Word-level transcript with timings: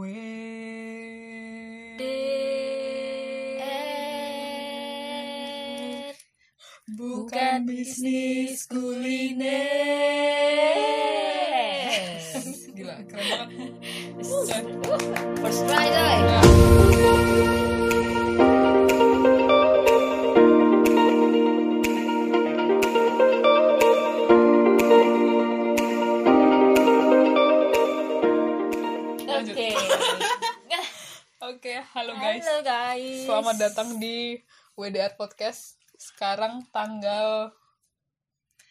Eh, 0.00 0.16
bukan 6.88 7.68
bisnis 7.68 8.64
kuliner. 8.64 9.68
Gila, 12.72 12.96
keren 13.04 13.26
banget. 13.28 13.76
First 15.44 15.68
try 15.68 15.86
coy. 15.92 16.39
Datang 33.80 33.96
di 33.96 34.36
WDR 34.76 35.16
Podcast. 35.16 35.80
Sekarang 35.96 36.68
tanggal 36.68 37.48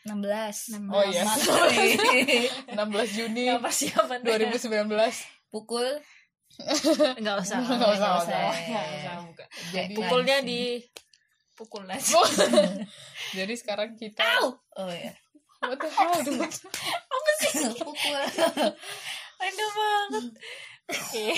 16. 0.05 0.85
Oh, 0.85 1.01
iya. 1.01 1.25
Sorry. 1.25 1.97
16 2.77 3.17
Juni 3.17 3.49
Nggak 3.49 3.65
persiapan 3.65 4.21
2019. 4.21 4.85
Pukul 5.49 5.97
Enggak 6.61 6.77
usah. 6.85 7.17
Nggak 7.25 7.37
usah, 7.41 7.57
Nggak 7.57 7.73
nggak 7.73 7.89
usah. 7.89 8.11
usah. 8.21 8.37
Enggak 8.53 8.85
usah 8.85 9.13
buka. 9.25 9.45
Jadi 9.73 9.93
Pukulnya 9.97 10.37
di 10.45 10.61
pukul 11.57 11.83
aja. 11.89 12.21
jadi 13.41 13.53
sekarang 13.57 13.97
kita 13.97 14.21
Au. 14.45 14.61
Oh 14.77 14.93
ya. 14.93 15.09
What 15.65 15.81
the 15.81 15.89
hell, 15.89 16.21
dude? 16.21 16.53
Pukul. 17.81 18.13
Random 19.41 19.69
banget. 19.73 20.25
Oke. 20.89 21.37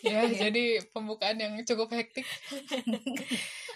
Ya, 0.00 0.24
jadi 0.24 0.80
pembukaan 0.88 1.36
yang 1.36 1.52
cukup 1.62 1.92
hektik. 1.92 2.24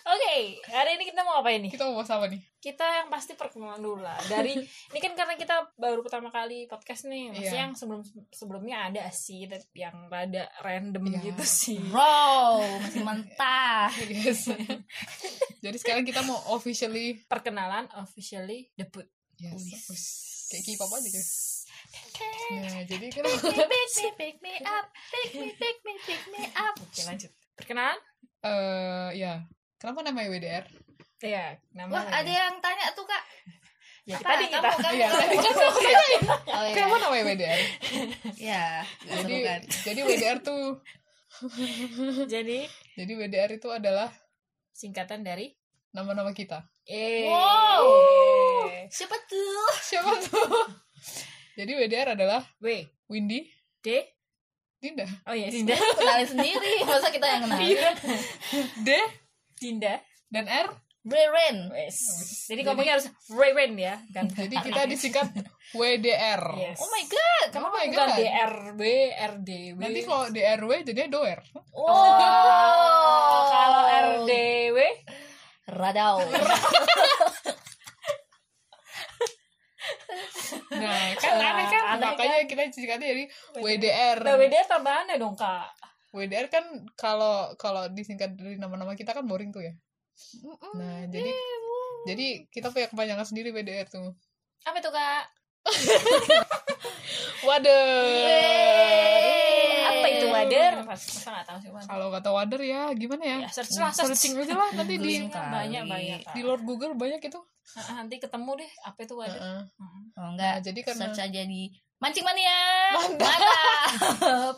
Oke, 0.01 0.37
hari 0.65 0.97
ini 0.97 1.05
kita 1.05 1.21
mau 1.21 1.39
ngapain 1.39 1.61
nih? 1.61 1.71
Kita 1.77 1.85
mau 1.85 2.01
bahas 2.01 2.09
apa 2.09 2.33
nih? 2.33 2.41
Kita 2.57 2.85
yang 3.05 3.09
pasti 3.13 3.37
perkenalan 3.37 3.81
dulu 3.81 4.01
lah. 4.01 4.17
Dari 4.25 4.57
ini 4.57 4.99
kan 4.99 5.13
karena 5.13 5.37
kita 5.37 5.77
baru 5.77 6.01
pertama 6.01 6.33
kali 6.33 6.65
podcast 6.67 7.05
nih. 7.05 7.37
Maksudnya 7.37 7.53
Iya. 7.53 7.63
yang 7.69 7.73
sebelum 7.77 8.01
sebelumnya 8.33 8.77
ada 8.89 9.03
sih 9.13 9.45
yang 9.77 10.09
rada 10.09 10.49
random 10.65 11.05
Iya. 11.05 11.21
gitu 11.33 11.45
sih. 11.45 11.79
Bro, 11.85 12.65
masih 12.89 13.03
mentah. 13.05 13.93
Yes. 14.09 14.49
jadi 15.61 15.77
sekarang 15.77 16.09
kita 16.09 16.25
mau 16.25 16.41
officially 16.57 17.21
Perkenalan 17.29 17.93
officially 18.01 18.73
debut. 18.73 19.05
Yes. 19.37 20.49
Kayak 20.49 20.65
K-pop 20.65 20.91
aja 20.97 21.09
guys. 21.13 21.31
Nah, 22.53 22.81
jadi 22.91 23.07
kan 23.09 23.23
Pick 23.23 23.43
me, 23.63 23.81
pick 24.13 24.37
me 24.41 24.53
up, 24.61 24.87
pick 25.11 25.31
me, 25.33 25.47
pick 25.53 25.79
me, 25.81 25.95
pick 26.01 26.23
me 26.29 26.43
up. 26.53 26.75
Oke, 26.85 27.01
lanjut. 27.05 27.31
Perkenalan? 27.55 27.99
eh 28.41 29.09
ya, 29.15 29.45
kenapa 29.77 30.01
namanya 30.01 30.29
WDR? 30.29 30.65
Iya, 31.21 31.61
nama 31.71 31.93
Wah, 31.93 32.05
ada 32.11 32.27
yang 32.27 32.57
tanya 32.59 32.89
tuh 32.91 33.05
kak. 33.05 33.21
ya, 34.03 34.17
Apa? 34.17 34.33
tadi 34.33 34.45
kita 34.49 34.65
Kamu, 34.73 34.81
kamu, 34.81 34.97
Iya, 34.97 35.07
kamu. 35.07 35.21
tadi 35.21 35.37
kan 35.37 35.55
Oh 35.61 36.65
iya. 36.65 36.73
Kenapa 36.73 36.97
namanya 36.99 37.23
WDR? 37.27 37.61
Ya, 38.35 38.65
Jadi 39.05 39.37
kan. 39.45 39.61
jadi 39.85 40.01
WDR 40.03 40.39
tuh 40.41 40.81
jadi 42.27 42.59
jadi 42.97 43.13
WDR 43.15 43.51
itu 43.53 43.69
adalah 43.69 44.09
singkatan 44.73 45.21
dari 45.21 45.53
nama-nama 45.91 46.33
kita. 46.33 46.65
eh 46.85 47.29
Wow. 47.29 47.85
Siapa 48.89 49.15
tuh? 49.23 49.69
Siapa 49.79 50.11
tuh? 50.19 50.65
Jadi 51.61 51.73
WDR 51.77 52.09
adalah 52.17 52.41
W 52.59 52.67
Windy, 53.07 53.45
D 53.79 54.01
Dinda. 54.77 55.05
oh 55.29 55.37
iya 55.37 55.53
Dinda 55.53 55.77
Kenalin 55.77 56.25
sendiri, 56.27 56.73
masa 56.89 57.13
kita 57.13 57.27
yang 57.29 57.43
kenal? 57.45 57.61
D 58.81 58.89
Dinda 59.55 59.95
dan 60.29 60.49
R. 60.49 60.69
Breren. 61.01 61.73
Wes. 61.73 61.97
Jadi- 62.45 62.61
ngomongnya 62.61 63.01
harus 63.01 63.09
Raven 63.33 63.73
ya, 63.73 63.97
kan? 64.13 64.29
Jadi 64.29 64.53
kita 64.53 64.85
disingkat 64.85 65.33
WDR. 65.73 66.43
Yes. 66.61 66.77
Oh 66.77 66.93
my 66.93 67.05
god. 67.09 67.49
Oh 67.49 67.53
Kenapa 67.57 67.73
my 67.73 67.87
bukan 67.89 68.05
God. 68.05 68.19
DRB, 68.21 68.83
RDW? 69.17 69.79
Nanti 69.81 70.01
kalau 70.05 70.25
DRW 70.29 70.71
jadinya 70.85 71.09
doer. 71.09 71.41
Oh, 71.73 71.89
kalau 73.49 73.85
RDW 73.89 74.77
Radau. 75.73 76.21
Nah, 80.81 81.15
kan 81.23 81.33
aneh 81.37 81.67
kan? 81.69 81.83
Aneh 81.97 82.09
Makanya 82.13 82.37
kita 82.49 82.61
singkatnya 82.73 83.09
jadi 83.13 83.25
WDR. 83.61 84.19
Nah, 84.25 84.37
beda 84.41 84.57
tambahannya 84.67 85.17
dong, 85.21 85.37
Kak. 85.37 85.69
WDR 86.11 86.51
kan 86.51 86.65
kalau 86.99 87.55
kalau 87.55 87.87
disingkat 87.93 88.35
dari 88.35 88.59
nama-nama 88.59 88.99
kita 88.99 89.15
kan 89.15 89.23
boring 89.29 89.55
tuh 89.55 89.63
ya. 89.63 89.73
Nah, 90.75 91.07
jadi 91.07 91.31
jadi 92.09 92.27
kita 92.51 92.75
punya 92.75 92.91
kepanjangan 92.91 93.27
sendiri 93.29 93.55
WDR 93.55 93.87
tuh. 93.87 94.17
Apa 94.67 94.79
tuh, 94.83 94.93
Kak? 94.93 95.25
Waduh. 97.47 98.27
Apa 99.91 100.07
itu 100.09 100.27
wader? 100.29 100.73
Masa 100.85 101.29
nggak 101.33 101.47
tahu 101.49 101.59
sih, 101.61 101.71
Wan. 101.73 101.83
Kalau 101.85 102.07
kata 102.13 102.31
wader 102.33 102.61
ya 102.65 102.83
gimana 102.97 103.25
ya? 103.25 103.39
Ya, 103.45 103.51
search 103.53 103.77
lah, 103.81 103.93
search. 103.93 104.13
Searching 104.17 104.33
aja 104.41 104.55
lah 104.57 104.71
nanti 104.77 104.95
di. 104.97 105.29
Banyak, 105.29 105.83
banyak. 105.89 106.19
Di 106.37 106.41
luar 106.45 106.61
Google 106.65 106.97
banyak 106.97 107.21
itu. 107.21 107.41
Nah, 107.73 108.03
nanti 108.03 108.17
ketemu 108.17 108.51
deh 108.59 108.71
apa 108.83 108.99
itu 108.99 109.15
wader. 109.15 109.37
Heeh. 109.37 109.61
Hmm. 109.77 110.03
Oh 110.11 110.21
Nah, 110.21 110.29
enggak, 110.33 110.55
jadi 110.63 110.79
karena 110.83 110.99
search 111.07 111.21
aja 111.23 111.43
di 111.43 111.63
mancing 111.97 112.25
mania. 112.25 112.59
Mantap. 112.93 113.41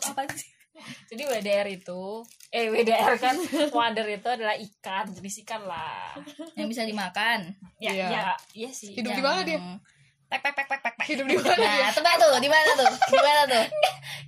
Apa 0.09 0.21
sih? 0.31 0.49
Jadi 1.05 1.23
WDR 1.23 1.69
itu, 1.69 2.25
eh 2.49 2.65
WDR 2.67 3.13
kan, 3.15 3.37
wader 3.69 4.07
itu 4.09 4.25
adalah 4.25 4.57
ikan, 4.57 5.05
jenis 5.07 5.45
ikan 5.45 5.61
lah. 5.63 6.17
Yang 6.55 6.67
bisa 6.67 6.81
dimakan. 6.83 7.53
Ya, 7.77 7.93
Iya. 7.93 8.07
ya, 8.09 8.23
iya 8.53 8.69
sih. 8.69 8.91
Hidup 8.91 9.13
di 9.13 9.21
Yang- 9.21 9.23
mana 9.23 9.41
dia? 9.43 9.59
Pek 10.33 10.41
pek 10.41 10.53
pek 10.57 10.65
pek 10.65 10.81
pek 10.81 10.93
pek. 10.97 11.07
hidup 11.13 11.25
di 11.29 11.37
mana? 11.37 11.61
Nah, 11.61 11.93
tebak 11.93 12.15
tuh, 12.17 12.29
di 12.41 12.49
mana 12.49 12.69
tuh? 12.73 12.89
Di 12.89 13.19
mana 13.21 13.41
tuh? 13.45 13.65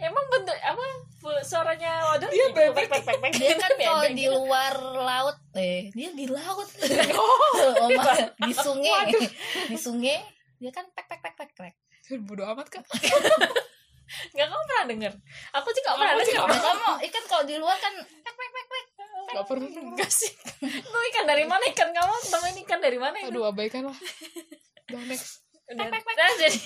Emang 0.06 0.26
bentuk 0.30 0.54
apa 0.62 0.86
suaranya 1.42 2.14
wader? 2.14 2.30
Dia 2.30 2.46
gitu, 2.46 2.54
bebek. 2.54 2.86
pek, 2.86 3.02
pek, 3.02 3.02
pek, 3.02 3.18
pek. 3.26 3.32
Dia 3.42 3.56
kan 3.58 3.72
kalau 3.74 4.06
bebek 4.06 4.14
di 4.14 4.26
gitu. 4.30 4.38
luar 4.38 4.74
laut, 5.02 5.38
eh, 5.58 5.90
dia 5.98 6.10
di 6.14 6.26
laut. 6.30 6.70
Oh, 7.18 7.90
Oh, 7.90 7.90
di 8.38 8.54
sungai. 8.54 9.10
Di 9.66 9.78
sungai 9.82 10.22
dia 10.62 10.70
kan 10.70 10.86
pek 10.94 11.10
pek 11.10 11.20
pek 11.26 11.34
pek 11.34 11.50
pek. 11.58 11.74
bodo 12.22 12.46
amat 12.54 12.70
kan? 12.70 12.86
Nggak 14.06 14.46
kamu 14.46 14.64
pernah 14.70 14.86
denger? 14.86 15.14
Aku 15.58 15.68
sih 15.74 15.82
nggak 15.82 15.96
Aku 15.98 16.02
pernah 16.06 16.22
sih 16.22 16.34
denger. 16.38 16.50
Nah, 16.54 16.62
kamu 16.62 16.92
ikan 17.10 17.24
kalau 17.26 17.44
di 17.50 17.56
luar 17.58 17.78
kan 17.82 17.94
pek 17.98 18.36
pek 18.38 18.50
pek 18.54 18.66
pek. 18.70 18.86
Gak 19.34 19.46
pernah. 19.50 19.70
Enggak 19.74 20.12
sih. 20.14 20.30
Lu 20.86 21.00
ikan 21.10 21.26
dari 21.26 21.50
mana 21.50 21.66
ikan 21.74 21.90
kamu? 21.90 22.14
Temen 22.30 22.54
ikan 22.62 22.78
dari 22.78 22.98
mana 23.02 23.18
itu? 23.26 23.34
Aduh, 23.34 23.50
abaikan 23.50 23.90
lah. 23.90 23.98
Udah 24.94 25.02
next. 25.10 25.45
Udah. 25.66 25.88
Nah, 25.88 26.32
jadi 26.38 26.60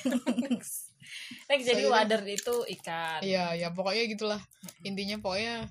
Next, 1.49 1.65
jadi 1.65 1.83
wader 1.85 2.21
itu 2.23 2.55
ikan. 2.77 3.19
Iya, 3.21 3.55
ya 3.55 3.67
pokoknya 3.69 4.05
gitulah. 4.05 4.41
Intinya 4.81 5.17
pokoknya 5.17 5.65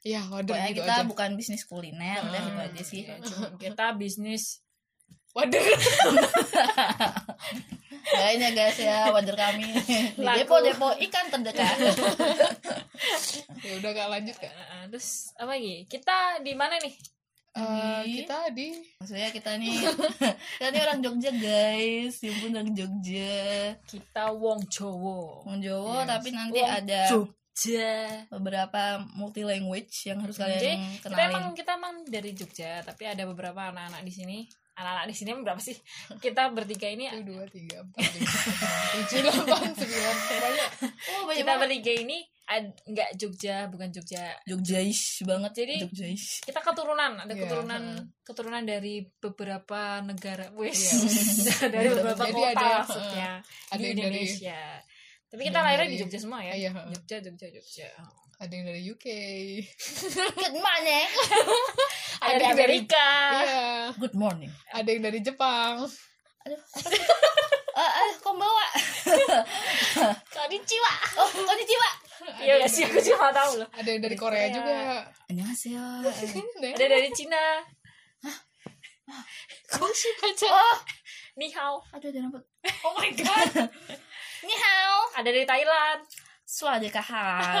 ya 0.00 0.20
wader 0.28 0.52
Pokoknya 0.54 0.70
gitu 0.70 0.80
kita 0.80 0.94
aja. 0.96 1.04
bukan 1.04 1.30
bisnis 1.34 1.64
kuliner, 1.64 2.20
udah 2.22 2.40
Hmm. 2.40 2.50
itu 2.50 2.60
aja 2.62 2.82
sih. 2.82 3.02
Ya, 3.04 3.16
cuma 3.20 3.52
kita 3.56 3.92
bisnis 3.94 4.64
Wader. 5.34 5.58
Kayaknya 8.06 8.48
guys 8.54 8.78
ya, 8.78 9.10
wajar 9.10 9.34
kami 9.34 9.66
di 10.14 10.22
Laku. 10.22 10.46
depo-depo 10.46 10.88
ikan 11.00 11.26
terdekat. 11.26 11.74
ya 13.66 13.72
udah 13.74 13.90
gak 13.90 14.08
lanjut 14.08 14.36
kak. 14.36 14.52
Eh, 14.52 14.84
terus 14.88 15.34
apa 15.34 15.56
lagi? 15.56 15.82
Kita 15.84 16.38
di 16.38 16.54
mana 16.54 16.78
nih? 16.78 16.94
Eh, 17.54 17.62
Di- 18.02 18.14
kita 18.18 18.50
di 18.50 18.74
Maksudnya 18.98 19.30
kita 19.30 19.54
nih, 19.54 19.78
kita 20.58 20.68
nih 20.68 20.80
orang 20.82 20.98
Jogja 21.00 21.30
guys, 21.30 22.18
ampun 22.20 22.50
orang 22.50 22.72
Jogja. 22.72 23.38
Kita 23.84 24.24
Wong 24.30 24.66
Jowo. 24.66 25.46
Wong 25.46 25.58
Jawa 25.58 26.02
Yes. 26.02 26.08
tapi 26.10 26.28
nanti 26.30 26.58
Wong 26.58 26.72
ada 26.72 27.00
Jogja. 27.06 27.94
beberapa 28.28 28.82
multi 29.14 29.42
language 29.42 29.94
yang 30.04 30.18
harus 30.18 30.34
kalian 30.34 30.58
Jadi 30.58 30.74
kita 30.98 31.06
kenalin. 31.06 31.30
emang 31.30 31.44
kita 31.54 31.70
emang 31.72 31.94
dari 32.04 32.30
Jogja, 32.32 32.82
tapi 32.82 33.02
ada 33.04 33.22
beberapa 33.24 33.60
anak-anak 33.64 34.02
di 34.02 34.10
sini. 34.10 34.38
Anak-anak 34.74 35.06
di 35.06 35.14
sini 35.14 35.30
berapa 35.38 35.62
sih? 35.62 35.78
Kita 36.18 36.50
bertiga 36.50 36.90
ini 36.90 37.06
dua 37.22 37.46
tiga 37.46 37.78
empat 37.80 38.02
lima 38.10 38.26
tujuh 38.98 39.18
delapan 39.22 39.70
sembilan 39.70 40.16
banyak. 40.18 40.70
Oh, 40.82 41.22
banyak 41.22 41.36
kita 41.38 41.46
banget. 41.46 41.60
bertiga 41.62 41.92
ini 41.94 42.18
ad- 42.44 42.76
nggak 42.84 43.10
Jogja, 43.14 43.66
bukan 43.66 43.88
Jogja. 43.88 44.36
Jogjais 44.44 45.00
banget. 45.22 45.52
Jadi- 45.54 45.80
Jogjais. 45.82 46.24
Kita 46.42 46.60
keturunan, 46.60 47.16
ada 47.18 47.28
Iya, 47.28 47.40
keturunan 47.42 47.82
keturunan 48.20 48.62
dari 48.62 49.04
beberapa 49.16 49.80
negara. 50.00 50.52
Wes. 50.52 50.76
Iya. 50.76 51.66
dari 51.74 51.88
beberapa 51.90 52.24
Jadi 52.24 52.34
kota 52.34 52.50
ada 52.52 52.68
maksudnya 52.80 53.30
Ada 53.68 53.76
di 53.76 53.84
yang 53.84 53.96
dari 53.96 54.04
Indonesia. 54.20 54.60
Tapi 55.26 55.40
ada 55.40 55.46
kita 55.46 55.58
lahirnya 55.60 55.82
dari- 55.82 55.92
di 55.92 56.00
Jogja 56.00 56.18
semua 56.18 56.40
ya. 56.40 56.52
Iya, 56.54 56.70
heeh. 56.70 56.92
Jogja, 56.92 57.16
Jogja, 57.20 57.46
Jogja. 57.50 57.88
ada 58.34 58.50
yang 58.50 58.66
dari 58.66 58.82
UK. 58.84 59.06
Good 60.42 60.58
morning. 60.58 61.08
Ada 62.24 62.30
dari 62.30 62.40
yang 62.40 62.56
dari- 62.56 62.78
Amerika. 62.80 63.08
Iya. 63.36 63.66
Good 63.96 64.16
morning. 64.16 64.50
Ada 64.70 64.88
yang 64.88 65.02
dari 65.02 65.20
Jepang. 65.20 65.74
Aduh, 66.44 66.60
apa 66.60 66.88
sih? 66.88 67.04
Eh, 67.74 67.92
eh, 68.00 68.10
konbawa. 68.20 68.64
Konnichiwa. 70.26 70.92
Oh, 71.16 71.28
konnichiwa. 71.42 71.88
Iya 72.44 72.52
gak 72.62 72.70
sih 72.70 72.82
aku 72.86 72.98
juga 73.00 73.30
gak 73.30 73.36
tahu 73.36 73.52
loh. 73.62 73.68
Ada 73.74 73.90
dari 73.98 74.16
Korea 74.16 74.46
Korea. 74.48 74.56
juga. 74.56 74.78
Annyeonghaseyo. 75.30 75.86
Ada 76.76 76.86
dari 76.86 77.08
Cina. 77.12 77.44
Hah? 78.24 78.38
Kok 79.74 79.92
sih 79.92 80.12
baca? 80.16 80.48
Oh, 80.48 80.76
ni 81.36 81.52
hao. 81.52 81.82
Aduh, 81.92 82.08
ada 82.08 82.18
rambut. 82.24 82.44
Oh 82.86 82.94
my 82.96 83.10
god. 83.12 83.68
ni 84.46 84.54
hao. 84.54 84.96
Ada 85.18 85.28
dari 85.28 85.44
Thailand. 85.44 86.00
Suade 86.44 86.88
kaha. 86.88 87.58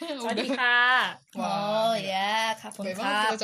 Suade 0.00 0.42
kaha. 0.50 1.14
Oh 1.38 1.94
ya, 1.94 2.52
kapan 2.58 2.92
kap 2.96 3.38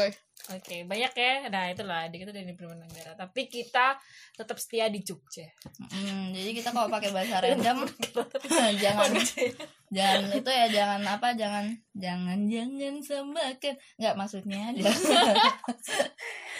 oke 0.48 0.76
banyak 0.84 1.12
ya. 1.12 1.32
Nah 1.46 1.69
itulah 1.69 2.06
di 2.06 2.16
kita 2.16 2.31
dari 2.31 2.46
negara. 2.46 3.12
Tapi 3.14 3.40
kita 3.44 3.96
tetap 4.32 4.56
setia 4.56 4.87
di 4.87 5.00
Jogja. 5.00 5.44
Hmm, 5.90 6.31
jadi 6.31 6.50
kita 6.54 6.69
kalau 6.70 6.88
pakai 6.88 7.10
bahasa 7.10 7.38
random 7.38 7.84
jangan 8.82 9.10
jangan 9.90 10.31
itu 10.31 10.46
ya 10.46 10.66
jangan 10.70 11.00
apa 11.04 11.34
jangan 11.34 11.66
jangan 11.92 12.38
jangan 12.46 12.94
semakan 13.02 13.75
nggak 13.98 14.14
maksudnya 14.14 14.70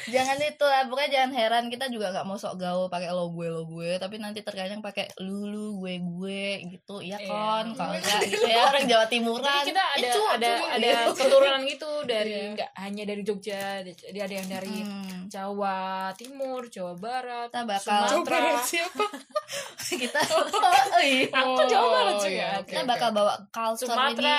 jangan 0.09 0.37
itu 0.37 0.65
lah 0.65 0.83
pokoknya 0.89 1.09
jangan 1.15 1.31
heran 1.31 1.65
kita 1.69 1.87
juga 1.87 2.11
nggak 2.11 2.25
mau 2.25 2.35
sok 2.35 2.57
gaul 2.57 2.87
pakai 2.89 3.11
lo 3.11 3.29
gue 3.31 3.47
lo 3.47 3.63
gue. 3.65 3.97
Tapi 3.97 4.17
nanti 4.17 4.41
terkadang 4.41 4.81
pakai 4.81 5.07
lu 5.21 5.45
lu 5.47 5.65
gue 5.79 6.01
gue 6.01 6.43
gitu. 6.71 6.99
Iya 6.99 7.17
Iya. 7.21 7.29
kon 7.29 7.67
kalau 7.75 7.93
enggak 7.95 8.19
gitu 8.25 8.45
ya 8.45 8.65
orang 8.65 8.85
Jawa 8.87 9.05
Timuran. 9.07 9.45
jadi 9.45 9.61
kita 9.69 9.83
ada 9.85 10.01
Eh, 10.01 10.11
cu, 10.11 10.23
ada 10.27 10.49
cu, 10.51 10.65
ada 10.67 10.87
gitu. 10.89 11.11
keturunan 11.21 11.61
gitu 11.63 11.91
dari 12.05 12.31
Iya. 12.33 12.49
nggak 12.57 12.71
hanya 12.75 13.03
dari 13.05 13.21
Jogja 13.23 13.61
jadi 13.81 14.19
ada 14.21 14.35
yang 14.37 14.49
dari 14.51 14.77
Hmm, 14.81 15.27
Jawa 15.27 15.79
Timur 16.13 16.67
Jawa 16.67 16.95
Barat 16.95 17.49
kita 17.49 17.63
bakal 17.65 18.01
Sumatera. 18.05 18.59
siapa 18.71 19.05
kita 19.89 20.21
oh, 20.93 21.01
iya. 21.01 21.27
aku 21.29 21.61
Jawa 21.65 21.87
Barat 21.89 22.13
Oh, 22.13 22.21
juga 22.21 22.31
iya, 22.33 22.49
oke, 22.57 22.67
kita 22.67 22.83
oke. 22.83 22.91
bakal 22.91 23.09
bawa 23.11 23.33
culture 23.49 23.87
Sumatera, 23.87 24.39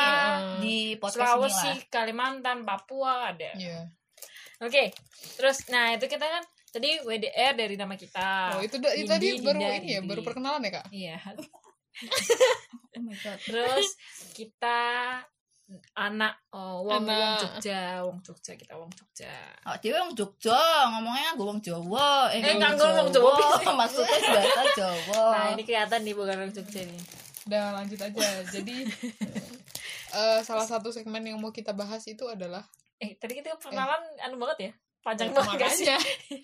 ini 0.58 0.60
di 0.60 0.78
podcast 0.96 1.16
ini 1.18 1.26
Sulawesi 1.30 1.70
lah 1.70 1.78
Kalimantan 1.90 2.58
Papua 2.62 3.14
ada 3.30 3.52
Iya. 3.54 3.80
Oke, 4.60 4.94
terus 5.36 5.58
nah 5.68 5.90
itu 5.90 6.06
kita 6.06 6.22
kan 6.22 6.44
tadi 6.70 7.02
WDR 7.02 7.52
dari 7.54 7.74
nama 7.74 7.96
kita. 7.96 8.56
Oh 8.56 8.62
itu, 8.62 8.78
da- 8.78 8.94
itu 8.94 9.04
Indi, 9.04 9.10
tadi 9.10 9.28
baru 9.42 9.58
Dinda, 9.58 9.76
ini 9.76 9.90
ya, 9.90 10.02
baru 10.02 10.22
perkenalan 10.22 10.62
ya 10.62 10.72
kak? 10.72 10.86
Iya. 10.88 11.16
oh 12.96 13.02
my 13.02 13.16
god 13.18 13.40
Terus 13.42 13.88
kita 14.32 14.80
anak 15.94 16.34
oh, 16.50 16.84
wong, 16.84 17.02
wong 17.02 17.04
Anak. 17.06 17.40
Jogja, 17.40 17.82
wong 18.02 18.18
Jogja 18.20 18.54
kita 18.54 18.74
wong 18.74 18.90
Jogja. 18.90 19.32
Oh, 19.64 19.76
dia 19.78 19.92
orang 19.94 20.12
Jogja, 20.12 20.60
ngomongnya 20.90 21.30
gue 21.32 21.44
orang 21.44 21.62
Jawa. 21.62 22.10
Eh, 22.30 22.40
nggak, 22.42 22.72
gua 22.76 22.88
orang 22.92 23.10
Jawa. 23.10 23.32
Maksudnya 23.80 24.18
bahasa 24.28 24.62
Jawa. 24.74 25.24
Nah 25.30 25.46
ini 25.52 25.64
kelihatan 25.64 26.00
nih 26.02 26.14
bukan 26.14 26.36
orang 26.36 26.52
Jogja 26.52 26.82
nih. 26.82 27.02
Udah 27.44 27.64
lanjut 27.74 28.00
aja. 28.00 28.28
Jadi 28.46 28.76
eh, 30.14 30.40
salah 30.42 30.64
satu 30.64 30.90
segmen 30.90 31.22
yang 31.22 31.38
mau 31.38 31.50
kita 31.50 31.72
bahas 31.72 32.04
itu 32.06 32.24
adalah 32.26 32.62
Eh 32.98 33.18
tadi 33.18 33.34
kita 33.34 33.58
perkenalan 33.58 33.98
anu 34.20 34.38
banget 34.38 34.58
ya, 34.62 34.72
panjang 35.02 35.28
Eh, 35.28 35.34
banget 35.34 35.50
sih? 35.74 35.90
makanya 35.90 35.98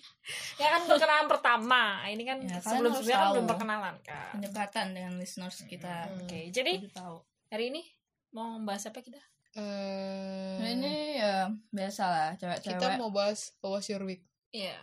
Ya 0.60 0.66
kan 0.68 0.82
perkenalan 0.84 1.26
pertama. 1.28 1.82
Ini 2.04 2.22
kan 2.24 2.38
Ya, 2.40 2.58
sebelum 2.58 2.90
sebelumnya 2.92 3.14
kan 3.16 3.28
belum 3.30 3.46
perkenalan 3.46 3.94
kan. 4.02 4.30
pendekatan 4.34 4.86
dengan 4.90 5.12
listeners 5.14 5.62
kita. 5.64 6.08
Hmm. 6.08 6.18
Oke, 6.18 6.50
jadi 6.50 6.82
Kudu 6.82 6.90
tahu. 6.90 7.16
hari 7.48 7.70
ini 7.70 7.82
mau 8.30 8.54
membahas 8.54 8.86
apa 8.86 9.00
kita? 9.00 9.20
eh, 9.54 10.54
Nah, 10.56 10.68
ini 10.68 10.92
ya 11.16 11.48
biasa 11.68 12.02
lah, 12.04 12.28
cewek-cewek. 12.34 12.76
kita 12.76 12.96
mau 12.96 13.08
bahas 13.08 13.56
How 13.58 13.72
was 13.72 13.86
your 13.86 14.02
week? 14.02 14.22
Iya, 14.50 14.76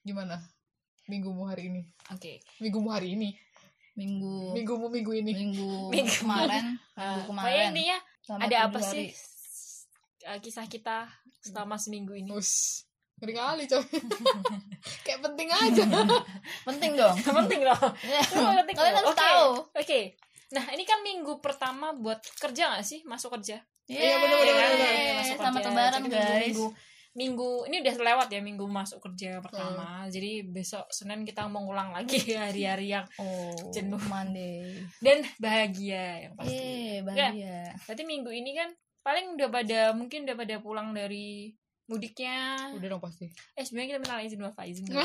Gimana? 0.00 0.40
Minggumu 1.06 1.44
hari 1.44 1.68
ini? 1.68 1.82
oke. 2.08 2.40
Minggumu 2.58 2.88
hari 2.88 3.14
ini? 3.14 3.30
minggu 3.92 4.54
Minggumu 4.54 4.86
minggu 4.88 5.12
ini? 5.14 5.32
minggu, 5.34 5.72
Minggu. 5.92 6.14
kemarin, 6.16 6.78
Uh, 6.92 7.02
minggu 7.16 7.20
pokoknya 7.26 7.28
kemarin. 7.28 7.68
intinya 7.70 7.98
Selama 8.20 8.40
ada 8.42 8.56
apa 8.62 8.78
hari. 8.78 8.86
sih 8.86 9.06
uh, 10.22 10.38
kisah 10.38 10.66
kita 10.66 10.98
selama 11.40 11.76
seminggu 11.76 12.12
ini? 12.14 12.30
Us, 12.30 12.84
ngeri 13.18 13.34
kali 13.34 13.64
coy. 13.66 13.84
Kayak 15.04 15.20
penting 15.22 15.48
aja. 15.50 15.84
Penting 16.66 16.92
dong. 16.94 17.16
penting. 17.18 17.60
Ya, 17.60 17.76
penting 18.24 18.74
Kalian 18.74 18.96
harus 18.96 19.10
Oke. 19.10 19.20
tahu. 19.20 19.46
Oke. 19.74 20.00
Nah, 20.50 20.64
ini 20.70 20.82
kan 20.82 20.98
minggu 21.00 21.38
pertama 21.38 21.94
buat 21.94 22.18
kerja 22.36 22.74
gak 22.74 22.82
sih? 22.82 23.00
Masuk 23.04 23.38
kerja. 23.38 23.62
Iya, 23.86 24.18
bener, 24.18 24.36
bener, 24.36 24.54
Yeay, 24.54 24.70
bener. 24.70 25.14
masuk 25.18 25.36
Selamat 25.36 25.54
kerja. 25.56 25.70
lebaran, 25.72 26.02
guys. 26.04 26.46
Minggu, 26.46 26.66
minggu 27.10 27.50
ini 27.66 27.76
udah 27.80 27.94
lewat 28.00 28.28
ya 28.28 28.40
minggu 28.40 28.64
masuk 28.64 28.98
kerja 29.00 29.30
pertama. 29.38 30.06
Jadi 30.06 30.30
besok 30.44 30.86
Senin 30.88 31.22
kita 31.22 31.46
mau 31.46 31.58
ngulang 31.60 31.90
lagi 31.90 32.18
hari-hari 32.38 32.90
yang 32.90 33.06
Oh, 33.16 33.50
Jenuh. 33.70 33.98
Monday. 34.04 34.86
dan 34.98 35.22
bahagia 35.36 36.26
yang 36.26 36.32
pasti. 36.34 36.54
Eh, 36.54 36.94
bahagia. 37.02 37.74
Berarti 37.82 38.02
minggu 38.04 38.30
ini 38.30 38.50
kan 38.52 38.70
paling 39.00 39.34
udah 39.34 39.48
pada 39.48 39.80
mungkin 39.90 40.22
udah 40.22 40.36
pada 40.36 40.54
pulang 40.58 40.90
dari 40.90 41.50
mudiknya. 41.90 42.70
Udah 42.70 42.88
dong 42.88 43.02
pasti. 43.02 43.26
Eh 43.52 43.60
sebenarnya 43.60 43.88
kita 43.90 44.00
minta 44.00 44.22
izin 44.22 44.38
wal 44.38 44.54
faizin. 44.54 44.86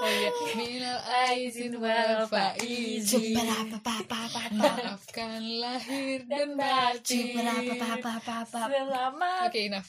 Oh 0.00 0.08
iya. 0.08 0.32
Minal 0.56 0.96
aizin 1.28 1.76
wal 1.76 2.24
faizin. 2.24 3.36
Maafkan 4.56 5.30
lahir 5.60 6.24
dan 6.24 6.56
batin. 6.56 7.36
Selamat. 8.48 9.44
Oke, 9.46 9.60
enough. 9.62 9.88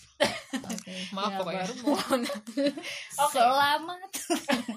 Oke. 0.52 0.92
Maaf 1.12 1.32
Ya, 1.32 1.38
pokoknya. 1.40 1.64
baru 1.64 1.74
Oke. 3.24 3.32
Selamat. 3.32 4.10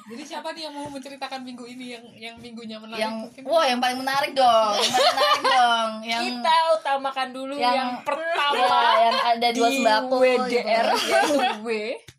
Jadi 0.04 0.22
siapa 0.22 0.48
nih 0.50 0.62
yang 0.64 0.74
mau 0.74 0.86
menceritakan 0.86 1.40
minggu 1.42 1.64
ini 1.66 1.84
yang 1.90 2.04
yang 2.14 2.36
minggunya 2.36 2.78
menarik 2.78 3.00
yang 3.00 3.14
mungkin? 3.20 3.42
wah 3.44 3.64
yang 3.64 3.80
paling 3.80 3.98
menarik 3.98 4.32
dong 4.32 4.74
yang 4.76 4.92
menarik 4.92 5.42
dong 5.42 5.90
yang 6.04 6.22
kita 6.22 6.54
utamakan 6.74 7.28
dulu 7.32 7.54
yang- 7.56 7.74
yang, 7.74 7.90
pertama 8.02 8.54
ya, 8.60 8.84
yang 9.02 9.18
ada 9.32 9.48
dua 9.50 9.66
di 9.66 9.76
sembako 9.76 10.14
WDR 10.16 10.86
gitu. 10.92 11.23
W 11.60 11.68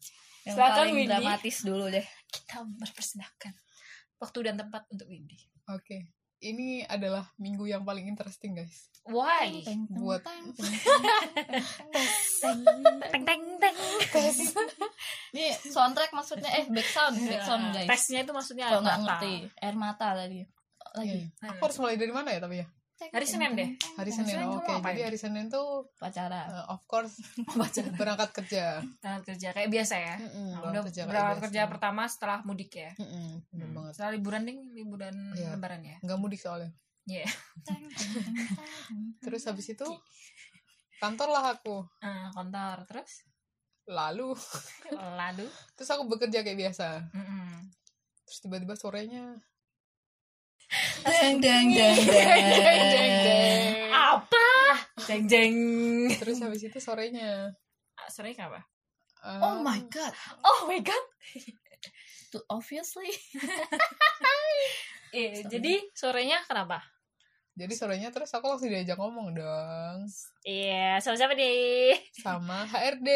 yang 0.46 0.56
Silakan, 0.56 0.78
paling 0.80 0.96
Windy. 0.96 1.10
dramatis 1.10 1.58
dulu 1.62 1.86
deh 1.88 2.06
kita 2.28 2.62
mempersembahkan 2.62 3.54
waktu 4.18 4.40
dan 4.44 4.56
tempat 4.58 4.86
untuk 4.88 5.08
Windy 5.08 5.38
Oke. 5.68 6.14
Ini 6.38 6.86
adalah 6.86 7.26
minggu 7.36 7.66
yang 7.66 7.82
paling 7.82 8.06
interesting, 8.06 8.54
guys. 8.54 8.92
why 9.04 9.50
Buat- 9.90 10.22
teng 12.42 12.62
teng 13.26 13.44
teng 13.58 13.78
ini 15.32 15.46
soundtrack 15.64 16.12
maksudnya 16.12 16.50
eh 16.54 16.66
back 16.68 16.86
sound 16.86 17.18
back 17.20 17.44
sound 17.44 17.64
Nah, 17.66 17.74
guys 17.76 17.88
tesnya 17.90 18.20
itu 18.22 18.32
maksudnya 18.32 18.66
kalau 18.68 18.82
nggak 18.82 18.96
apa? 18.96 19.06
ngerti 19.08 19.34
air 19.58 19.76
mata 19.76 20.08
tadi 20.14 20.40
lagi 20.94 21.28
Iya. 21.42 21.52
Aku 21.52 21.62
harus 21.62 21.78
mulai 21.78 21.96
dari 21.96 22.10
mana 22.10 22.30
ya 22.30 22.40
tapi 22.40 22.56
ya? 22.58 22.68
Hari 22.98 23.24
Senin 23.24 23.52
deh 23.54 23.70
Hari 23.94 24.08
Senin. 24.08 24.34
Senin 24.34 24.48
Oke, 24.50 24.66
ngapain? 24.66 24.92
jadi 24.92 25.04
hari 25.06 25.18
Senin 25.18 25.46
tuh 25.48 25.92
pacara 25.96 26.48
uh, 26.48 26.66
of 26.72 26.84
course 26.86 27.20
berangkat 28.00 28.32
kerja. 28.34 28.80
berangkat 28.98 29.24
kerja 29.30 29.48
kayak 29.52 29.70
biasa 29.70 29.96
ya 29.96 30.16
Mm-mm, 30.18 30.48
Nah, 30.54 30.62
udah 30.66 30.82
kerja 30.86 31.02
berangkat 31.04 31.28
biasa. 31.34 31.44
kerja 31.46 31.62
pertama 31.68 32.02
setelah 32.06 32.40
mudik 32.42 32.72
ya 32.74 32.92
Mm-mm, 32.96 33.44
bener 33.50 33.66
Hmm. 33.66 33.76
banget. 33.76 33.92
setelah 33.94 34.12
liburan 34.14 34.42
ding 34.44 34.60
liburan 34.72 35.16
Iya. 35.32 35.50
lebaran 35.54 35.82
ya 35.82 35.98
Nggak 36.02 36.18
mudik 36.18 36.40
soalnya. 36.40 36.72
Iya. 37.06 37.28
Terus 39.20 39.44
habis 39.44 39.68
itu 39.68 39.88
kantor 40.98 41.30
lah 41.30 41.54
aku. 41.54 41.84
Ah, 42.00 42.32
kantor 42.32 42.86
terus 42.86 43.26
Lalu 43.86 44.34
lalu 45.14 45.46
terus 45.76 45.90
aku 45.90 46.08
bekerja 46.08 46.42
kayak 46.42 46.58
biasa. 46.60 47.06
Mm-mm. 47.12 47.70
Terus 48.26 48.40
tiba-tiba 48.40 48.74
sorenya 48.74 49.38
deng 51.06 51.38
deng 51.42 51.68
deng 51.74 51.98
jeng. 53.24 53.64
apa? 53.92 54.48
Jeng 55.06 55.24
jeng 55.30 55.56
Terus 56.18 56.38
habis 56.42 56.62
itu 56.66 56.80
sorenya. 56.82 57.54
Ah, 57.96 58.10
sorry 58.12 58.36
apa? 58.36 58.64
Uh, 59.26 59.42
oh 59.42 59.58
my 59.66 59.82
god. 59.90 60.14
Oh 60.46 60.70
my 60.70 60.78
god. 60.86 61.04
Tuh, 62.30 62.44
obviously. 62.52 63.10
Eh, 65.16 65.48
jadi 65.48 65.80
sorenya 65.96 66.44
kenapa? 66.44 66.84
Jadi 67.56 67.72
sorenya 67.72 68.12
terus 68.12 68.36
aku 68.36 68.52
langsung 68.52 68.68
diajak 68.68 69.00
ngomong 69.00 69.32
dong. 69.32 70.04
Iya 70.44 71.00
sama 71.00 71.16
siapa 71.16 71.40
deh. 71.40 71.96
Sama 72.20 72.68
HRD. 72.68 73.08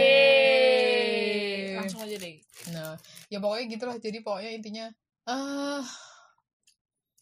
Yeay. 0.00 1.76
langsung 1.76 2.00
aja 2.00 2.16
deh. 2.16 2.40
Nah, 2.72 2.96
ya 3.28 3.36
pokoknya 3.36 3.68
gitulah. 3.68 4.00
Jadi 4.00 4.24
pokoknya 4.24 4.56
intinya 4.56 4.88
ah 5.28 5.84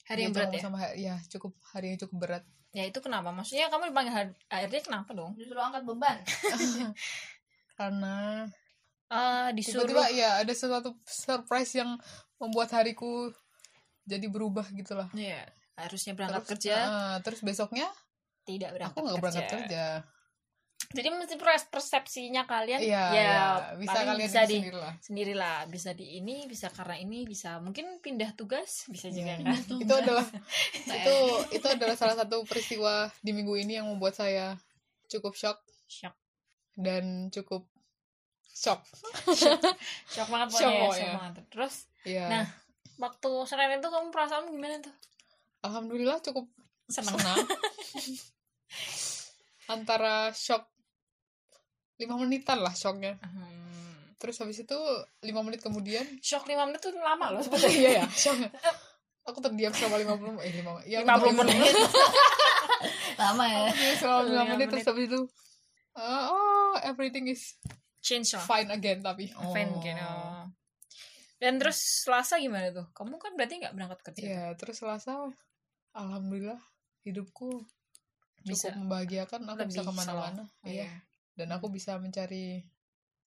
hari 0.09 0.25
yang 0.25 0.33
diajak 0.33 0.51
berat 0.51 0.57
ya 0.57 0.65
sama 0.65 0.79
ya 0.97 1.15
cukup 1.29 1.53
hari 1.71 1.87
yang 1.95 2.01
cukup 2.01 2.17
berat. 2.25 2.45
ya 2.73 2.85
itu 2.85 2.99
kenapa 3.01 3.33
maksudnya 3.33 3.73
kamu 3.73 3.93
dipanggil 3.93 4.33
HRD 4.49 4.75
kenapa 4.85 5.11
dong 5.17 5.33
disuruh 5.37 5.65
angkat 5.69 5.83
beban 5.89 6.19
Karena 7.79 8.45
Ah, 9.09 9.49
disuruh 9.57 9.89
tiba-tiba 9.89 10.05
ya 10.13 10.45
ada 10.45 10.53
sesuatu 10.53 10.93
surprise 11.09 11.73
yang 11.81 11.97
membuat 12.37 12.69
hariku 12.77 13.33
jadi 14.05 14.29
berubah 14.29 14.69
gitu 14.77 14.93
lah. 14.93 15.09
Iya, 15.17 15.49
harusnya 15.81 16.13
berangkat 16.13 16.45
Terus, 16.45 16.51
kerja 16.53 16.77
ah, 16.85 17.17
terus 17.25 17.41
besoknya 17.41 17.89
tidak 18.45 18.77
berangkat 18.77 18.93
aku 18.93 19.05
nggak 19.09 19.17
berangkat 19.25 19.49
kerja. 19.49 19.85
Jadi 20.89 21.09
mesti 21.11 21.37
pers- 21.37 21.69
persepsinya 21.69 22.43
kalian 22.43 22.81
Iya, 22.81 23.05
ya 23.05 23.13
iya. 23.13 23.45
bisa 23.77 23.93
paling 23.93 24.09
kalian 24.09 24.25
bisa 24.25 24.33
bisa 24.33 24.41
di 24.43 24.57
sendiri 24.57 24.73
lah. 24.75 24.95
sendirilah 24.99 25.59
bisa 25.69 25.91
di 25.93 26.07
ini 26.17 26.37
bisa 26.45 26.67
karena 26.69 26.97
ini 26.97 27.19
bisa 27.23 27.51
mungkin 27.59 27.99
pindah 27.99 28.33
tugas 28.33 28.89
bisa 28.89 29.09
juga 29.09 29.37
Iya. 29.37 29.53
kan 29.53 29.77
Itu 29.77 29.95
adalah 29.95 30.25
itu 30.97 31.17
itu 31.53 31.67
adalah 31.67 31.93
salah 31.93 32.17
satu 32.17 32.41
peristiwa 32.43 33.13
di 33.19 33.31
minggu 33.31 33.53
ini 33.59 33.77
yang 33.77 33.87
membuat 33.87 34.17
saya 34.17 34.57
cukup 35.07 35.33
shock 35.35 35.61
shock 35.85 36.17
dan 36.73 37.29
cukup 37.29 37.69
shock. 38.49 38.81
shock 40.13 40.29
banget 40.29 40.49
Shock 40.55 40.73
ya, 40.73 40.89
shock 40.91 41.13
banget 41.15 41.35
terus 41.49 41.75
Iya. 42.03 42.25
Nah. 42.27 42.47
waktu 42.97 43.31
Senin 43.45 43.77
itu 43.77 43.87
kamu 43.87 44.09
perasaan 44.09 44.49
gimana 44.49 44.81
tuh 44.81 44.95
Alhamdulillah 45.61 46.17
cukup 46.21 46.49
seneng 46.87 47.13
senang. 47.13 47.37
Antara 49.69 50.33
shock 50.33 50.65
lima 51.99 52.15
menitan 52.19 52.63
lah 52.63 52.75
shocknya. 52.75 53.19
Hmm. 53.21 54.17
Terus 54.19 54.39
habis 54.43 54.59
itu 54.63 54.79
lima 55.23 55.47
menit 55.47 55.63
kemudian 55.63 56.03
shock 56.19 56.47
5 56.47 56.59
menit 56.67 56.83
tuh 56.83 56.91
lama 56.99 57.39
loh 57.39 57.43
iya 57.71 58.03
ya 58.03 58.07
shock. 58.11 58.39
Aku 59.29 59.39
terdiam 59.45 59.71
selama 59.71 60.17
50 60.17 60.43
eh 60.43 60.53
5 60.65 60.89
ya, 60.89 60.99
50 61.05 61.41
menit. 61.45 61.75
Lama 63.21 63.45
ya. 63.45 63.69
Selama 64.01 64.25
5 64.25 64.31
Lima 64.31 64.45
menit 64.57 64.67
terus 64.73 64.83
menit. 64.83 64.91
habis 64.91 65.05
itu 65.07 65.21
uh, 65.99 66.25
oh 66.33 66.73
everything 66.83 67.29
is 67.31 67.55
change 68.03 68.33
lah. 68.35 68.43
fine 68.43 68.71
again 68.73 68.99
tapi. 69.05 69.31
Oh. 69.37 69.53
fan 69.53 69.69
gitu 69.85 70.03
dan 71.39 71.55
terus 71.63 71.79
Selasa 71.79 72.43
gimana 72.43 72.75
tuh? 72.75 72.87
Kamu 72.91 73.15
kan 73.23 73.39
berarti 73.39 73.63
nggak 73.63 73.75
berangkat 73.75 74.01
kerja 74.11 74.27
ya 74.27 74.45
terus 74.59 74.83
Selasa 74.83 75.31
alhamdulillah 75.95 76.59
hidupku 77.07 77.63
cukup 78.43 78.47
Bisa 78.47 78.75
membahagiakan. 78.75 79.47
Aku 79.47 79.67
bisa 79.71 79.83
ke 79.87 79.93
mana-mana. 79.95 80.43
Oh, 80.63 80.67
iya. 80.67 80.87
Iya. 80.87 80.91
Dan 81.39 81.55
aku 81.55 81.71
bisa 81.71 81.95
mencari 82.03 82.67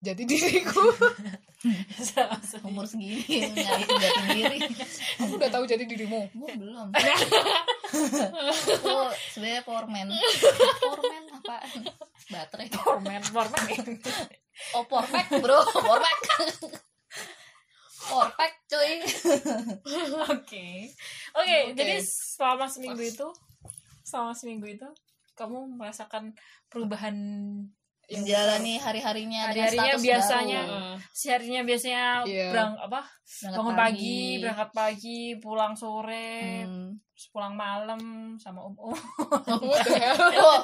jati 0.04 0.24
diriku. 0.28 0.82
Umur 2.68 2.84
segini 2.90 3.24
nyari 3.56 3.86
jati 3.88 4.22
diri. 4.36 4.58
Aku 5.24 5.40
udah 5.40 5.48
tahu 5.48 5.64
jati 5.64 5.88
dirimu? 5.88 6.28
Gue 6.36 6.52
belum. 6.60 6.92
Gue 8.84 9.08
sebenarnya 9.32 9.62
power 9.64 9.86
man. 9.88 10.12
Power 10.12 11.00
man 11.08 11.24
apa? 11.40 11.56
Baterai. 12.28 12.68
Format 12.76 13.24
format 13.32 13.62
oh 14.76 14.84
power 14.90 15.08
pack 15.08 15.28
bro. 15.40 15.60
Power 15.72 16.02
pack. 16.02 16.20
Power 18.12 18.30
pack 18.36 18.54
cuy 18.68 18.94
oke. 20.28 20.36
Oke 20.36 20.66
Oke. 21.38 21.58
jadi 21.78 22.02
selama 22.04 22.68
seminggu 22.68 23.04
itu 23.06 23.28
selama 24.02 24.34
seminggu 24.36 24.68
itu 24.68 24.90
kamu 25.38 25.80
merasakan 25.80 26.36
perubahan 26.68 27.16
menjalani 28.14 28.74
hari-harinya 28.76 29.42
Hari-harinya 29.48 29.94
status 29.94 30.04
biasanya. 30.04 30.62
baru. 30.62 30.76
Uh, 30.76 30.96
seharinya 31.12 31.62
biasanya 31.62 32.04
Iya. 32.24 32.48
berang 32.52 32.72
apa 32.78 33.00
Berangkat 33.32 33.58
bangun 33.58 33.76
pagi. 33.76 34.20
berangkat 34.38 34.70
pagi 34.72 35.20
pulang 35.38 35.74
sore 35.74 36.36
Hmm. 36.62 37.00
terus 37.12 37.28
pulang 37.30 37.54
malam 37.54 38.02
sama 38.36 38.60
om 38.62 38.74
om 38.76 38.92
Oh, 40.42 40.60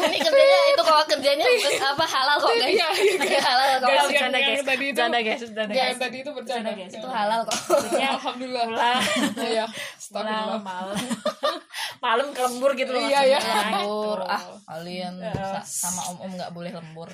ini 0.00 0.16
kerjanya 0.16 0.58
itu 0.70 0.82
kalau 0.82 1.02
kerjanya 1.04 1.44
bukan 1.44 1.72
apa 1.82 2.04
halal 2.06 2.36
kok 2.38 2.52
guys. 2.52 2.70
Iya, 2.70 2.88
iya, 2.94 3.14
Iya, 3.20 3.40
halal 3.42 3.66
kok. 3.74 3.88
Guys, 3.90 4.02
bercanda 4.06 4.38
yang 4.38 4.48
guys 4.48 4.62
tadi 4.62 4.80
itu- 4.80 4.94
bercanda 4.94 5.18
guys 5.20 5.40
bercanda 5.42 5.72
yang 5.72 5.84
guys 5.84 5.98
tadi 5.98 6.16
itu 6.16 6.30
bercanda 6.30 6.70
guys. 6.72 6.92
Itu 6.94 7.08
halal 7.08 7.40
kok. 7.42 7.56
Alhamdulillah 7.92 8.64
pulang 8.66 9.00
ya 9.50 9.66
pulang 10.08 10.62
malam 10.62 10.96
malam 12.00 12.32
ke 12.32 12.40
lembur 12.40 12.72
gitu 12.72 12.90
loh 12.90 13.02
Iya, 13.02 13.20
iya. 13.26 13.38
lembur 13.38 14.18
Gitu. 14.18 14.32
ah 14.32 14.42
kalian 14.66 15.14
Eh. 15.20 15.36
sa- 15.36 15.64
sama 15.64 16.02
om 16.08 16.18
om 16.18 16.32
nggak 16.32 16.50
boleh 16.50 16.72
lembur 16.72 17.08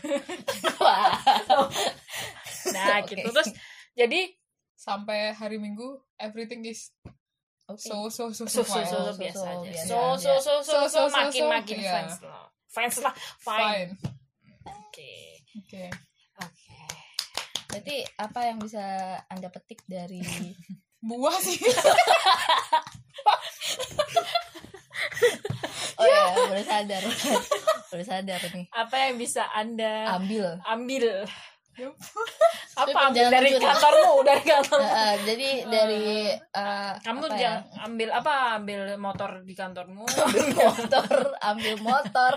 nah 2.71 2.99
Oke. 2.99 3.13
gitu 3.13 3.29
terus 3.29 3.51
jadi 3.93 4.31
sampai 4.73 5.31
hari 5.33 5.57
Minggu 5.57 5.87
everything 6.17 6.63
is 6.63 6.95
Oke. 7.67 7.83
so 7.83 8.07
so 8.07 8.31
so 8.31 8.47
so 8.47 8.63
so, 8.63 8.79
so 8.79 8.79
so, 8.81 8.99
so, 9.11 9.19
biasa 9.19 9.43
so, 9.43 9.51
aja 9.65 9.83
so 9.83 9.99
so 10.15 10.33
so 10.39 10.55
so 10.63 10.63
So, 10.63 10.77
so 10.87 10.87
so, 10.87 11.01
so, 11.05 11.19
makin 11.19 11.43
so, 11.43 11.51
makin 11.51 11.77
iya. 11.77 11.93
fans 11.93 12.17
lah 12.23 12.45
fans 12.69 12.97
lah 13.01 13.15
fine 13.43 13.91
fine 13.91 13.91
oke 14.65 15.13
oke 15.57 15.85
oke 16.39 16.79
berarti 17.67 17.97
apa 18.17 18.41
yang 18.45 18.59
bisa 18.63 18.83
anda 19.27 19.49
petik 19.49 19.83
dari 19.85 20.23
buah 21.01 21.37
sih 21.37 21.59
oh 26.01 26.07
ya 26.07 26.23
boleh 26.49 26.65
sadar. 26.67 27.03
Boleh 27.87 28.03
sadar 28.03 28.41
nih 28.51 28.67
apa 28.75 28.97
yang 29.09 29.15
bisa 29.17 29.47
anda 29.55 30.11
ambil. 30.19 30.59
ambil? 30.67 31.07
Ya 31.77 31.93
apa 32.83 32.99
ambil 33.09 33.29
jangan 33.29 33.33
dari 33.37 33.51
jujur. 33.53 33.63
kantormu? 33.69 34.13
Dari 34.25 34.43
kantor. 34.45 34.81
Eh, 34.81 34.91
eh, 35.01 35.15
jadi 35.29 35.49
dari 35.69 36.05
eh, 36.35 36.93
kamu 37.05 37.21
apa 37.21 37.29
ya? 37.29 37.39
jangan 37.39 37.61
ambil 37.87 38.09
apa? 38.17 38.35
Ambil 38.59 38.81
motor 38.97 39.31
di 39.45 39.55
kantormu. 39.55 40.05
Ambil 40.09 40.47
motor 40.57 41.11
ambil 41.41 41.75
motor. 41.81 42.35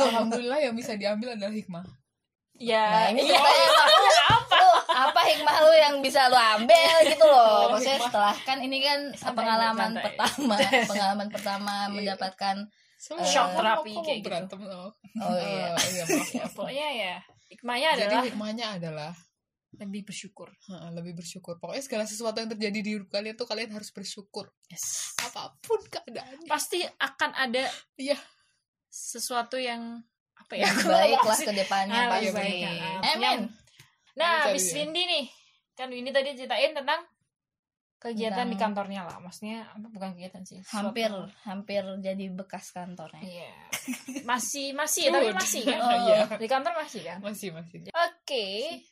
Alhamdulillah 0.00 0.60
yang 0.64 0.74
bisa 0.74 0.96
diambil 0.96 1.36
adalah 1.36 1.52
hikmah. 1.52 1.84
Nah 2.60 2.68
ya 2.68 3.08
ini 3.08 3.24
iya. 3.24 3.40
kita 3.40 3.40
apa 3.40 3.52
lu, 3.56 4.39
apa 5.02 5.20
hikmah 5.24 5.56
lu 5.60 5.72
yang 5.72 5.94
bisa 5.98 6.26
lu 6.26 6.36
ambil 6.36 6.94
gitu 7.04 7.24
loh 7.24 7.48
Oh, 7.66 7.66
maksudnya 7.72 7.98
setelah 8.00 8.34
kan 8.38 8.58
ini 8.58 8.78
kan 8.80 9.00
Santai, 9.12 9.36
pengalaman 9.36 9.90
santai. 9.90 10.04
pertama 10.06 10.54
pengalaman 10.90 11.28
pertama 11.28 11.72
Iya. 11.80 11.92
mendapatkan 11.92 12.56
Semua 12.96 13.24
Shock 13.24 13.48
terapi 13.54 13.92
kayak 13.96 14.18
gitu. 14.18 14.26
berantem 14.26 14.60
oh. 14.62 14.90
oh 14.92 15.34
iya 15.34 15.72
Eh, 15.72 15.88
iya 15.94 16.04
maaf, 16.04 16.28
ya, 16.28 16.42
maaf. 16.42 16.52
pokoknya 16.52 16.88
ya 16.92 17.14
hikmahnya 17.48 17.88
jadi 17.94 18.04
adalah 18.06 18.24
hikmahnya 18.24 18.66
adalah 18.76 19.12
lebih 19.72 20.02
bersyukur 20.04 20.50
ha, 20.66 20.90
lebih 20.90 21.14
bersyukur 21.14 21.54
pokoknya 21.56 21.80
segala 21.80 22.04
sesuatu 22.04 22.36
yang 22.36 22.50
terjadi 22.50 22.78
di 22.78 22.90
hidup 22.92 23.08
kalian 23.08 23.34
tuh 23.34 23.46
kalian 23.46 23.70
harus 23.70 23.88
bersyukur 23.88 24.50
yes. 24.66 25.14
apa 25.16 25.54
pun 25.58 25.78
keadaannya 25.84 26.44
pasti 26.44 26.82
akan 26.82 27.30
ada 27.32 27.64
iya 27.94 28.18
sesuatu 28.88 29.56
yang 29.56 30.02
apa 30.34 30.52
ya 30.56 30.66
baik 30.82 31.20
lah 31.22 31.38
ke 31.38 31.52
depannya 31.54 32.00
Ah, 32.00 32.08
pasti 32.10 32.32
baik, 32.32 32.62
ah. 32.66 33.14
amin 33.14 33.40
nah 34.12 34.40
Bisa 34.40 34.48
habis 34.48 34.64
dia. 34.64 34.72
Windy 34.80 35.02
nih. 35.04 35.24
Kan 35.72 35.88
Windy 35.88 36.10
tadi 36.10 36.34
ceritain 36.34 36.72
tentang 36.72 37.00
kegiatan 37.96 38.42
di 38.42 38.50
Tentang- 38.50 38.58
kantornya 38.72 39.00
lah. 39.02 39.16
Maksudnya 39.18 39.66
apa 39.66 39.86
bukan 39.86 40.08
kegiatan 40.12 40.42
sih 40.42 40.58
suatu- 40.60 40.88
hampir 40.88 41.10
hampir 41.42 41.82
jadi 42.00 42.24
bekas 42.30 42.70
kantornya. 42.70 43.20
Iya. 43.20 43.50
Masih 44.22 44.72
masih 44.72 45.10
tapi 45.10 45.30
masih 45.30 45.62
kan? 45.62 45.78
Oh. 45.78 45.90
Iya. 46.06 46.18
di 46.34 46.46
kantor 46.46 46.72
masih 46.76 47.00
kan? 47.02 47.18
Masih 47.20 47.50
masih. 47.50 47.78
Oke. 47.90 48.46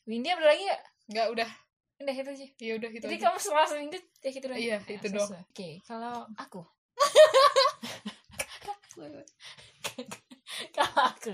Windy 0.04 0.28
ada 0.28 0.44
lagi 0.44 0.62
gak 0.62 0.80
nggak 1.08 1.26
udah. 1.30 1.50
Udah 1.98 2.14
itu 2.14 2.30
aja 2.30 2.46
ya 2.62 2.72
udah 2.76 2.88
itu 2.88 3.02
jadi 3.02 3.12
aja. 3.12 3.25
kamu 3.26 3.38
setelah 3.38 3.66
seminggu 3.66 3.98
ya 4.20 4.30
gitu 4.30 4.46
doang. 4.46 4.56
Iya, 4.56 4.76
Ya, 4.78 4.92
itu 4.92 5.08
doang. 5.08 5.30
oke 5.34 5.68
kalau 5.82 6.28
aku 6.37 6.60
kalau 10.76 11.02
aku. 11.08 11.32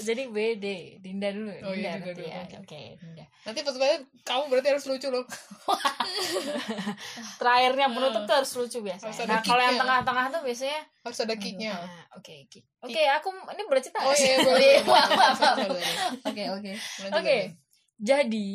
Jadi 0.00 0.22
BD 0.26 0.66
Dinda 0.98 1.28
dulu 1.28 1.50
Oh, 1.60 1.74
iya, 1.74 1.98
Dinda 1.98 2.06
nanti 2.06 2.10
dulu, 2.14 2.26
ya. 2.26 2.40
oke. 2.40 2.56
oke 2.62 2.80
Dinda. 2.96 3.24
Nanti 3.42 3.60
pas 3.60 3.76
banget 3.76 4.00
kamu 4.22 4.42
berarti 4.46 4.68
harus 4.70 4.84
lucu 4.86 5.08
loh. 5.08 5.24
Terakhirnya 7.40 7.86
penutup 7.88 8.22
tuh 8.24 8.34
harus 8.34 8.52
lucu 8.54 8.78
biasa 8.80 9.04
Harus 9.06 9.18
nah 9.26 9.40
kalau 9.40 9.62
yang 9.62 9.76
tengah-tengah 9.76 10.24
tuh 10.30 10.40
biasanya 10.42 10.80
harus 11.00 11.18
ada 11.18 11.34
kicknya. 11.34 11.72
nah, 11.72 12.04
oke 12.14 12.34
kick. 12.46 12.64
oke 12.80 13.00
aku 13.16 13.28
ini 13.32 13.62
boleh 13.64 13.80
cerita 13.80 13.98
oh 14.00 14.12
iya 14.12 14.36
boleh 14.40 14.60
iya, 14.60 14.80
oke 16.28 16.42
oke. 16.60 16.72
Oke. 17.12 17.36
jadi 17.96 18.48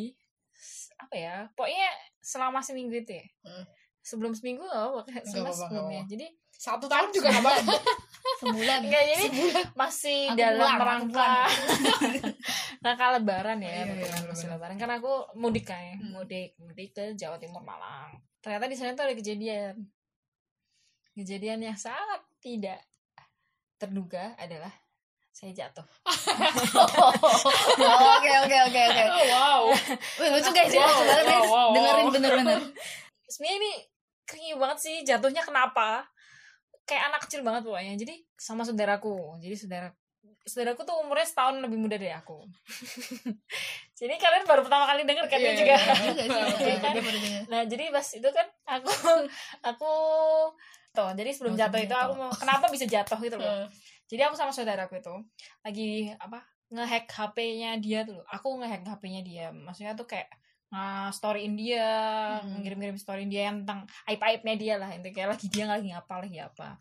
apa 0.95 1.15
ya 1.15 1.35
pokoknya 1.53 1.89
selama 2.19 2.61
seminggu 2.61 2.95
itu 2.95 3.13
ya. 3.13 3.25
Hmm. 3.43 3.65
sebelum 3.99 4.31
seminggu 4.31 4.63
oh, 4.63 5.01
Nggak 5.01 5.25
sebelum 5.25 5.49
sebelumnya. 5.51 6.01
jadi 6.05 6.25
satu 6.55 6.87
tahun 6.87 7.11
juga 7.11 7.29
nggak 7.29 7.43
apa-apa 7.43 7.73
sebulan. 8.41 8.79
Enggak 8.83 9.03
jadi 9.05 9.25
masih 9.77 10.19
Aku 10.33 10.39
dalam 10.39 10.59
pulang, 10.59 10.75
aku 10.75 10.85
rangka 10.89 11.31
rangka 12.85 13.05
lebaran 13.19 13.57
ya 13.61 13.71
Iya, 13.71 13.83
iya, 14.01 14.17
masih 14.25 14.47
lebaran. 14.49 14.75
Kan 14.75 14.91
aku 14.91 15.11
mudik 15.37 15.67
kan 15.67 15.79
ya 15.79 15.95
Hmm. 15.95 16.11
mudik 16.15 16.55
mudik 16.57 16.89
ke 16.91 17.13
Jawa 17.13 17.37
Timur 17.37 17.61
Malang. 17.61 18.17
Ternyata 18.41 18.65
di 18.65 18.75
sana 18.75 18.93
tuh 18.93 19.05
ada 19.05 19.15
kejadian. 19.15 19.75
Kejadian 21.15 21.63
yang 21.63 21.77
sangat 21.79 22.21
tidak 22.43 22.83
terduga 23.77 24.35
adalah 24.35 24.71
saya 25.31 25.51
jatuh. 25.51 25.83
Oke 27.75 28.31
oke 28.31 28.57
oke 28.71 28.81
oke. 28.87 29.03
Oh, 29.05 29.25
wow. 29.29 29.61
Wih, 30.19 30.29
lucu 30.31 30.49
guys 30.51 30.71
ya 30.71 30.83
Wow, 30.83 31.03
wow, 31.03 31.43
wow, 31.43 31.67
dengerin 31.75 32.07
bener-bener 32.11 32.59
sebenarnya 33.27 33.57
ini 33.59 33.71
keringi 34.23 34.53
banget 34.55 34.77
sih 34.79 34.95
jatuhnya 35.03 35.43
kenapa 35.43 36.07
kayak 36.85 37.03
anak 37.11 37.21
kecil 37.27 37.41
banget 37.41 37.65
pokoknya. 37.65 37.93
Jadi 37.97 38.23
sama 38.37 38.61
saudaraku. 38.63 39.41
Jadi 39.41 39.55
saudara 39.57 39.89
saudaraku 40.45 40.85
tuh 40.85 40.95
umurnya 41.01 41.25
setahun 41.25 41.57
lebih 41.57 41.77
muda 41.81 41.97
dari 41.97 42.13
aku. 42.13 42.45
Jadi 43.99 44.13
kalian 44.21 44.45
baru 44.45 44.61
pertama 44.61 44.85
kali 44.85 45.01
denger 45.03 45.25
kan 45.25 45.39
juga. 45.41 45.75
kan? 46.85 46.93
nah 47.49 47.61
jadi 47.63 47.95
pas 47.95 48.03
itu 48.11 48.29
kan 48.29 48.47
aku 48.67 48.91
aku 49.63 49.91
tuh 50.91 51.11
jadi 51.15 51.31
sebelum 51.31 51.55
Maksudnya 51.55 51.71
jatuh 51.71 51.81
itu 51.87 51.95
aku 51.95 52.13
mau 52.19 52.31
kenapa 52.35 52.65
bisa 52.67 52.85
jatuh 52.87 53.19
gitu 53.23 53.39
loh. 53.39 53.71
Jadi 54.11 54.21
aku 54.27 54.35
sama 54.35 54.51
saudaraku 54.51 54.99
itu 54.99 55.15
lagi 55.63 56.11
apa 56.19 56.43
ngehack 56.75 57.07
HP-nya 57.07 57.79
dia 57.79 58.03
tuh 58.03 58.19
aku 58.27 58.59
ngehack 58.59 58.83
HP-nya 58.83 59.21
dia. 59.23 59.45
Maksudnya 59.55 59.95
tuh 59.95 60.07
kayak 60.11 60.27
nge 60.75 61.15
storyin 61.15 61.55
dia 61.55 61.87
Hmm. 62.43 62.59
ngirim-ngirim 62.59 62.99
storyin 62.99 63.31
dia 63.31 63.47
yang 63.47 63.63
tentang 63.63 63.87
aib 64.11 64.19
aibnya 64.19 64.55
dia 64.59 64.75
lah 64.75 64.91
itu 64.91 65.07
kayak 65.09 65.39
lagi 65.39 65.47
dia 65.47 65.65
lagi 65.65 65.87
ngapa 65.87 66.13
lagi 66.19 66.37
apa 66.43 66.75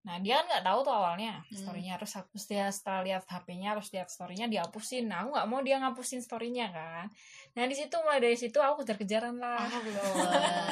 nah 0.00 0.16
dia 0.16 0.40
kan 0.40 0.48
nggak 0.48 0.64
tahu 0.64 0.78
tuh 0.80 0.94
awalnya 0.96 1.44
Hmm. 1.44 1.60
storynya 1.60 2.00
harus 2.00 2.16
hapus 2.16 2.42
dia 2.48 2.64
setelah 2.72 3.04
lihat 3.04 3.22
HP-nya 3.24 3.76
harus 3.76 3.92
lihat 3.92 4.08
storynya 4.08 4.48
dihapusin 4.48 5.04
nah 5.06 5.20
aku 5.20 5.36
nggak 5.36 5.48
mau 5.48 5.60
dia 5.60 5.76
ngapusin 5.76 6.24
storynya 6.24 6.72
kan 6.72 7.06
nah 7.52 7.68
di 7.68 7.76
situ 7.76 7.92
mulai 8.00 8.16
dari 8.16 8.32
situ 8.32 8.56
aku 8.56 8.80
kejar-kejaran 8.80 9.36
lah 9.36 9.60
Wah, 9.60 9.80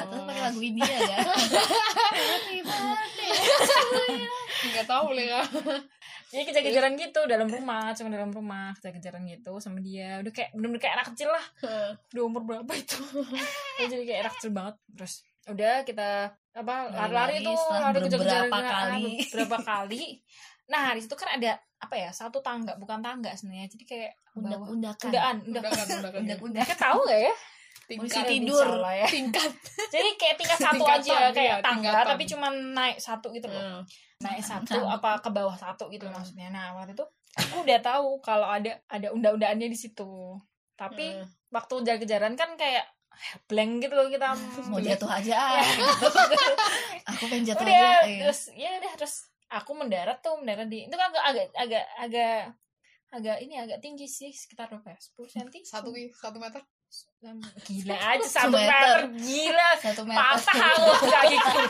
terus 0.01 0.23
pakai 0.25 0.41
lagu 0.45 0.59
India 0.59 0.85
kan 0.89 1.25
nggak 4.59 4.85
tahu 4.85 5.01
boleh 5.13 5.23
nggak 5.25 5.47
Jadi 6.29 6.45
kejar-kejaran 6.45 6.93
gitu 6.93 7.25
dalam 7.25 7.49
rumah, 7.49 7.89
cuma 7.97 8.13
dalam 8.13 8.29
rumah 8.29 8.69
kejar-kejaran 8.77 9.25
gitu 9.25 9.57
sama 9.57 9.81
dia. 9.81 10.21
Udah 10.21 10.29
kayak 10.29 10.53
bener-bener 10.53 10.77
kayak 10.77 11.01
anak 11.01 11.07
kecil 11.09 11.25
lah. 11.25 11.41
Udah 12.13 12.21
umur 12.21 12.41
berapa 12.45 12.69
itu? 12.69 13.01
Ya, 13.81 13.89
jadi 13.89 14.03
kayak 14.05 14.19
anak 14.29 14.33
kecil 14.37 14.51
banget. 14.53 14.75
Terus 14.93 15.13
udah 15.49 15.75
kita 15.81 16.09
apa 16.51 16.89
lari-lari 16.89 17.41
tuh, 17.41 17.53
setelah 17.53 17.81
lari 17.85 17.99
kejar-kejaran 18.01 18.43
beberapa 18.43 18.59
kali. 18.65 19.13
beberapa 19.23 19.57
kali. 19.69 20.03
Nah, 20.65 20.85
di 20.93 21.01
situ 21.01 21.15
kan 21.15 21.29
ada 21.31 21.51
apa 21.77 21.95
ya? 21.95 22.09
Satu 22.09 22.37
tangga, 22.39 22.73
bukan 22.75 22.99
tangga 22.99 23.31
sebenarnya. 23.31 23.67
Jadi 23.67 23.83
kayak 23.83 24.11
bawah. 24.31 24.69
undak-undakan 24.69 25.07
Undaan, 25.07 25.35
undak. 25.39 25.61
udah 25.61 25.61
kan 25.63 25.85
udah 25.95 26.11
kan 26.11 26.21
undak-undak 26.21 26.61
Mereka 26.61 26.75
tahu 26.75 26.99
gak 27.03 27.21
ya? 27.21 27.33
Tingkat 27.87 28.23
tidur. 28.23 28.67
Ya. 28.83 29.07
tingkat 29.07 29.49
Jadi 29.93 30.09
kayak 30.15 30.35
tingkat 30.37 30.59
satu 30.59 30.77
Tingkatan, 30.79 31.01
aja 31.01 31.15
kayak 31.31 31.37
iya, 31.51 31.55
tangga 31.59 31.89
tingkatan. 31.89 32.05
tapi 32.07 32.23
cuma 32.27 32.47
naik 32.51 32.97
satu 32.97 33.27
gitu 33.31 33.47
loh. 33.47 33.61
Hmm. 33.61 33.81
naik 34.19 34.43
satu 34.43 34.77
apa 34.85 35.15
ke 35.17 35.29
bawah 35.31 35.55
satu 35.55 35.87
gitu 35.87 36.03
Hmm. 36.03 36.13
maksudnya 36.13 36.47
nah 36.49 36.75
waktu 36.75 36.91
itu 36.91 37.05
aku 37.33 37.63
udah 37.63 37.79
tahu 37.79 38.19
kalau 38.19 38.45
ada 38.45 38.75
ada 38.85 39.09
unda-undaannya 39.09 39.65
di 39.65 39.73
situ 39.75 40.35
tapi 40.75 41.15
Hmm. 41.15 41.23
waktu 41.49 41.73
jalan-jalan 41.81 42.35
kan 42.35 42.53
kayak 42.53 42.83
blank 43.45 43.71
gitu 43.83 43.93
loh 43.93 44.07
kita 44.07 44.27
mau 44.71 44.79
jatuh 44.79 45.09
aja 45.09 45.39
gitu. 45.63 45.85
aku 47.09 47.23
pengen 47.27 47.45
jatuh 47.53 47.65
udah 47.65 47.75
aja 47.75 48.07
iya. 48.07 48.19
terus 48.25 48.39
ya 48.55 48.69
udah 48.79 48.91
terus 48.95 49.15
aku 49.49 49.71
mendarat 49.75 50.17
tuh 50.21 50.37
mendarat 50.39 50.67
di 50.69 50.87
itu 50.87 50.95
kan 50.95 51.09
agak 51.11 51.25
agak 51.25 51.47
agak 51.57 51.85
agak 51.99 52.39
agak 53.09 53.37
ini 53.41 53.57
agak 53.57 53.81
tinggi 53.81 54.05
sih 54.05 54.29
sekitar 54.29 54.69
berapa 54.69 54.93
ya 54.93 54.99
10 55.01 55.33
cm 55.33 55.49
satu 55.65 55.89
satu 56.09 56.37
meter? 56.41 56.61
Gila 57.69 57.93
aja 57.93 58.25
satu 58.25 58.49
Meter. 58.49 58.65
meter 58.65 59.21
gila. 59.21 59.69
Satu 59.77 60.01
meter. 60.09 60.25
Patah 60.25 60.57
aku 60.73 61.05
kakiku 61.05 61.61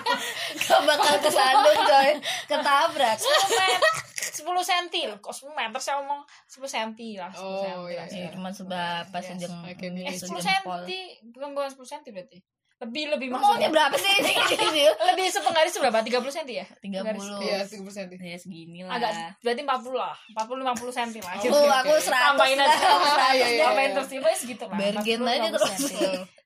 kau 0.64 0.80
bakal 0.88 1.16
kesandung 1.20 1.80
coy. 1.84 2.12
Ketabrak. 2.48 3.18
10 3.20 3.60
meter 3.60 3.94
10 4.32 4.46
cm 4.46 4.92
kok 5.18 5.32
10 5.32 5.50
meter 5.52 5.80
saya 5.80 6.00
ngomong? 6.00 6.22
10 6.46 6.66
cm 6.66 6.90
lah 7.18 7.30
10 7.30 7.40
Oh, 7.40 7.60
cm 7.60 7.80
iya, 7.88 7.98
lah. 7.98 8.08
ya 8.08 8.28
cuma 8.30 8.50
seberapa 8.50 9.18
Yes. 9.18 9.50
ini, 9.80 10.02
Eh, 10.04 10.14
10 10.14 10.30
sejempol. 10.36 10.80
cm 10.84 11.32
bukan 11.32 11.50
bukan 11.52 11.70
10 11.72 11.86
cm 11.86 12.04
berarti. 12.12 12.40
Lebih 12.80 13.12
lebih 13.12 13.28
maksudnya. 13.30 13.68
berapa 13.68 13.92
sih? 13.92 14.08
Ini 14.24 14.32
ini 14.56 14.84
lebih 14.88 15.28
sepenggaris 15.28 15.76
berapa 15.76 16.00
30 16.00 16.16
cm 16.32 16.48
ya? 16.48 16.66
Tiga 16.80 17.04
puluh. 17.04 17.44
Iya 17.44 17.68
tiga 17.68 17.84
puluh 17.84 17.92
senti. 17.92 18.16
Ya 18.16 18.40
segini 18.40 18.88
lah. 18.88 18.96
Agak 18.96 19.12
berarti 19.44 19.62
40 19.68 20.00
lah. 20.00 20.16
40 20.32 20.64
50 20.64 20.88
cm 20.90 21.20
lah. 21.20 21.34
Oh, 21.34 21.44
Gitu. 21.44 21.52
oh 21.52 21.68
aku 21.68 21.92
seratus 22.00 22.24
Tambahin 22.32 22.56
lah. 22.56 22.72
Aja. 22.72 22.80
Iya, 22.80 23.28
iya, 23.36 23.48
iya. 23.52 23.64
tambahin 23.68 23.92
terus. 23.92 24.08
Tiba 24.08 24.28
segitu 24.32 24.64
lah 24.64 24.78
Bergen 24.80 25.20
40, 25.20 25.28
aja 25.28 25.40
50 25.44 25.56
terus. 25.60 25.72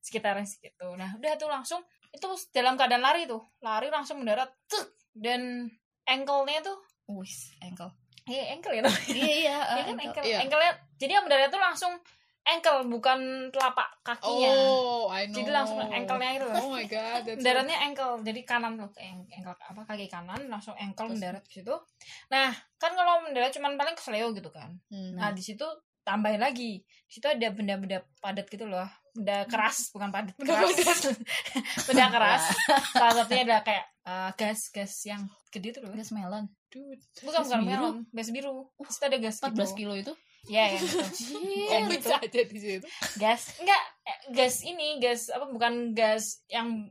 sekitaran 0.02 0.42
segitu. 0.44 0.88
Nah 0.98 1.10
udah 1.14 1.34
tuh 1.38 1.46
langsung. 1.48 1.82
Itu 2.10 2.26
dalam 2.50 2.74
keadaan 2.74 3.06
lari 3.06 3.30
tuh. 3.30 3.46
Lari 3.60 3.94
langsung 3.94 4.18
mendarat. 4.18 4.50
Dan 5.14 5.70
ankle-nya 6.04 6.60
tuh 6.60 6.82
wis 7.06 7.52
ankle. 7.60 7.92
Eh 8.24 8.52
ankle 8.52 8.72
ya 8.74 8.84
iya 9.10 9.34
iya 9.36 9.58
Iya 9.76 9.84
kan 9.84 9.96
ankle. 9.96 10.04
ankle. 10.06 10.24
Iya. 10.24 10.38
ankle-nya 10.42 10.72
jadi 10.96 11.12
yang 11.14 11.24
mendarat 11.28 11.50
tuh 11.50 11.60
langsung 11.60 11.94
ankle 12.44 12.88
bukan 12.88 13.20
telapak 13.50 13.88
kakinya. 14.02 14.52
Oh 14.52 15.08
I 15.08 15.28
know 15.28 15.36
Jadi 15.36 15.50
langsung 15.50 15.80
ankle-nya 15.80 16.32
itu. 16.34 16.46
Loh. 16.46 16.56
oh 16.58 16.70
my 16.72 16.86
god 16.86 17.24
that's 17.24 17.40
mendaratnya 17.40 17.78
ankle 17.82 18.20
jadi 18.20 18.42
kanan 18.44 18.76
tuh 18.76 18.92
Ang- 18.98 19.28
ankle 19.30 19.56
apa 19.56 19.82
kaki 19.86 20.08
kanan 20.08 20.42
langsung 20.48 20.76
ankle 20.76 21.08
mendarat 21.08 21.44
di 21.44 21.60
situ. 21.60 21.76
Nah 22.30 22.52
kan 22.78 22.92
kalau 22.92 23.24
mendarat 23.24 23.52
cuman 23.52 23.76
paling 23.76 23.96
kesleo 23.96 24.32
gitu 24.32 24.48
kan. 24.48 24.76
Hmm. 24.88 25.16
nah 25.16 25.32
di 25.32 25.40
situ 25.40 25.64
tambahin 26.04 26.40
lagi. 26.40 26.84
Di 26.84 27.12
situ 27.14 27.28
ada 27.28 27.48
benda-benda 27.50 28.04
padat 28.20 28.48
gitu 28.48 28.68
loh 28.68 28.88
benda 29.14 29.46
keras 29.46 29.94
bukan 29.94 30.10
padat 30.10 30.34
keras. 30.42 31.02
benda 31.86 32.06
keras. 32.18 32.44
Salah 32.98 33.14
satunya 33.22 33.46
ada 33.46 33.58
kayak 33.62 33.86
eh, 34.04 34.30
gas 34.36 34.60
gas 34.74 34.94
yang 35.06 35.22
gede 35.54 35.78
tuh 35.78 35.86
gas 35.94 36.10
melon. 36.10 36.50
Dude. 36.74 36.98
bukan 37.22 37.46
gas 37.46 37.48
bukan 37.54 37.62
biru? 37.62 37.70
melon 37.70 37.96
gas 38.10 38.30
biru. 38.34 38.56
Situ 38.90 39.06
ada 39.06 39.18
gas 39.22 39.38
14 39.38 39.54
gitu. 39.54 39.74
kilo 39.78 39.94
itu? 39.94 40.14
Ya 40.50 40.76
yang 40.76 40.82
itu 40.82 41.00
gitu. 41.96 42.04
bisa 42.04 42.18
aja 42.20 42.42
di 42.44 42.60
situ. 42.60 42.88
Gas 43.16 43.42
enggak 43.62 43.84
eh, 44.04 44.20
gas 44.34 44.56
ini 44.66 44.88
gas 44.98 45.30
apa 45.30 45.46
bukan 45.48 45.94
gas 45.94 46.42
yang 46.50 46.90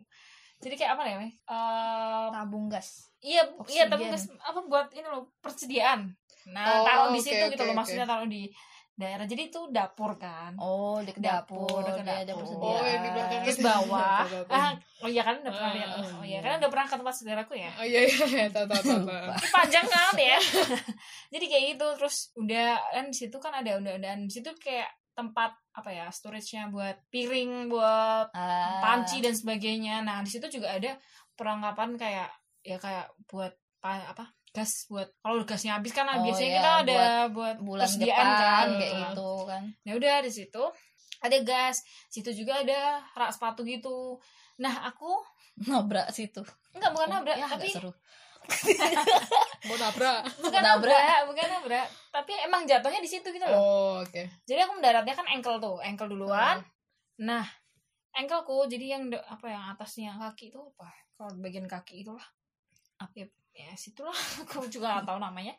jadi 0.63 0.79
kayak 0.79 0.93
apa 0.95 1.03
namanya? 1.11 1.35
Eh, 1.35 2.27
tabung 2.31 2.71
gas. 2.71 3.11
iya 3.19 3.43
iya 3.71 3.87
Oksigen. 3.91 4.11
gas 4.15 4.25
apa 4.39 4.61
buat 4.67 4.89
ini 4.95 5.07
loh 5.11 5.35
persediaan. 5.43 6.15
Nah 6.55 6.67
Oh, 6.67 6.83
taruh 6.83 7.09
di 7.15 7.21
situ 7.23 7.39
gitu 7.51 7.63
oke, 7.63 7.71
loh 7.71 7.77
maksudnya 7.79 8.07
taruh 8.07 8.27
di 8.27 8.47
daerah. 8.93 9.25
Jadi 9.25 9.43
itu 9.49 9.61
dapur 9.69 10.15
kan? 10.17 10.53
Oh 10.57 11.01
di 11.01 11.11
Dapur, 11.17 11.81
dapur 11.81 12.05
dapur. 12.05 12.37
persediaan 12.45 12.79
Oh, 12.79 12.87
yang 12.87 13.01
di 13.01 13.11
belakang 13.11 13.41
terus 13.43 13.59
bawah. 13.59 14.21
Ah 14.47 14.71
oh 15.03 15.09
iya 15.09 15.23
kan 15.23 15.35
udah 15.41 15.51
pernah 15.51 15.71
Ah, 15.71 15.75
lihat 15.75 15.89
oh, 15.93 16.23
iya 16.23 16.39
iya. 16.39 16.39
kan 16.45 16.59
udah 16.61 16.71
pernah 16.71 16.87
ke 16.87 16.95
tempat 16.97 17.15
saudaraku 17.15 17.53
ya? 17.57 17.71
Oh 17.75 17.87
iya 17.87 18.01
iya 18.07 18.45
tahu 18.49 18.67
tahu 18.67 18.83
tahu 18.83 19.01
tahu. 19.03 19.27
Panjang 19.51 19.87
kan 19.87 20.15
ya. 20.15 20.39
Jadi 21.33 21.45
kayak 21.47 21.65
gitu 21.75 21.87
terus 21.97 22.17
udah 22.35 22.69
kan 22.93 23.05
di 23.09 23.17
situ 23.17 23.37
kan 23.37 23.53
ada 23.53 23.71
undang-undang. 23.77 24.29
Di 24.29 24.33
situ 24.33 24.51
kayak 24.57 24.89
tempat 25.13 25.53
apa 25.73 25.91
ya 25.93 26.07
storage-nya 26.09 26.69
buat 26.69 26.97
piring 27.09 27.69
buat 27.69 28.33
Ah, 28.33 28.81
panci 28.81 29.21
dan 29.21 29.33
sebagainya. 29.33 30.01
Nah 30.01 30.21
di 30.21 30.31
situ 30.31 30.49
juga 30.49 30.73
ada 30.73 30.97
perlengkapan 31.33 31.97
kayak 31.97 32.29
ya 32.63 32.77
kayak 32.77 33.11
buat 33.27 33.53
pa- 33.83 34.07
apa 34.07 34.31
gas 34.53 34.85
buat 34.87 35.09
kalau 35.19 35.43
gasnya 35.43 35.73
habis 35.75 35.91
kan 35.91 36.05
Oh, 36.07 36.21
biasanya 36.21 36.45
iya, 36.47 36.57
kita 36.57 36.71
ada 36.85 37.01
buat, 37.33 37.57
bulan 37.59 37.85
persediaan 37.89 38.13
depan 38.21 38.29
kan 38.37 38.69
kayak 38.77 38.93
Nah, 38.93 39.01
gitu 39.09 39.31
kan. 39.49 39.63
ya 39.83 39.93
udah 39.97 40.15
di 40.21 40.31
situ 40.31 40.65
ada 41.19 41.37
gas 41.41 41.77
situ 42.07 42.31
juga 42.35 42.61
ada 42.61 42.81
rak 43.13 43.33
sepatu 43.33 43.65
gitu. 43.65 44.21
Nah 44.59 44.87
aku 44.87 45.09
nabrak 45.69 46.11
situ. 46.11 46.45
Enggak 46.73 46.93
bukan 46.93 47.09
Oh, 47.09 47.15
nabrak 47.17 47.37
ya, 47.37 47.47
tapi 47.47 47.69
seru. 47.69 47.93
Mau 49.63 49.77
nabrak? 49.79 50.21
Bukan 50.37 50.61
nabrak. 50.61 50.91
nabrak 50.91 51.21
bukan 51.31 51.47
nabrak. 51.49 51.87
Tapi 52.11 52.33
emang 52.43 52.67
jatuhnya 52.67 52.99
di 52.99 53.07
situ 53.07 53.29
gitu 53.31 53.47
loh. 53.47 53.55
Oh 53.55 53.95
oke. 54.03 54.23
Jadi 54.45 54.61
aku 54.61 54.73
mendaratnya 54.77 55.15
kan 55.15 55.27
ankle 55.29 55.59
tuh 55.59 55.79
ankle 55.81 56.09
duluan. 56.09 56.59
Hmm. 56.59 56.71
nah 57.23 57.45
ankleku 58.13 58.67
jadi 58.67 58.99
yang 58.99 59.03
apa 59.15 59.47
yang 59.47 59.63
atasnya 59.71 60.13
kaki 60.19 60.51
itu 60.51 60.59
apa 60.59 60.89
kalau 61.15 61.33
bagian 61.39 61.65
kaki 61.65 62.03
itulah. 62.03 62.25
Apa 62.99 63.25
ya, 63.53 63.73
situlah. 63.77 64.15
Aku 64.49 64.67
juga 64.69 64.99
nggak 64.99 65.07
tahu 65.09 65.19
namanya. 65.21 65.55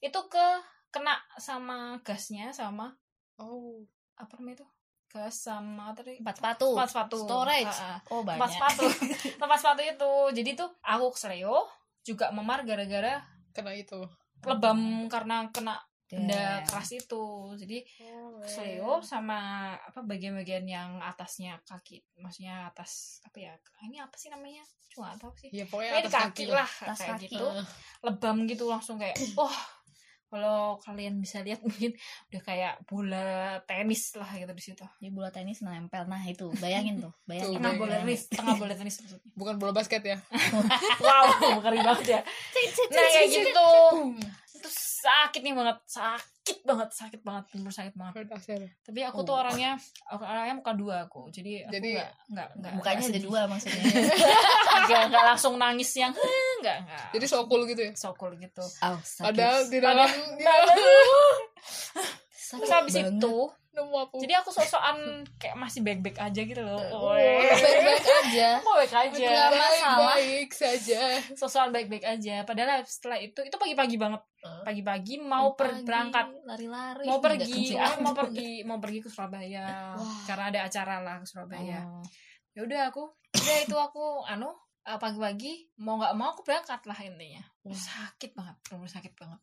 Itu 0.00 0.28
ke 0.28 0.46
kena 0.90 1.14
sama 1.38 2.02
gasnya 2.02 2.50
sama 2.50 2.90
oh. 3.38 3.86
apa 4.18 4.36
namanya 4.38 4.62
itu? 4.62 4.68
Gas 5.10 5.50
sama 5.50 5.90
tadi? 5.90 6.22
Tempat 6.22 6.38
sepatu. 6.38 6.68
Tempat 6.76 6.90
sepatu. 6.94 7.16
Storage. 7.26 7.78
Ah, 7.82 7.98
ah. 7.98 7.98
oh 8.14 8.22
tempat 8.22 8.38
banyak. 8.38 8.54
sepatu. 8.54 8.84
Tempat 9.42 9.58
sepatu 9.58 9.82
itu. 9.82 10.12
Jadi 10.38 10.50
tuh 10.54 10.70
aku 10.86 11.06
kesleo 11.18 11.66
juga 12.06 12.30
memar 12.30 12.62
gara-gara 12.62 13.18
kena 13.50 13.74
itu. 13.74 14.00
lebam 14.40 15.04
karena 15.12 15.52
kena 15.52 15.76
benda 16.10 16.60
Damn. 16.60 16.66
keras 16.66 16.90
itu. 16.90 17.24
Jadi 17.54 17.78
oh, 18.10 18.42
kesleo 18.42 18.98
sama 19.00 19.72
apa 19.78 20.02
bagian-bagian 20.02 20.66
yang 20.66 20.98
atasnya 20.98 21.62
kaki 21.62 22.02
maksudnya 22.18 22.66
atas 22.66 23.22
apa 23.22 23.38
ya 23.38 23.52
ini 23.86 24.02
apa 24.02 24.18
sih 24.18 24.28
namanya? 24.28 24.66
Cuma 24.90 25.14
tahu 25.14 25.30
sih. 25.38 25.54
Ya 25.54 25.64
pokoknya 25.70 26.02
atas 26.02 26.12
kaki 26.12 26.44
lah. 26.50 26.66
Atas 26.66 26.98
kayak 26.98 27.16
kaki. 27.22 27.26
gitu. 27.30 27.46
Lebam 28.02 28.36
gitu 28.50 28.64
langsung 28.66 28.98
kayak 28.98 29.14
wah 29.38 29.80
kalau 30.30 30.78
kalian 30.78 31.18
bisa 31.18 31.42
lihat 31.42 31.58
mungkin 31.66 31.90
udah 32.30 32.42
kayak 32.46 32.74
bola 32.86 33.58
tenis 33.66 34.14
lah 34.14 34.30
gitu 34.38 34.52
di 34.54 34.62
situ. 34.62 34.86
Di 35.02 35.10
bola 35.10 35.34
tenis 35.34 35.58
nempel. 35.62 36.06
Nah 36.06 36.22
itu 36.22 36.50
bayangin 36.62 37.02
tuh 37.02 37.10
bayangin. 37.28 37.58
Tengah 37.58 37.74
bola 37.78 37.94
tenis 38.02 38.30
tengah 38.30 38.54
bola 38.54 38.74
tenis 38.78 38.94
maksudnya. 39.02 39.30
Bukan 39.34 39.54
bola 39.58 39.72
basket 39.74 40.02
ya? 40.06 40.18
Wow 41.02 41.26
ngeri 41.66 41.80
banget 41.82 42.06
ya. 42.18 42.20
Nah 42.94 43.06
kayak 43.10 43.28
gitu 43.30 43.68
itu 44.60 44.68
sakit 44.70 45.40
nih 45.40 45.52
banget 45.52 45.80
sakit 45.82 46.58
banget 46.62 46.88
sakit 46.90 47.20
banget 47.20 47.44
bener 47.50 47.72
sakit 47.72 47.94
banget. 47.94 48.28
Tapi 48.78 49.00
aku 49.02 49.22
tuh 49.22 49.32
Oh. 49.32 49.40
orangnya 49.40 49.80
aku 50.04 50.20
orangnya 50.20 50.54
muka 50.54 50.72
dua 50.72 50.96
aku 51.02 51.26
jadi 51.28 51.64
aku 51.64 51.72
Jadi- 51.72 51.96
nggak 51.96 52.10
nggak 52.28 52.48
nggak 52.54 52.72
mukanya 52.74 53.04
ada 53.06 53.20
dua 53.20 53.40
maksudnya. 53.46 53.82
Nggak 54.82 55.02
nggak 55.08 55.24
langsung 55.24 55.54
nangis 55.54 55.90
yang 55.94 56.10
"Heh," 56.10 56.52
nggak 56.58 56.76
nggak. 56.82 57.06
Jadi 57.12 57.24
so 57.24 57.44
cool 57.44 57.62
gitu 57.64 57.80
ya? 57.80 57.92
Sokul 57.94 58.34
gitu. 58.36 58.64
Oh, 58.80 58.98
sakit. 58.98 59.24
padahal 59.24 59.58
di 59.64 59.78
dalam 59.78 60.08
Padahal- 60.10 60.36
ya, 60.36 60.54
Sakit 62.34 62.58
terus 62.60 62.72
habis 62.72 62.94
banget. 62.96 63.12
itu 63.14 63.36
nemu 63.80 63.96
apa 63.96 64.14
jadi 64.20 64.34
aku 64.38 64.50
sok-sokan 64.50 64.96
kayak 65.36 65.56
masih 65.56 65.80
baik-baik 65.80 66.16
aja 66.16 66.40
gitu 66.40 66.60
loh 66.60 66.76
Oh, 66.90 67.12
Weh. 67.12 67.48
baik-baik 67.48 68.04
aja. 68.04 68.48
Mau 68.64 68.76
baik 68.76 68.92
aja. 68.92 69.24
Nggak 69.24 69.48
masalah. 69.50 70.08
baik 70.12 70.50
saja. 70.50 71.00
Sok-sokan 71.32 71.70
baik-baik 71.70 72.04
aja. 72.04 72.44
Padahal 72.44 72.84
setelah 72.84 73.16
itu 73.16 73.40
itu 73.40 73.56
pagi-pagi 73.56 73.96
banget. 73.96 74.20
Hah? 74.40 74.64
pagi-pagi 74.64 75.20
mau 75.20 75.52
per- 75.52 75.68
Pagi, 75.68 75.84
berangkat 75.84 76.26
lari-lari. 76.48 77.04
Mau 77.04 77.20
Nggak 77.20 77.24
pergi 77.44 77.76
aku 77.76 77.98
mau 78.00 78.14
pergi 78.16 78.50
mau 78.64 78.78
pergi 78.80 78.98
ke 79.00 79.08
Surabaya. 79.08 79.92
Wah. 79.96 80.20
karena 80.24 80.44
ada 80.48 80.60
acara 80.64 80.96
lah 81.00 81.16
ke 81.20 81.26
Surabaya. 81.28 81.80
Oh. 81.84 82.00
ya 82.50 82.60
udah 82.64 82.80
aku 82.88 83.04
udah 83.36 83.56
itu 83.60 83.76
aku 83.76 84.24
anu 84.24 84.48
eh, 84.80 84.96
pagi-pagi 84.96 85.68
mau 85.78 86.00
nggak 86.00 86.16
mau 86.16 86.32
aku 86.32 86.40
berangkat 86.40 86.80
lah 86.84 86.98
intinya. 87.00 87.44
Wah. 87.62 87.76
sakit 87.76 88.32
banget 88.32 88.56
bener 88.64 88.88
kaget 88.88 89.14
banget 89.14 89.40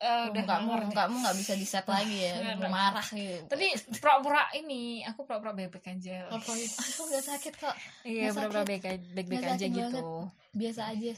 Oh, 0.00 0.32
udah 0.32 0.44
kamu 0.48 0.64
nggak 0.64 0.80
ngerti. 0.80 0.96
kamu 0.96 1.14
nggak 1.20 1.36
bisa 1.36 1.52
di 1.60 1.66
set 1.68 1.84
lagi 1.84 2.16
ya 2.24 2.32
Nggak, 2.40 2.54
nggak. 2.56 2.72
marah 2.72 3.08
gitu. 3.12 3.44
Tapi 3.52 3.66
pura-pura 4.00 4.42
ini 4.56 5.04
aku 5.04 5.28
pura-pura 5.28 5.52
baik-baik 5.52 5.86
aja. 5.92 6.24
Itu 6.32 6.50
aku 6.88 7.02
nggak 7.04 7.24
sakit 7.28 7.54
kok. 7.60 7.74
Iya 8.08 8.32
Nggak 8.32 8.34
pura-pura 8.48 8.62
baik-baik 8.64 9.28
Nggak 9.28 9.54
aja 9.60 9.66
gitu. 9.68 10.00
biasa 10.56 10.80
aja. 10.96 11.12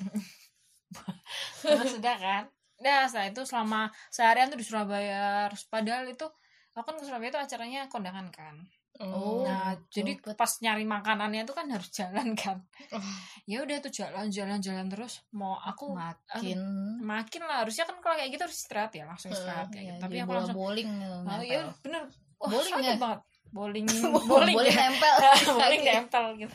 Terus 1.63 1.91
sudah 1.95 2.17
kan? 2.19 2.43
Nah 2.83 3.07
setelah 3.07 3.27
itu 3.31 3.43
selama 3.47 3.81
seharian 4.11 4.51
tuh 4.51 4.59
di 4.59 4.67
Surabaya. 4.67 5.47
Terus 5.49 5.65
padahal 5.71 6.11
itu 6.11 6.27
Aku 6.73 6.89
kan 6.89 6.97
ke 6.97 7.05
Surabaya 7.05 7.29
itu 7.29 7.37
acaranya 7.37 7.85
kondangan 7.93 8.33
kan 8.33 8.57
Oh. 9.03 9.43
Nah 9.43 9.75
jadi 9.91 10.15
cepet. 10.15 10.39
pas 10.39 10.53
nyari 10.63 10.87
makanannya 10.87 11.43
itu 11.43 11.51
kan 11.51 11.67
harus 11.67 11.91
jalan 11.91 12.39
kan 12.39 12.63
Oh, 12.95 13.03
ya 13.51 13.67
udah 13.67 13.83
tuh 13.83 13.91
jalan 13.91 14.31
jalan 14.31 14.63
jalan 14.63 14.87
terus 14.87 15.27
mau 15.35 15.59
aku 15.59 15.91
makin 15.91 16.59
makin 17.03 17.43
lah 17.43 17.67
harusnya 17.67 17.89
kan 17.89 17.99
kalau 17.99 18.15
kayak 18.15 18.31
gitu 18.31 18.43
harus 18.47 18.59
istirahat 18.63 18.93
ya 18.95 19.05
langsung 19.09 19.35
istirahat 19.35 19.69
kayak 19.73 19.83
ya, 19.83 19.91
gitu. 19.91 20.03
tapi 20.07 20.15
jadi 20.15 20.25
aku 20.25 20.33
langsung 20.39 20.57
bowling 20.57 20.89
oh, 20.89 21.23
nempel. 21.25 21.41
iya 21.43 21.61
bener 21.83 22.03
Wah, 22.43 22.51
Bowling 22.51 22.75
ya? 22.83 22.95
banget 22.99 23.21
bowling 23.57 23.87
bowling, 23.87 24.57
bowling 24.57 24.75
ya. 24.75 24.89
nempel 24.89 25.15
bowling 25.61 25.83
nempel 25.85 26.25
gitu 26.41 26.55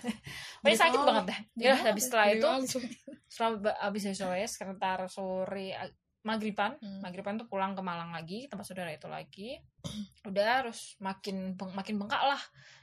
Pokoknya 0.61 0.77
sakit 0.77 0.99
banget 1.05 1.25
dah 1.29 1.39
ya 1.55 1.73
habis 1.77 2.03
setelah 2.09 2.25
jadi 2.27 2.39
itu 2.41 2.47
langsung. 2.47 2.83
Surabaya 3.27 3.75
abis 3.85 4.01
dari 4.07 4.15
Surabaya 4.17 4.47
sekitar 4.47 4.99
sore 5.11 5.67
ag- 6.27 6.29
maghriban 6.29 6.75
Hmm. 6.77 6.99
maghriban 6.99 7.35
tuh 7.35 7.47
pulang 7.47 7.71
ke 7.71 7.79
Malang 7.79 8.11
lagi 8.11 8.45
tempat 8.45 8.65
saudara 8.65 8.91
itu 8.91 9.07
lagi 9.07 9.55
udah 10.29 10.45
harus 10.61 10.99
makin 10.99 11.55
beng- 11.55 11.71
makin 11.71 11.95
bengkak 11.97 12.19
lah 12.21 12.41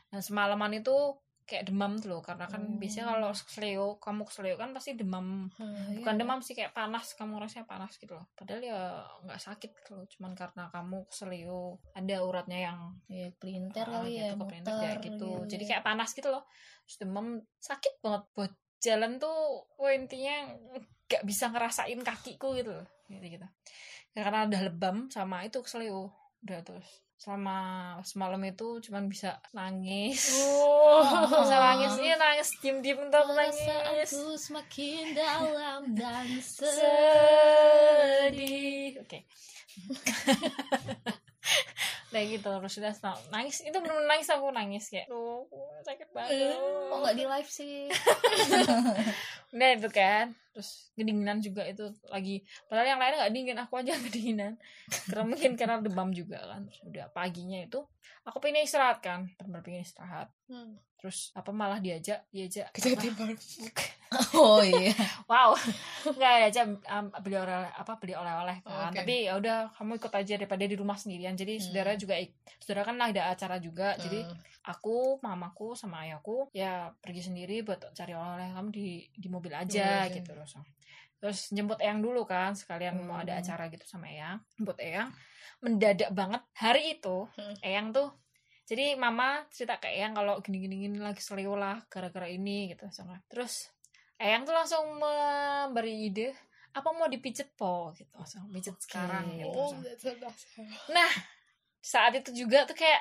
dan 0.09 0.19
semalaman 0.19 0.73
itu 0.75 0.97
kayak 1.45 1.69
demam 1.69 1.93
tuh 1.95 2.09
loh 2.09 2.23
karena 2.23 2.49
kan 2.49 2.57
Hmm. 2.57 2.81
biasanya 2.81 3.13
kalau 3.13 3.29
kesleo 3.31 3.87
kamu 3.99 4.25
kesleo 4.25 4.57
kan 4.57 4.73
pasti 4.73 4.97
demam 4.97 5.53
Iya. 5.55 6.01
bukan 6.01 6.15
demam 6.17 6.41
sih 6.41 6.57
kayak 6.57 6.73
panas 6.73 7.13
kamu 7.13 7.37
rasanya 7.37 7.69
panas 7.69 7.93
gitu 7.95 8.17
loh 8.17 8.25
padahal 8.33 8.65
ya 8.65 8.81
nggak 9.21 9.37
sakit 9.39 9.71
gitu 9.75 9.91
loh 9.93 10.09
cuman 10.09 10.33
karena 10.33 10.73
kamu 10.73 11.05
kesleo 11.05 11.63
ada 11.93 12.17
uratnya 12.19 12.59
yang 12.65 12.79
ya 13.07 13.29
pelinter 13.35 13.85
ah, 13.85 14.01
kali 14.01 14.13
ya 14.15 14.33
gitu, 14.33 14.41
kepelintir 14.41 14.73
muter 14.73 14.81
kayak 14.81 14.99
gitu 15.05 15.31
jadi 15.45 15.63
ya. 15.63 15.69
kayak 15.71 15.85
panas 15.85 16.11
gitu 16.11 16.29
loh 16.29 16.49
terus 16.81 16.97
demam 16.97 17.27
sakit 17.61 17.93
banget 18.01 18.23
buat 18.33 18.53
jalan 18.81 19.13
tuh 19.17 19.37
wah 19.77 19.93
intinya 19.93 20.49
nggak 21.05 21.23
bisa 21.25 21.49
ngerasain 21.53 22.01
kakiku 22.01 22.55
gitu 22.57 22.71
loh 22.73 22.87
gitu 23.07 23.27
gitu. 23.39 23.47
Karena 24.15 24.47
udah 24.47 24.61
lebam 24.63 24.97
sama 25.11 25.43
itu 25.45 25.59
kesleo 25.61 26.11
udah 26.45 26.61
terus 26.61 27.05
selama 27.15 27.57
semalam 28.05 28.43
itu 28.45 28.85
cuman 28.85 29.09
bisa 29.09 29.41
nangis. 29.57 30.35
Oh. 30.45 31.01
Bisa 31.41 31.57
nangis. 31.57 31.97
Iya 31.97 32.21
nangis. 32.21 32.53
Diem 32.61 32.85
diem 32.85 33.01
untuk 33.01 33.25
nangis. 33.33 33.57
perasaanku 33.65 34.37
semakin 34.37 35.17
dalam 35.17 35.95
dan 35.97 36.29
sedih. 36.45 37.41
oke. 39.01 39.19
Nah 42.15 42.23
gitu 42.31 42.47
terus 42.47 42.79
senang- 42.79 43.19
nangis. 43.35 43.59
Itu 43.67 43.83
benar 43.83 43.99
nangis 44.07 44.31
aku 44.31 44.55
nangis 44.55 44.87
kayak 44.87 45.11
tuh 45.11 45.51
sakit 45.83 46.15
banget. 46.15 46.55
Kok 46.55 46.99
nggak 47.03 47.17
di 47.19 47.25
live 47.27 47.51
sih 47.51 47.91
Nah 49.55 49.69
itu 49.79 49.89
kan. 49.89 50.35
Terus 50.55 50.91
kedinginan 50.95 51.39
juga 51.43 51.67
itu 51.67 51.91
lagi. 52.11 52.43
Padahal 52.67 52.95
yang 52.95 53.01
lainnya 53.03 53.27
gak 53.27 53.35
dingin 53.35 53.59
Aku 53.59 53.75
aja 53.79 53.95
kedinginan. 53.99 54.53
Karena 55.11 55.25
mungkin 55.27 55.51
karena 55.55 55.79
demam 55.79 56.11
juga 56.11 56.43
kan. 56.43 56.67
Terus 56.67 56.81
udah 56.87 57.07
paginya 57.15 57.63
itu 57.63 57.83
Aku 58.25 58.41
pengen 58.41 58.65
istirahat 58.65 59.05
kan. 59.05 59.29
Bener-bener 59.37 59.61
pengen 59.61 59.83
istirahat. 59.85 60.33
Hmm. 60.49 60.81
Terus 60.97 61.29
apa 61.37 61.53
malah 61.53 61.77
diajak 61.77 62.25
Diajak 62.33 62.73
kejadian 62.73 63.13
oh 64.41 64.65
iya. 64.65 64.95
Wow. 65.31 65.53
Nggak 66.09 66.33
diajak 66.41 66.67
um, 66.89 67.07
beli 67.21 67.37
oleh 67.37 67.69
apa 67.69 67.93
beli 68.01 68.17
oleh-oleh 68.17 68.65
kan. 68.65 68.89
Oke. 68.89 69.05
Tapi 69.05 69.15
ya 69.29 69.37
udah 69.37 69.69
kamu 69.77 70.01
ikut 70.01 70.13
aja 70.17 70.33
daripada 70.41 70.65
di 70.65 70.77
rumah 70.79 70.97
sendirian. 70.97 71.37
Jadi 71.37 71.61
Hmm. 71.61 71.65
saudara 71.69 71.93
juga 72.01 72.15
Saudara 72.65 72.89
kan 72.89 72.97
ada 72.97 73.29
acara 73.29 73.61
juga. 73.61 73.93
Jadi 74.01 74.25
Hmm. 74.25 74.41
aku, 74.65 75.21
mamaku, 75.21 75.77
sama 75.77 76.09
ayahku 76.09 76.49
ya 76.57 76.97
pergi 77.05 77.29
sendiri 77.29 77.61
buat 77.61 77.93
cari 77.93 78.17
oleh-oleh. 78.17 78.57
Kamu 78.57 78.69
di 78.73 79.05
di 79.13 79.29
mobil 79.29 79.44
Mobil 79.45 79.53
aja. 79.55 80.09
gitu 80.09 80.33
loh. 80.33 80.49
So. 80.49 80.65
Terus 81.21 81.49
jemput 81.51 81.81
Eyang 81.81 82.01
dulu 82.01 82.25
kan, 82.25 82.53
sekalian 82.53 83.01
mau 83.01 83.17
ada 83.17 83.37
Hmm. 83.37 83.41
acara 83.41 83.69
gitu 83.69 83.85
sama 83.85 84.09
Eyang. 84.09 84.41
Jemput 84.55 84.77
Eyang 84.77 85.13
mendadak 85.61 86.11
banget 86.11 86.43
hari 86.55 86.97
itu 86.97 87.29
Hmm. 87.35 87.57
Eyang 87.61 87.89
tuh 87.91 88.09
jadi 88.65 88.97
mama 88.97 89.45
cerita 89.49 89.77
ke 89.77 89.89
Eyang 89.89 90.13
kalau 90.13 90.41
gini-gini 90.41 90.85
gini 90.85 90.97
lagi 90.97 91.21
seleo 91.21 91.53
lah 91.55 91.85
gara-gara 91.87 92.25
ini 92.27 92.73
gitu 92.73 92.89
sama. 92.89 93.21
Terus 93.29 93.69
Eyang 94.17 94.45
tuh 94.45 94.53
langsung 94.53 94.85
memberi 94.95 96.09
ide 96.09 96.33
apa 96.71 96.91
mau 96.91 97.07
dipijet 97.07 97.55
po 97.55 97.95
gitu 97.95 98.11
langsung 98.15 98.51
pijet 98.51 98.75
sekarang 98.79 99.31
gitu 99.39 99.47
oh 99.49 99.71
langsung. 100.19 100.67
Nah, 100.91 101.11
saat 101.79 102.13
itu 102.15 102.35
juga 102.35 102.65
tuh 102.65 102.75
kayak 102.75 102.99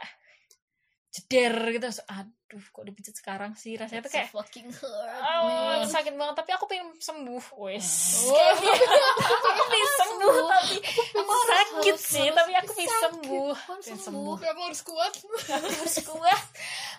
jeder 1.13 1.54
gitu. 1.69 1.86
Aduh, 2.10 2.34
kok 2.65 2.84
dipijet 2.84 3.13
sekarang 3.13 3.54
sih? 3.54 3.78
Rasanya 3.78 4.02
tuh 4.02 4.12
kayak 4.12 4.34
fucking 4.34 4.65
hurt 4.67 5.21
Oh, 5.38 5.86
sakit 5.86 6.10
banget. 6.12 6.36
Tapi 6.36 6.52
aku 6.52 6.65
pengen 6.65 6.89
sembuh. 6.97 7.43
Wes. 7.60 7.89
Oh. 8.26 8.34
Aku 9.54 9.63
pengen 9.69 9.91
sembuh 9.95 10.36
tapi 10.43 10.76
aku 11.13 11.34
sakit 11.38 11.93
harus- 11.93 12.02
sih 12.04 12.23
harus 12.23 12.36
tapi 12.36 12.52
aku 12.56 12.71
pengen 12.73 12.93
sembuh. 12.99 13.54
Pengen 13.80 13.99
sembuh. 13.99 14.36
kamu 14.39 14.62
harus 14.63 14.82
kuat. 14.82 15.13
Aku 15.45 15.67
harus 15.69 15.97
kuat. 16.04 16.41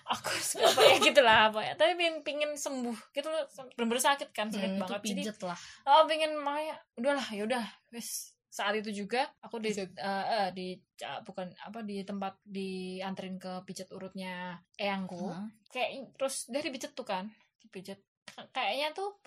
Aku 0.06 0.26
harus 0.28 0.50
kuat. 0.54 0.70
Apa 0.70 0.82
ya 0.84 0.96
gitu 1.00 1.20
lah 1.20 1.38
apa 1.48 1.60
ya 1.60 1.72
tapi 1.74 1.92
pengen, 1.96 2.14
pengen 2.22 2.50
sembuh 2.54 2.96
gitu 3.10 3.26
loh. 3.26 3.42
Bener-bener 3.74 4.02
sakit 4.04 4.28
kan 4.30 4.48
sakit 4.48 4.70
Hmm, 4.70 4.80
banget. 4.80 5.00
Jadi 5.02 5.22
lah. 5.42 5.58
Oh 5.84 6.06
pengen 6.06 6.38
makanya 6.38 6.78
udahlah 6.94 7.26
yaudah 7.30 7.64
wes 7.90 8.33
saat 8.54 8.78
itu 8.78 8.94
juga 8.94 9.26
aku 9.42 9.58
di 9.58 9.74
eh, 9.74 9.86
eh, 9.98 10.48
di 10.54 10.78
ah, 11.02 11.18
bukan 11.26 11.50
apa 11.58 11.82
di 11.82 12.06
tempat 12.06 12.38
dianterin 12.46 13.34
ke 13.34 13.66
pijet 13.66 13.90
urutnya 13.90 14.54
eyangku. 14.78 15.26
Hah? 15.26 15.50
kayak 15.74 16.14
terus 16.14 16.46
dari 16.46 16.70
pijet 16.70 16.94
tuh 16.94 17.02
kan 17.02 17.26
dipijet 17.58 17.98
K- 18.24 18.46
kayaknya 18.54 18.94
tuh 18.94 19.18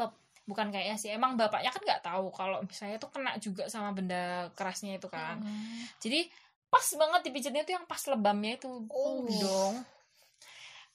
bukan 0.48 0.72
kayaknya 0.72 0.96
sih 0.96 1.12
emang 1.12 1.36
bapaknya 1.36 1.76
kan 1.76 1.84
nggak 1.84 2.04
tahu 2.08 2.32
kalau 2.32 2.64
misalnya 2.64 2.96
tuh 2.96 3.12
kena 3.12 3.36
juga 3.36 3.68
sama 3.68 3.92
benda 3.92 4.48
kerasnya 4.56 4.96
itu 4.96 5.12
kan. 5.12 5.44
Hmm. 5.44 5.84
jadi 6.00 6.24
pas 6.72 6.88
banget 6.96 7.28
dipijitnya 7.28 7.68
tuh 7.68 7.76
yang 7.76 7.86
pas 7.86 8.00
lebamnya 8.08 8.56
itu. 8.56 8.72
Oh. 8.88 9.28
dong. 9.28 9.76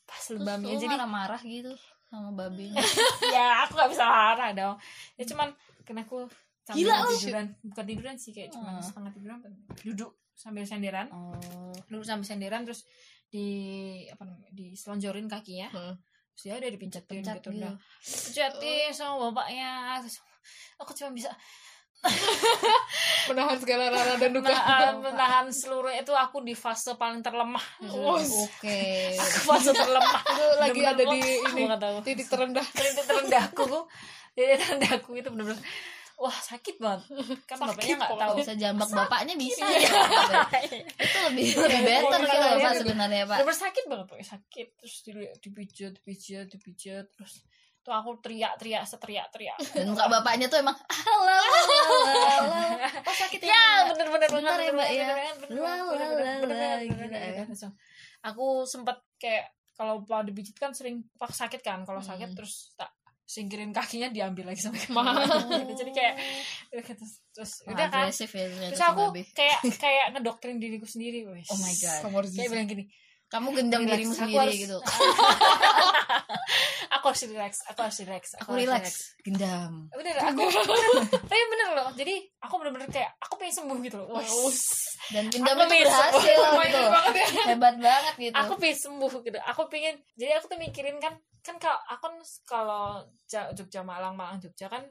Pas 0.08 0.20
Terus 0.24 0.40
lebamnya. 0.40 0.72
jadi 0.80 0.96
marah-marah 0.96 1.42
gitu 1.44 1.72
sama 2.08 2.32
babinya? 2.32 2.80
Ya 3.36 3.64
aku 3.64 3.76
gak 3.76 3.92
bisa 3.92 4.04
marah 4.04 4.50
dong. 4.52 4.76
Ya 5.16 5.24
cuman 5.28 5.48
karena 5.84 6.04
aku 6.04 6.28
sambil 6.62 6.78
Gila 6.86 6.96
tiduran. 7.10 7.46
Bukan 7.62 7.84
tiduran 7.86 8.14
sih 8.16 8.30
kayak 8.30 8.50
cuma 8.54 8.78
Hmm. 8.78 8.82
setengah 8.82 9.10
tiduran 9.12 9.38
duduk 9.82 10.10
sambil 10.32 10.64
senderan. 10.64 11.06
Oh. 11.10 11.74
Duduk 11.90 12.06
sambil 12.06 12.26
senderan 12.26 12.62
terus 12.62 12.86
di 13.32 13.46
apa 14.08 14.22
namanya 14.28 14.50
diselonjorin 14.52 15.26
kakinya 15.26 15.68
Hmm. 15.72 15.94
terus 16.32 16.42
dia 16.44 16.54
udah 16.56 16.70
dipencetin 16.70 17.16
Pencet 17.20 17.36
gitu 17.40 17.48
gitu. 17.52 17.58
udah 17.60 17.72
pencetin 18.00 18.90
sama 18.92 19.12
bapaknya. 19.30 19.70
Terus 20.00 20.16
aku 20.78 20.90
cuma 20.94 21.10
bisa 21.12 21.30
menahan 23.30 23.58
segala 23.62 23.94
rara 23.94 24.18
dan 24.18 24.34
duka. 24.34 24.50
Menahan, 24.50 24.94
menahan 24.98 25.46
seluruh 25.54 25.92
itu 25.94 26.10
aku 26.10 26.42
di 26.42 26.54
fase 26.54 26.98
paling 26.98 27.22
terlemah. 27.22 27.62
Oh, 27.86 28.18
oke. 28.18 28.78
Aku 29.14 29.38
fase 29.46 29.70
terlemah. 29.70 30.18
Itu 30.18 30.44
lagi 30.58 30.80
Bener-bener 30.82 30.94
ada 30.98 31.04
di 31.14 31.20
ini 31.38 31.62
titik 32.02 32.26
terendah. 32.26 32.66
Titik 32.66 33.06
terendahku. 33.06 33.86
Titik 34.34 34.56
terendahku 34.58 35.10
itu 35.14 35.28
bener-bener 35.30 35.62
wah 36.22 36.38
sakit 36.38 36.78
banget. 36.78 37.02
Kan 37.50 37.56
Sakit 37.58 37.66
bapaknya 37.74 37.94
nggak 37.98 38.12
tahu. 38.14 38.34
Bisa 38.38 38.52
jambak 38.54 38.88
bapaknya 38.94 39.34
bisa 39.34 39.64
Iya. 39.66 39.78
ya. 39.82 39.90
Itu 41.04 41.18
lebih 41.26 41.46
lebih 41.58 41.80
better 41.82 42.20
Iya, 42.22 42.30
gitu 42.30 42.38
loh 42.38 42.58
pak 42.60 42.72
sebenarnya 42.78 43.22
pak. 43.26 43.38
Bener 43.42 43.56
sakit 43.58 43.84
banget 43.90 44.06
pokoknya 44.06 44.28
sakit. 44.30 44.66
Terus 44.78 44.94
di- 45.02 45.34
dipijat 45.42 45.92
dipijat 45.98 46.46
dipijat 46.48 47.04
terus 47.10 47.42
tuh 47.82 47.90
aku 47.90 48.14
teriak-teriak 48.22 48.86
seteriak-teriak. 48.86 49.58
Dan 49.74 49.90
muka 49.90 50.06
bapaknya 50.06 50.46
tuh 50.46 50.62
emang 50.62 50.78
halo 50.78 51.26
halo 51.26 52.54
oh 53.02 53.16
sakit 53.18 53.42
ya 53.42 53.90
bener-bener. 53.90 54.28
Bentar 54.30 54.58
ya, 54.62 54.70
Mbak, 54.70 54.88
ya. 54.94 55.06
ya. 57.10 57.44
aku 58.22 58.62
sempet 58.62 59.02
kayak 59.18 59.50
kalau 59.74 60.06
mau 60.06 60.22
dipijit 60.22 60.54
kan 60.54 60.70
sering 60.70 61.02
pas 61.18 61.34
sakit 61.34 61.58
kan? 61.58 61.82
Kalau 61.82 61.98
sakit 61.98 62.30
Hmm. 62.30 62.36
terus 62.38 62.70
tak 62.78 62.94
singkirin 63.32 63.72
kakinya 63.72 64.12
diambil 64.12 64.52
lagi 64.52 64.60
sama 64.60 64.76
Mahal. 64.92 65.24
kaki 65.24 65.72
jadi 65.72 65.92
kayak 65.96 66.14
udah 66.76 66.84
gitu. 66.84 67.04
terus 67.32 67.52
udah 67.64 67.86
kan 67.88 68.12
ya 68.12 68.68
terus 68.68 68.84
aku 68.84 69.04
kayak 69.32 69.58
kayak 69.84 70.06
ngedoktrin 70.12 70.60
diriku 70.60 70.84
sendiri 70.84 71.24
wes 71.32 71.48
Oh 71.48 71.56
my 71.56 71.72
God. 71.72 72.28
Kayak 72.28 72.50
bilang 72.52 72.68
gini 72.68 72.84
kamu 73.32 73.48
gendam 73.52 73.80
Relax. 73.80 73.90
dirimu 73.90 74.12
Aku 74.12 74.20
sendiri 74.20 74.38
harus- 74.38 74.60
gitu. 74.60 74.78
Aku 76.92 77.04
harus 77.08 77.24
relax 77.24 77.52
aku 77.64 77.80
harus 77.80 77.98
relax 78.00 78.24
aku 78.36 78.48
harus 78.52 78.62
relax 78.62 78.84
gendam. 79.22 79.88
Bener 79.90 80.14
aku 80.14 80.44
tapi 81.24 81.40
bener 81.48 81.68
loh 81.72 81.88
jadi 81.92 82.14
aku 82.38 82.54
bener-bener 82.56 82.86
kayak 82.86 83.10
aku 83.18 83.34
pengen 83.36 83.54
sembuh 83.56 83.78
gitu 83.80 83.96
loh. 83.98 84.06
Wes. 84.14 84.60
dan 85.10 85.26
gendam 85.26 85.56
Aku 85.56 85.66
itu 85.66 85.82
berhasil 85.82 86.38
gitu. 86.62 86.82
banget 86.86 87.14
ya. 87.16 87.44
hebat 87.48 87.74
banget 87.76 88.14
gitu. 88.20 88.34
Aku 88.36 88.52
pengen 88.54 88.78
sembuh 88.78 89.12
gitu. 89.18 89.38
Aku 89.42 89.62
pengen 89.66 89.94
jadi 90.14 90.32
aku 90.36 90.46
tuh 90.46 90.58
mikirin 90.60 90.96
kan 90.98 91.14
kan 91.42 91.56
kalau 91.58 91.80
aku 91.88 92.02
kan 92.04 92.14
kalau 92.44 92.84
Ja- 93.26 93.50
Jogja 93.50 93.82
Malang 93.82 94.14
Malang 94.14 94.38
Jogja 94.38 94.68
kan 94.68 94.84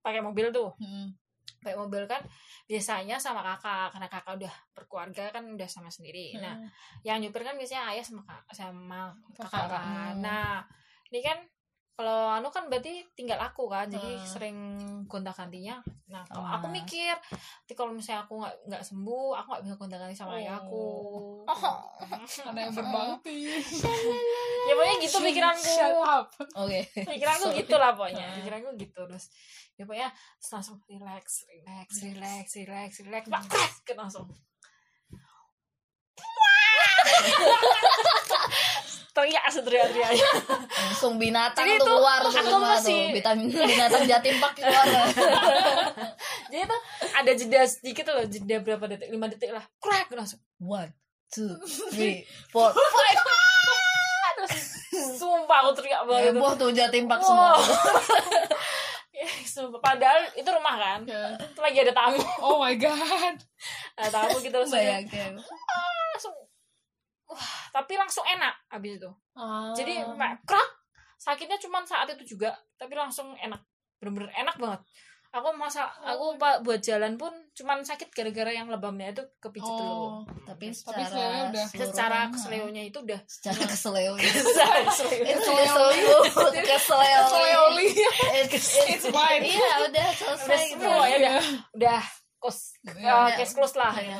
pakai 0.00 0.22
mobil 0.22 0.48
tuh. 0.48 0.72
Mm. 0.78 1.12
Pakai 1.58 1.74
mobil 1.74 2.04
kan 2.04 2.22
biasanya 2.64 3.16
sama 3.16 3.42
kakak 3.42 3.90
karena 3.90 4.08
kakak 4.08 4.34
udah 4.36 4.54
berkeluarga 4.72 5.24
kan 5.30 5.44
udah 5.48 5.66
sama 5.66 5.88
sendiri. 5.88 6.36
Nah 6.36 6.54
yang 7.02 7.18
nyupir 7.18 7.42
kan 7.42 7.54
biasanya 7.54 7.92
ayah 7.92 8.02
sama 8.02 8.22
kak 8.22 8.42
sama 8.50 9.10
kakak 9.34 9.66
kan. 9.68 10.14
Hmm. 10.14 10.20
nah 10.20 10.62
ini 11.08 11.20
kan 11.20 11.38
kalau 11.92 12.30
anu 12.30 12.46
kan 12.48 12.70
berarti 12.70 13.02
tinggal 13.12 13.42
aku 13.42 13.66
kan 13.66 13.90
jadi 13.90 14.14
Hmm. 14.14 14.22
sering 14.22 14.56
gonta 15.04 15.34
gantinya 15.34 15.82
nah 16.06 16.22
kalau 16.24 16.46
Oh. 16.46 16.54
aku 16.54 16.66
mikir 16.70 17.10
nanti 17.10 17.74
kalau 17.74 17.90
misalnya 17.90 18.22
aku 18.22 18.38
nggak 18.38 18.54
nggak 18.64 18.82
sembuh 18.82 19.28
aku 19.34 19.48
nggak 19.50 19.62
bisa 19.66 19.74
gonta 19.74 19.96
ganti 19.98 20.14
sama 20.14 20.38
ayah 20.38 20.62
aku. 20.62 20.86
Oh. 21.42 21.74
Ada 22.48 22.60
yang 22.60 22.72
berbakti. 22.72 23.50
ya 24.68 24.72
pokoknya 24.72 24.96
gitu 25.02 25.16
pikiranku. 25.18 25.74
oke. 26.54 26.80
Pikiranku 27.12 27.46
gitu 27.52 27.74
lah 27.74 27.90
pokoknya. 27.92 28.26
Pikiranku 28.36 28.70
gitu 28.78 29.00
terus 29.04 29.26
ya 29.78 29.86
pokoknya 29.86 30.10
langsung 30.50 30.82
relax 30.84 31.46
relax 31.46 31.88
relax. 32.02 32.46
relax 32.58 32.90
relax 33.00 33.22
Pak, 33.24 33.42
crack, 33.46 33.72
kan 33.86 33.96
langsung. 33.96 34.26
Teriak 39.08 39.50
seteriak-teriak 39.50 40.14
langsung 40.70 41.18
binatang 41.18 41.66
Jadi 41.66 41.82
tuh 41.82 41.90
keluar 41.90 42.22
tuh 42.22 42.30
aku 42.30 42.38
semua 42.44 42.78
masih- 42.78 43.10
tuh. 43.10 43.14
Vitamin 43.18 43.46
binatang 43.50 44.04
jatim 44.04 44.34
pak 44.38 44.52
keluar. 44.54 44.86
Jadi 46.50 46.64
tuh 46.64 46.80
ada 47.12 47.30
jeda 47.34 47.60
sedikit 47.66 48.04
loh 48.08 48.22
jeda 48.24 48.56
berapa 48.58 48.84
detik? 48.86 49.10
Lima 49.10 49.26
detik 49.26 49.50
lah. 49.50 49.64
Crack 49.78 50.10
langsung. 50.12 50.38
One 50.58 50.90
two 51.28 51.50
three 51.90 52.22
four. 52.48 52.70
Terus 54.38 54.54
sumpah 55.18 55.66
aku 55.66 55.70
teriak 55.74 56.02
banget 56.02 56.30
heboh 56.30 56.52
tuh 56.54 56.70
jatim 56.70 57.10
pak 57.10 57.18
Wow. 57.18 57.26
semua 57.26 57.50
sumpah. 59.58 59.80
padahal 59.80 60.22
itu 60.32 60.46
rumah 60.46 60.74
kan 60.74 61.00
Ya. 61.02 61.34
itu 61.36 61.58
lagi 61.58 61.78
ada 61.80 61.92
tamu 61.92 62.22
Oh 62.38 62.58
my 62.58 62.74
god. 62.74 63.36
ada 63.98 64.08
tamu 64.08 64.38
gitu 64.38 64.58
saya 64.64 65.02
bayangin 65.02 65.34
langsung 66.08 66.34
wah 67.24 67.50
tapi 67.70 67.92
langsung 67.94 68.22
enak 68.24 68.54
abis 68.70 68.96
itu 68.96 69.10
Ah. 69.34 69.70
jadi 69.72 70.06
krak 70.42 70.68
sakitnya 71.16 71.58
cuma 71.58 71.82
saat 71.82 72.06
itu 72.08 72.36
juga 72.36 72.50
tapi 72.74 72.94
langsung 72.94 73.34
enak 73.34 73.58
bener-bener 73.98 74.30
enak 74.32 74.54
banget 74.54 74.80
aku 75.28 75.48
masa 75.54 75.84
aku 76.00 76.40
pak 76.40 76.64
buat 76.64 76.80
jalan 76.80 77.20
pun 77.20 77.28
cuman 77.52 77.84
sakit 77.84 78.08
gara-gara 78.10 78.48
yang 78.48 78.66
lebamnya 78.66 79.12
itu 79.12 79.22
kepijit 79.38 79.68
dulu 79.68 79.96
Oh. 79.98 80.24
tapi 80.48 80.72
Tapi 80.72 80.74
secara 80.74 81.04
selewnya 81.04 81.42
udah. 81.52 81.66
secara 81.68 82.18
keseleunya 82.32 82.82
itu 82.86 82.98
udah 82.98 83.20
secara 83.28 83.60
keseleo 83.68 84.12
keseleo. 84.16 85.18
itu 85.20 85.50
keseleo 85.52 86.18
keseleo 86.64 87.22
Sleoli. 87.28 87.86
it's 88.88 89.06
fine. 89.06 89.42
iya 89.44 89.70
udah 89.84 90.08
selesai 90.16 90.48
udah 90.48 90.60
gitu. 90.64 90.80
semua 90.80 91.04
ya 91.12 91.36
udah 91.76 92.02
udah 92.38 92.44
kos 92.44 92.58
Ya, 92.96 93.10
uh, 93.12 93.26
ya. 93.26 93.36
case 93.36 93.52
close 93.52 93.74
lah 93.74 93.92
Ya, 93.92 94.14
ya. 94.14 94.18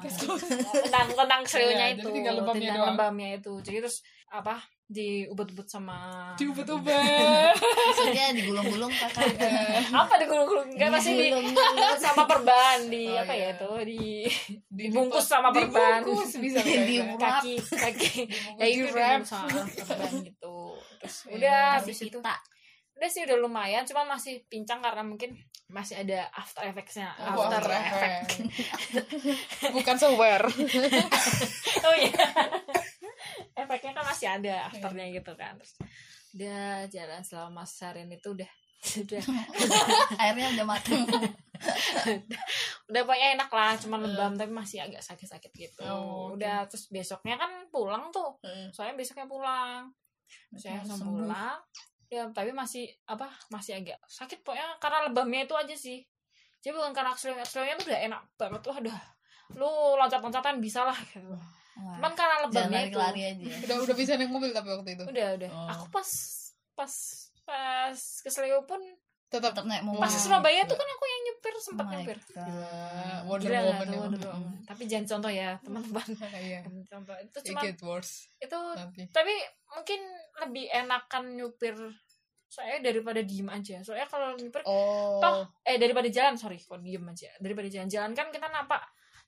case 0.00 0.18
tentang 0.82 1.06
tentang 1.08 1.40
keseleunya 1.42 1.86
Ya, 1.88 1.94
itu 1.94 2.02
jadi 2.02 2.12
tinggal 2.12 2.34
lebamnya 2.36 2.60
tentang 2.64 2.76
doang. 2.76 2.90
lebamnya 2.92 3.28
itu 3.36 3.52
jadi 3.60 3.78
terus 3.80 3.98
apa 4.28 4.56
diubet-ubet 4.84 5.64
sama 5.66 5.96
Diubet-ubet. 6.34 7.54
maksudnya 7.54 8.26
digulung-gulung 8.34 8.90
kakak 8.90 9.24
apa 9.94 10.14
digulung-gulung 10.18 10.68
enggak 10.68 10.90
pasti 10.90 11.10
di 11.14 11.28
sama 12.04 12.24
perban 12.26 12.78
di 12.86 13.08
Oh, 13.08 13.16
apa 13.18 13.32
iya. 13.32 13.46
ya 13.46 13.56
itu 13.56 13.70
di 13.86 14.02
Di- 14.66 14.88
Dibungkus 14.88 15.24
sama 15.24 15.48
perban. 15.48 16.02
Dibungkus 16.02 16.36
bisa 16.36 16.60
Di- 16.66 17.00
kaki 17.14 17.54
kaki 17.62 18.10
di 18.58 18.68
gitu 18.74 18.92
wrap. 18.92 19.22
sama 19.22 19.48
perban 19.64 20.12
gitu 20.20 20.56
terus 20.98 21.16
Iya, 21.24 21.34
udah 21.38 21.60
habis 21.78 21.98
itu. 22.02 22.18
Udah 23.02 23.10
sih 23.10 23.26
udah 23.26 23.34
lumayan 23.42 23.82
cuman 23.82 24.14
masih 24.14 24.46
pincang 24.46 24.78
karena 24.78 25.02
mungkin 25.02 25.34
masih 25.66 26.06
ada 26.06 26.30
after 26.30 26.62
effects-nya 26.70 27.10
Oh, 27.18 27.50
after 27.50 27.58
after 27.58 27.74
effect. 27.74 28.30
effect. 28.46 29.72
Bukan 29.74 29.96
software. 29.98 30.46
oh 31.90 31.94
iya. 31.98 32.14
Efeknya 33.58 33.90
kan 33.90 34.04
masih 34.06 34.30
ada 34.30 34.70
afternya 34.70 35.10
gitu 35.18 35.34
kan. 35.34 35.58
Terus 35.58 35.74
udah 36.38 36.86
jalan 36.94 37.26
selama 37.26 37.66
seharian 37.66 38.06
itu 38.14 38.38
udah 38.38 38.50
udah. 39.02 39.22
Airnya 40.22 40.54
udah 40.54 40.66
matang 40.66 41.02
udah 42.86 43.02
pokoknya 43.02 43.38
enak 43.38 43.50
lah 43.50 43.74
cuman 43.82 43.98
lebam 44.06 44.32
tapi 44.38 44.54
masih 44.54 44.78
agak 44.78 45.02
sakit-sakit 45.02 45.50
gitu. 45.58 45.82
Oh, 45.90 46.38
udah 46.38 46.70
terus 46.70 46.86
besoknya 46.86 47.34
kan 47.34 47.66
pulang 47.66 48.14
tuh. 48.14 48.38
Soalnya 48.70 48.94
besoknya 48.94 49.26
pulang. 49.26 49.90
Saya 50.54 50.86
langsung 50.86 51.18
pulang 51.18 51.58
ya 52.12 52.28
tapi 52.28 52.52
masih 52.52 52.84
apa 53.08 53.24
masih 53.48 53.80
agak 53.80 53.96
sakit 54.04 54.44
pokoknya 54.44 54.76
karena 54.76 55.08
lebamnya 55.08 55.48
itu 55.48 55.56
aja 55.56 55.72
sih. 55.72 56.04
Jadi 56.60 56.76
bukan 56.76 56.92
karena 56.92 57.10
keselnya 57.10 57.40
keselnya 57.40 57.74
tuh 57.74 57.88
udah 57.88 58.00
enak 58.04 58.22
banget. 58.36 58.60
Tuh 58.60 58.74
udah 58.76 58.98
lu 59.52 59.70
loncat-loncatan 59.96 60.60
bisa 60.60 60.84
lah 60.84 60.96
gitu. 61.08 61.32
Wah, 61.72 61.96
cuman 61.96 62.12
karena 62.12 62.36
lebamnya 62.44 62.80
itu 62.84 63.00
lari-lari 63.00 63.22
aja 63.32 63.44
Udah 63.64 63.76
udah 63.80 63.96
bisa 63.96 64.12
naik 64.20 64.28
mobil 64.28 64.52
tapi 64.52 64.68
waktu 64.68 64.90
itu. 64.92 65.04
udah 65.08 65.28
udah. 65.40 65.50
Oh. 65.50 65.68
aku 65.72 65.84
pas 65.88 66.08
pas 66.76 66.92
pas 67.42 67.96
ke 67.96 68.28
Seleo 68.28 68.60
pun 68.62 68.76
Tetap 69.26 69.56
tetap 69.56 69.64
naik 69.64 69.80
mobil. 69.80 69.96
pas 69.96 70.06
ke 70.06 70.20
Surabaya 70.20 70.68
tuh 70.68 70.76
kan 70.76 70.84
aku 70.86 71.04
nyupir 71.42 71.54
sempat 71.58 71.86
Oh. 71.90 71.98
Gila, 71.98 72.70
Wonder 73.26 73.50
Gila 73.50 73.60
Woman 73.64 73.88
ya. 73.88 73.98
Wonder 73.98 74.20
Woman. 74.28 74.54
tapi 74.62 74.82
jangan 74.86 75.06
contoh 75.08 75.32
ya 75.32 75.50
teman-teman 75.58 76.06
Iya. 76.46 76.60
Contoh 76.86 77.16
itu 77.18 77.36
It 77.36 77.44
cuma 77.44 77.60
get 77.60 77.80
worse 77.82 78.30
itu 78.38 78.58
nanti. 78.72 79.02
tapi 79.10 79.34
mungkin 79.68 80.00
lebih 80.40 80.64
enakan 80.70 81.24
nyupir 81.34 81.74
saya 82.46 82.78
daripada 82.78 83.18
diem 83.20 83.48
aja 83.48 83.80
soalnya 83.80 84.06
kalau 84.06 84.36
nyupir 84.36 84.62
Oh. 84.62 85.18
toh 85.18 85.42
eh 85.62 85.74
daripada 85.76 86.06
jalan 86.06 86.36
sorry 86.36 86.56
kok 86.56 86.78
diem 86.78 87.02
aja 87.02 87.32
daripada 87.36 87.66
jalan-jalan 87.66 88.12
kan 88.12 88.28
kita 88.28 88.46
nampak 88.46 88.78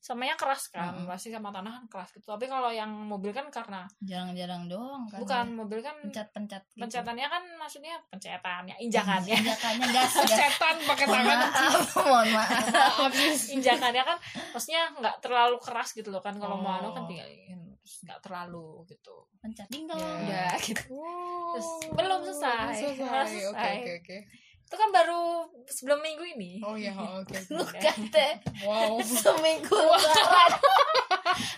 samanya 0.05 0.37
keras 0.37 0.69
kan 0.69 0.93
Mm-mm. 0.93 1.09
pasti 1.09 1.33
sama 1.33 1.49
tanah 1.49 1.73
kan 1.73 1.85
keras 1.89 2.13
gitu 2.13 2.29
tapi 2.29 2.45
kalau 2.45 2.69
yang 2.69 2.93
mobil 2.93 3.33
kan 3.33 3.49
karena 3.49 3.89
jarang-jarang 3.99 4.69
doang 4.69 5.09
kan 5.09 5.17
bukan 5.17 5.47
mobil 5.57 5.81
kan 5.81 5.97
pencet-pencet 5.99 6.61
gitu. 6.69 6.85
pencetannya 6.85 7.25
kan 7.25 7.41
maksudnya 7.57 7.97
pencetannya 8.07 8.77
injakannya 8.77 9.33
injakannya 9.33 9.87
gas 9.89 10.13
Setan 10.21 10.77
pakai 10.85 11.07
tangan. 11.09 11.39
mohon 11.97 12.29
maaf 12.29 13.13
injakannya 13.49 14.05
kan 14.05 14.19
maksudnya 14.53 14.93
nggak 14.95 15.17
terlalu 15.19 15.57
keras 15.57 15.97
gitu 15.97 16.13
loh 16.13 16.21
kan 16.21 16.37
kalau 16.37 16.61
mau 16.61 16.77
anu 16.77 16.93
kan 16.93 17.01
Oh. 17.01 17.09
tinggal 17.09 17.25
terus 17.81 18.01
nggak 18.01 18.21
terlalu 18.21 18.69
gitu 18.87 19.17
pencet 19.41 19.69
dong 19.69 19.89
Ya. 19.89 20.53
udah 20.53 20.57
gitu 20.59 20.85
Wow. 20.93 21.53
Terus 21.55 21.69
belum 21.93 22.21
selesai. 22.25 22.77
Belum 22.77 22.95
selesai. 22.99 23.43
Oke 23.47 23.73
oke 23.79 23.93
oke. 24.01 24.19
Itu 24.65 24.75
kan 24.75 24.89
baru 24.91 25.45
sebelum 25.65 26.01
minggu 26.01 26.25
ini 26.35 26.53
Oh 26.61 26.75
iya, 26.75 26.91
oh, 26.93 27.21
oke. 27.21 27.31
oke. 27.31 27.55
lu 27.55 27.63
kata 27.65 28.29
Wow. 28.65 28.97
seminggu 29.23 29.77
lebaran 29.77 30.53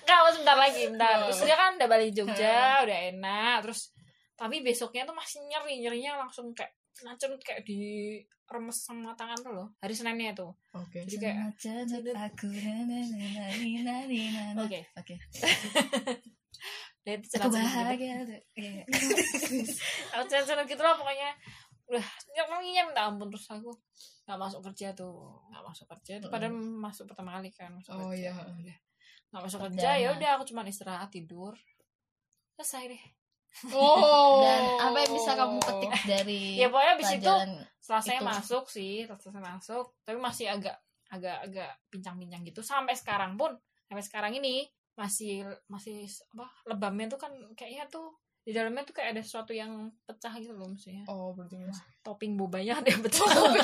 nggak 0.02 0.18
mau 0.18 0.30
sebentar 0.30 0.56
lagi 0.56 0.82
bentar 0.88 1.14
terus 1.22 1.40
dia 1.40 1.54
kan 1.54 1.74
udah 1.74 1.88
balik 1.88 2.10
Jogja 2.12 2.82
udah 2.82 2.98
enak 3.10 3.56
terus 3.62 3.90
tapi 4.34 4.60
besoknya 4.60 5.02
tuh 5.02 5.14
masih 5.14 5.40
nyeri 5.44 5.80
nyerinya 5.80 6.20
langsung 6.20 6.52
kayak 6.52 6.74
lancun 6.98 7.36
kayak 7.38 7.60
di 7.62 8.20
remes 8.46 8.78
sama 8.78 9.12
tangan 9.12 9.36
tuh 9.36 9.52
loh 9.52 9.68
hari 9.78 9.92
Seninnya 9.92 10.32
itu 10.32 10.48
Oke. 10.72 11.02
jadi 11.04 11.16
kayak 11.18 11.36
aku 12.26 12.46
oke 14.58 14.80
oke 14.96 15.14
dia 17.06 17.14
itu 17.14 17.38
aku 17.38 17.54
cenut-cenut 17.54 17.70
gitu. 17.70 17.78
bahagia 17.86 18.14
tuh. 18.26 18.40
Iya. 18.58 18.82
aku 20.10 20.22
cenut 20.26 20.66
gitu 20.66 20.82
lah 20.82 20.94
pokoknya 20.94 21.30
udah 21.86 22.06
nyerinya 22.34 22.82
minta 22.90 23.02
ampun 23.06 23.30
terus 23.30 23.46
aku 23.46 23.70
nggak 24.26 24.38
masuk 24.38 24.60
kerja 24.66 24.90
tuh 24.92 25.38
nggak 25.48 25.64
masuk 25.64 25.86
kerja 25.86 26.12
itu 26.18 26.26
padahal 26.26 26.52
masuk 26.58 27.04
pertama 27.06 27.38
kali 27.38 27.50
kan 27.54 27.70
masuk 27.70 27.94
Oh, 27.94 28.10
kerja. 28.10 28.18
iya. 28.18 28.34
udah 28.34 28.76
nggak 29.26 29.42
masuk 29.42 29.58
Perdana. 29.60 29.74
kerja 29.74 29.90
ya 29.96 30.08
udah 30.18 30.30
aku 30.34 30.44
cuma 30.50 30.60
istirahat 30.64 31.10
tidur 31.10 31.54
selesai 32.54 32.90
deh 32.90 33.04
Oh. 33.72 34.42
dan 34.44 34.62
apa 34.82 34.96
yang 35.00 35.12
bisa 35.16 35.32
kamu 35.32 35.56
petik 35.62 35.92
dari 36.04 36.42
ya 36.60 36.68
pokoknya 36.68 36.92
abis 36.94 37.10
itu 37.16 37.24
itu. 37.24 38.20
masuk 38.20 38.64
sih 38.68 38.94
setelah 39.08 39.20
saya 39.32 39.42
masuk 39.46 39.86
tapi 40.04 40.18
masih 40.20 40.46
agak 40.50 40.76
agak 41.08 41.38
agak 41.40 41.70
pincang-pincang 41.88 42.42
gitu 42.44 42.60
sampai 42.60 42.92
sekarang 42.92 43.38
pun 43.38 43.54
sampai 43.86 44.02
sekarang 44.02 44.32
ini 44.34 44.66
masih 44.92 45.46
masih 45.68 46.04
apa 46.34 46.50
lebamnya 46.66 47.06
tuh 47.08 47.20
kan 47.20 47.32
kayaknya 47.54 47.86
tuh 47.86 48.12
di 48.46 48.54
dalamnya 48.54 48.86
tuh 48.86 48.94
kayak 48.94 49.18
ada 49.18 49.22
sesuatu 49.26 49.50
yang 49.50 49.90
pecah 50.06 50.30
gitu 50.38 50.54
loh 50.54 50.70
maksudnya. 50.70 51.02
Oh 51.10 51.34
berarti 51.34 51.58
mas 51.58 51.82
topping 52.06 52.38
bobanya 52.38 52.78
ada 52.78 52.94
yang 52.94 53.02
pecah. 53.02 53.26
Boba. 53.26 53.58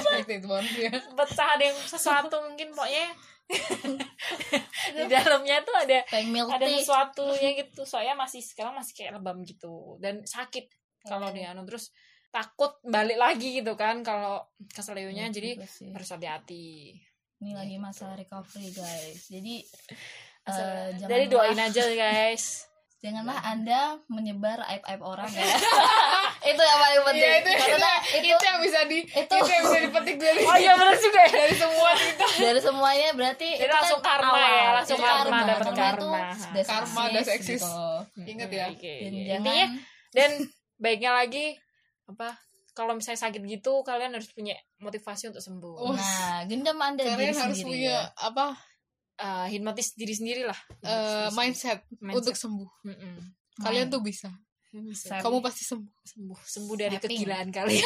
Expected 0.00 0.42
banget 0.48 0.74
ya 0.80 0.90
pecah 1.12 1.48
ada 1.60 1.64
yang 1.68 1.76
sesuatu 1.84 2.40
mungkin 2.40 2.72
pokoknya. 2.72 3.12
Di 4.96 5.04
dalamnya 5.12 5.60
tuh 5.60 5.76
ada 5.76 5.98
ada 6.08 6.66
sesuatu 6.72 7.28
ya 7.36 7.52
gitu. 7.52 7.84
Soalnya 7.84 8.16
masih 8.16 8.40
sekarang 8.40 8.72
masih 8.72 8.96
kayak 8.96 9.20
lebam 9.20 9.44
gitu. 9.44 10.00
Dan 10.00 10.24
sakit 10.24 10.72
kalau 11.04 11.28
dia 11.36 11.52
anu 11.52 11.68
terus 11.68 11.92
takut 12.32 12.80
balik 12.80 13.20
lagi 13.20 13.60
gitu 13.60 13.76
kan 13.76 14.00
kalau 14.00 14.40
ke 14.72 14.80
Iya 14.80 15.28
jadi 15.28 15.60
harus 15.92 16.08
hati-hati. 16.08 16.96
Ini 17.44 17.52
lagi 17.52 17.76
masa 17.76 18.16
recovery 18.16 18.72
guys. 18.72 19.28
Jadi 19.28 19.60
Janganlah- 20.48 21.08
jadi 21.08 21.24
doain 21.26 21.58
aja 21.58 21.82
guys 21.88 22.44
janganlah 23.04 23.38
anda 23.40 23.80
menyebar 24.06 24.58
aib 24.66 24.82
aib 24.84 25.00
orang 25.00 25.28
ya 25.28 25.42
itu 26.46 26.58
yang 26.60 26.78
paling 26.80 27.02
penting 27.04 27.22
Iya 27.22 27.34
itu 27.36 27.50
karena 27.52 27.92
itu, 28.08 28.26
itu 28.28 28.44
yang 28.44 28.58
bisa 28.58 28.78
di 28.84 28.98
itu- 29.00 29.20
itu, 29.20 29.34
yang 29.36 29.62
bisa 29.62 29.78
dipetik 29.80 30.16
dari 30.16 30.40
oh 30.40 30.56
iya 30.56 30.72
benar 30.74 30.96
juga 30.96 31.20
ya 31.20 31.30
dari 31.36 31.54
semua 31.54 31.90
cerita 31.92 32.24
dari 32.36 32.60
semuanya 32.60 33.08
berarti 33.12 33.48
Jadi 33.52 33.62
itu 33.62 33.74
langsung 33.74 34.00
kan 34.00 34.10
karma 34.16 34.30
awal. 34.32 34.46
ya, 34.48 34.66
langsung 34.72 34.96
Itu 34.96 35.04
karma, 35.04 35.38
dapat 35.44 35.66
itu 35.66 35.74
karma. 35.76 36.18
does 36.48 36.66
Karma 36.66 37.02
exist 37.02 37.12
does 37.12 37.28
exist. 37.28 37.62
gitu. 37.62 38.26
Ingat 38.26 38.48
ya. 38.48 38.64
Oke, 38.68 38.94
dan 38.96 39.10
oke. 39.12 39.22
jangan 39.22 39.36
intinya 39.36 39.66
dan 40.12 40.30
baiknya 40.76 41.10
lagi 41.12 41.46
apa 42.06 42.28
kalau 42.72 42.92
misalnya 42.92 43.20
sakit 43.20 43.42
gitu 43.42 43.72
kalian 43.82 44.12
harus 44.12 44.28
punya 44.30 44.52
motivasi 44.78 45.28
untuk 45.28 45.40
sembuh 45.40 45.92
nah 45.92 46.42
gendam 46.44 46.78
anda 46.78 47.02
diri 47.02 47.12
kalian 47.28 47.36
harus 47.40 47.56
sendiri 47.56 47.86
punya 47.86 47.96
ya. 47.98 48.24
apa 48.24 48.46
Eh, 49.16 49.46
hipnotis 49.48 49.96
diri 49.96 50.12
sendiri 50.12 50.44
lah 50.44 50.60
eh, 50.84 51.32
mindset, 51.32 51.88
Mindset. 52.04 52.16
untuk 52.20 52.34
sembuh 52.36 52.70
Mm-mm. 52.84 53.16
kalian 53.64 53.88
Mind. 53.88 53.94
tuh 53.96 54.02
bisa 54.04 54.28
Bisa. 54.68 55.16
kamu 55.24 55.40
pasti 55.40 55.64
sembuh 55.64 55.88
sembuh 56.04 56.36
sembuh 56.36 56.74
dari 56.76 57.00
Mapping. 57.00 57.16
kegilaan 57.16 57.48
kalian 57.56 57.80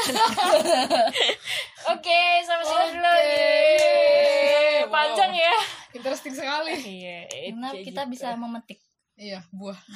oke 1.86 2.20
sampai 2.42 2.64
sini 2.66 2.86
dulu 2.90 3.12
Yeay. 3.14 4.82
Wow. 4.82 4.90
panjang 4.90 5.32
ya 5.38 5.54
interesting 5.94 6.34
sekali 6.34 6.74
iya 6.82 7.18
karena 7.30 7.68
kita 7.78 8.02
gitu. 8.04 8.10
bisa 8.10 8.34
memetik 8.34 8.82
iya 9.14 9.38
buah 9.54 9.78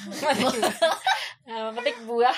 Nah, 1.45 1.69
memetik 1.69 1.99
buah 2.07 2.33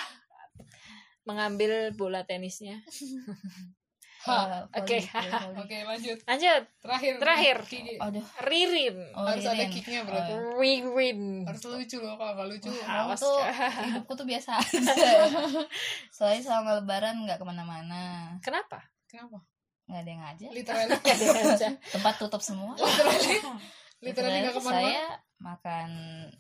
mengambil 1.24 1.94
bola 1.94 2.26
tenisnya 2.26 2.82
Oke. 4.25 4.97
volley, 4.97 5.30
volley. 5.30 5.58
oke 5.63 5.77
lanjut. 5.86 6.17
Lanjut. 6.25 6.63
Terakhir. 6.82 7.13
Terakhir. 7.21 7.58
Aduh. 8.01 8.25
Ririn. 8.43 8.97
Oh, 9.13 9.23
harus 9.23 9.45
ada 9.45 9.65
kicknya 9.69 10.01
berarti. 10.03 10.34
Oh, 10.34 10.58
Ririn 10.58 11.21
harus 11.45 11.62
lucu 11.63 11.97
loh 12.01 12.17
kalau 12.17 12.34
nggak 12.34 12.47
lucu. 12.49 12.69
Aku 12.73 12.89
Awas. 12.89 13.19
tuh? 13.21 13.39
Hidupku 13.88 14.13
tuh 14.17 14.27
biasa 14.27 14.49
aja. 14.60 14.80
Soalnya 16.10 16.41
selama 16.41 16.82
lebaran 16.82 17.23
nggak 17.23 17.38
ke 17.39 17.45
mana-mana, 17.45 18.34
kenapa? 18.41 18.82
Kenapa? 19.08 19.39
Nggak 19.88 19.99
ada 20.03 20.10
yang 20.10 20.21
ngajak. 20.25 20.51
literally. 20.51 20.95
Tempat 21.93 22.13
tutup 22.19 22.41
semua. 22.43 22.75
literally. 22.75 23.39
Literally 24.03 24.39
nggak 24.43 24.56
ke 24.56 24.62
mana 24.62 24.77
saya 24.77 25.06
makan 25.38 25.89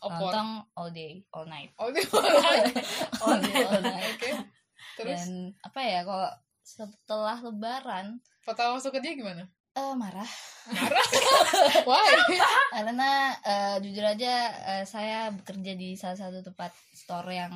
Opor. 0.01 0.29
lontong 0.33 0.49
all 0.73 0.89
day, 0.89 1.21
all 1.29 1.45
night, 1.45 1.69
oh 1.77 1.89
ini 1.89 2.01
all 3.21 3.37
day, 3.37 3.61
all 3.61 3.81
night. 3.81 4.09
oke. 4.17 4.29
Terus? 4.97 5.21
Dan 5.25 5.53
apa 5.61 5.79
ya 5.81 6.01
kalau 6.01 6.29
setelah 6.67 7.39
lebaran. 7.39 8.19
Pertama 8.43 8.75
masuk 8.75 8.91
kerja 8.99 9.15
gimana? 9.15 9.47
Eh 9.71 9.93
marah? 9.95 10.27
Why? 11.87 12.11
Karena 12.75 13.31
eh, 13.39 13.75
jujur 13.87 14.03
aja 14.03 14.33
eh, 14.75 14.83
saya 14.83 15.31
bekerja 15.31 15.79
di 15.79 15.95
salah 15.95 16.19
satu 16.19 16.43
tempat 16.43 16.75
store 16.91 17.31
yang 17.31 17.53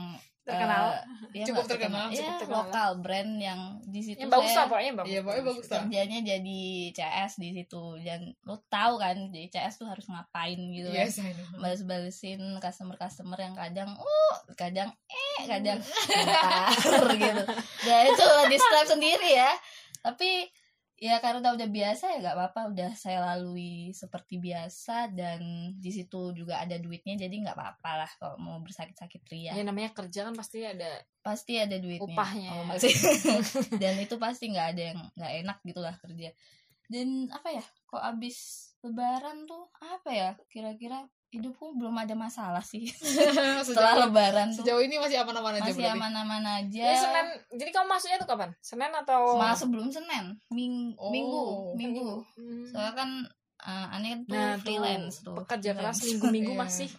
Terkenal. 0.51 0.83
ya 1.31 1.45
Cukup 1.45 1.55
nggak 1.57 1.71
terkenal, 1.71 2.05
ya, 2.05 2.17
cukup 2.17 2.33
terkenal. 2.37 2.59
lokal 2.61 2.89
brand 2.99 3.31
yang 3.37 3.61
di 3.81 4.01
situ 4.01 4.19
yang 4.19 4.27
bagus 4.29 4.47
saya- 4.47 4.57
lah 4.57 4.67
pokoknya 4.67 4.93
bagus 4.93 5.07
iya 5.07 5.19
pokoknya 5.21 5.43
bagus 5.45 5.65
lah. 5.65 5.79
kerjanya 5.79 6.19
jadi 6.25 6.59
CS 6.91 7.31
di 7.37 7.49
situ. 7.53 7.83
Dan 7.99 8.21
lo 8.41 8.55
tahu 8.67 8.93
kan 8.97 9.15
jadi 9.27 9.47
CS 9.49 9.73
tuh 9.77 9.87
harus 9.87 10.05
ngapain 10.05 10.59
gitu 10.59 10.87
kan. 10.87 10.97
Yes 11.01 11.17
I 11.17 11.31
know. 11.31 11.47
Balas-balesin 11.57 12.41
customer-customer 12.57 13.37
yang 13.37 13.55
kadang 13.55 13.89
uh 13.93 14.35
kadang 14.53 14.89
eh 15.07 15.41
kadang 15.45 15.79
bentar 16.09 16.67
gitu. 17.13 17.43
Nah 17.81 17.99
itu 18.05 18.25
di 18.45 18.57
stripe 18.57 18.89
sendiri 18.89 19.29
ya. 19.33 19.51
Tapi 20.01 20.49
ya 21.01 21.17
karena 21.17 21.57
udah 21.57 21.65
biasa 21.65 22.13
ya 22.13 22.17
nggak 22.21 22.37
apa-apa. 22.37 22.61
Udah 22.77 22.91
saya 22.93 23.25
lalui 23.25 23.89
seperti 23.89 24.37
biasa 24.37 25.09
dan 25.09 25.73
di 25.81 25.89
situ 25.89 26.29
juga 26.37 26.61
ada 26.61 26.77
duitnya 26.77 27.17
jadi 27.17 27.33
nggak 27.41 27.57
apa-apa 27.57 27.91
lah 28.05 28.11
kalau 28.21 28.37
mau 28.37 28.61
bersakit-sakit 28.61 29.25
ria. 29.33 29.57
Ya 29.57 29.65
namanya 29.65 29.97
kerja 29.97 30.29
kan 30.29 30.37
pasti 30.37 30.61
ada 30.61 31.01
pasti 31.25 31.57
ada 31.57 31.81
duitnya 31.81 32.05
Upahnya. 32.05 32.49
oh, 32.53 32.69
dan 33.81 33.97
itu 33.97 34.15
pasti 34.21 34.53
nggak 34.53 34.67
ada 34.77 34.81
yang 34.93 34.99
nggak 35.17 35.33
enak 35.41 35.57
gitulah 35.65 35.95
kerja. 35.97 36.29
Dan 36.85 37.33
apa 37.33 37.49
ya 37.49 37.65
kok 37.89 38.03
abis 38.05 38.69
lebaran 38.85 39.49
tuh 39.49 39.73
apa 39.81 40.09
ya 40.13 40.29
kira-kira 40.53 41.09
hidupku 41.31 41.73
belum 41.73 41.95
ada 41.95 42.11
masalah 42.11 42.59
sih. 42.59 42.91
Setelah 42.91 43.63
sejauh, 43.63 43.99
lebaran 44.05 44.51
tuh. 44.51 44.61
sejauh 44.61 44.79
ini 44.79 44.95
masih 44.95 45.17
aman-aman 45.17 45.57
aja 45.57 45.65
masih 45.65 45.87
aman-aman 45.89 46.43
aja. 46.45 46.83
Jadi 46.85 46.97
senin 46.99 47.27
jadi 47.55 47.71
kamu 47.71 47.87
masuknya 47.87 48.17
tuh 48.19 48.29
kapan? 48.29 48.49
Senin 48.59 48.91
atau? 48.91 49.35
Malah 49.35 49.55
sebelum 49.55 49.87
senin. 49.87 50.35
Ming- 50.47 50.93
Oh. 50.93 51.09
minggu 51.09 51.43
minggu. 51.73 52.07
Hmm. 52.35 52.67
soalnya 52.67 52.93
kan 52.93 53.09
uh, 53.59 53.95
aneh 53.95 54.21
tuh 54.21 54.35
nah 54.35 54.53
tuh. 54.53 54.61
freelance 54.61 55.15
tuh. 55.21 55.33
Pekerja 55.33 55.71
keras 55.71 56.03
minggu-minggu 56.03 56.51
Iya. 56.55 56.59
masih 56.59 56.89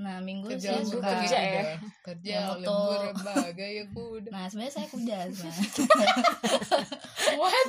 nah 0.00 0.16
minggu 0.24 0.48
kerja 0.48 0.72
saya 0.72 0.80
Minggu 0.80 0.96
suka 0.96 1.08
kerja 1.12 1.38
ya. 1.38 1.62
kerja 2.00 2.36
foto. 2.56 2.64
lembur 2.64 3.00
bagai 3.20 3.72
kuda. 3.92 4.30
Nah 4.32 4.44
sebenarnya 4.48 4.72
saya 4.72 4.86
kuda 4.88 5.18
what? 7.36 7.66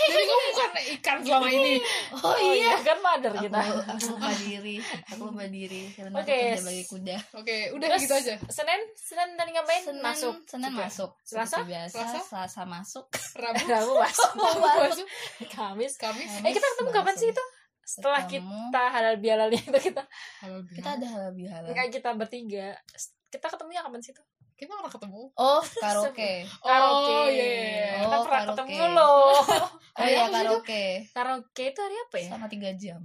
Jadi 0.00 0.24
kamu 0.28 0.42
bukan 0.52 0.70
ikan 1.00 1.16
selama 1.24 1.48
ini? 1.48 1.74
Oh 2.20 2.36
iya. 2.36 2.76
kan 2.84 3.00
mother 3.00 3.32
aku, 3.32 3.48
kita. 3.48 3.60
aku 3.64 4.12
lupa 4.12 4.30
diri. 4.36 4.76
Aku 5.08 5.22
lupa 5.32 5.44
diri. 5.48 5.82
Karena 5.96 6.20
Oke. 6.20 6.36
kerja 6.36 6.62
bagi 6.68 6.84
kuda. 6.84 7.16
Oke 7.40 7.56
udah 7.72 7.88
Terus, 7.96 8.02
gitu 8.04 8.14
aja. 8.20 8.34
Senin? 8.52 8.80
Senin 8.92 9.28
tadi 9.40 9.50
ngapain? 9.56 9.80
Senin. 9.80 10.04
Masuk. 10.04 10.36
Senin 10.44 10.70
juga. 10.76 10.84
masuk. 10.84 11.10
Selasa? 11.24 11.64
biasa. 11.64 11.96
Selasa? 11.96 12.20
Selasa, 12.28 12.62
masuk. 12.68 13.06
Rabu? 13.40 13.64
Rabu 13.72 13.92
masuk. 13.96 14.30
Rabu 14.52 14.60
masuk. 14.84 15.06
Kamis. 15.48 15.96
Kamis. 15.96 16.28
Eh 16.44 16.52
kita 16.52 16.66
ketemu 16.76 16.90
kapan 16.92 17.16
sih 17.16 17.32
itu 17.32 17.44
setelah 17.90 18.22
Ketemu. 18.22 18.70
kita 18.70 18.82
halal 18.86 19.14
bihalalnya 19.18 19.58
itu 19.60 19.78
kita 19.90 20.02
Halo, 20.38 20.62
kita 20.70 20.88
ada 20.94 21.06
halal 21.10 21.30
bihalal. 21.34 21.70
Kayak 21.74 21.90
kita 21.90 22.10
bertiga. 22.14 22.68
Kita 23.26 23.46
ketemunya 23.46 23.82
kapan 23.82 23.98
sih 23.98 24.14
itu? 24.14 24.22
Kita 24.54 24.76
pernah 24.76 24.92
ketemu. 24.92 25.22
Oh 25.34 25.62
karaoke. 25.82 26.32
Karaoke. 26.60 27.10
Oh, 27.10 27.26
iya, 27.26 27.42
iya, 27.42 27.62
iya. 27.66 27.90
kita 28.04 28.14
Oh, 28.14 28.22
pernah 28.22 28.42
karaoke. 28.44 28.60
ketemu 28.62 28.84
loh. 28.92 29.34
Oh 29.90 29.98
Hari 29.98 30.12
iya 30.12 30.24
karaoke. 30.30 30.84
Karaoke 31.10 31.64
itu 31.66 31.80
hari 31.82 31.96
apa 31.98 32.16
ya? 32.16 32.28
Selama 32.30 32.46
tiga 32.46 32.70
jam. 32.78 33.00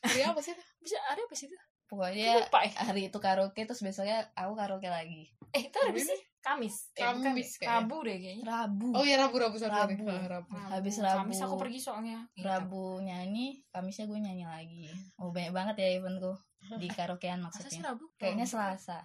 Hari 0.00 0.20
apa 0.24 0.40
sih 0.40 0.52
bisa 0.80 0.96
hari 1.04 1.20
apa 1.22 1.34
sih 1.36 1.46
itu? 1.46 1.56
Pokoknya 1.86 2.40
lupa 2.40 2.64
ya. 2.64 2.72
hari 2.82 3.02
itu 3.06 3.18
karaoke 3.18 3.60
terus 3.62 3.84
besoknya 3.84 4.32
aku 4.32 4.56
karaoke 4.56 4.88
lagi 4.88 5.28
eh 5.52 5.62
itu 5.62 5.78
Hari 5.78 6.00
sih? 6.00 6.20
Kamis. 6.40 6.90
Eh, 6.92 7.04
bukan. 7.04 7.22
Kamis 7.22 7.50
kayaknya. 7.54 7.76
rabu 7.78 7.96
deh 8.02 8.16
kayaknya. 8.16 8.44
Rabu. 8.44 8.88
Oh 8.92 9.04
iya 9.04 9.16
rabu 9.16 9.36
rabu 9.36 9.56
sorry. 9.56 9.70
Rabu. 9.70 10.04
Ah, 10.04 10.26
rabu. 10.28 10.50
Habis 10.72 10.94
Rabu. 10.98 11.18
kamis 11.22 11.38
aku 11.38 11.54
pergi 11.56 11.78
soalnya. 11.78 12.18
Rabu 12.34 12.98
nyanyi 12.98 13.62
kamisnya 13.68 14.04
gue 14.04 14.18
nyanyi 14.18 14.44
lagi. 14.44 14.84
Oh 15.16 15.30
banyak 15.30 15.52
banget 15.52 15.74
ya 15.78 15.88
eventku 15.96 16.34
di 16.76 16.88
karaokean 16.96 17.38
masa 17.38 17.62
sih 17.62 17.78
maksudnya 17.78 17.82
rabu? 17.88 18.04
Kayaknya 18.16 18.46
selasa. 18.46 18.98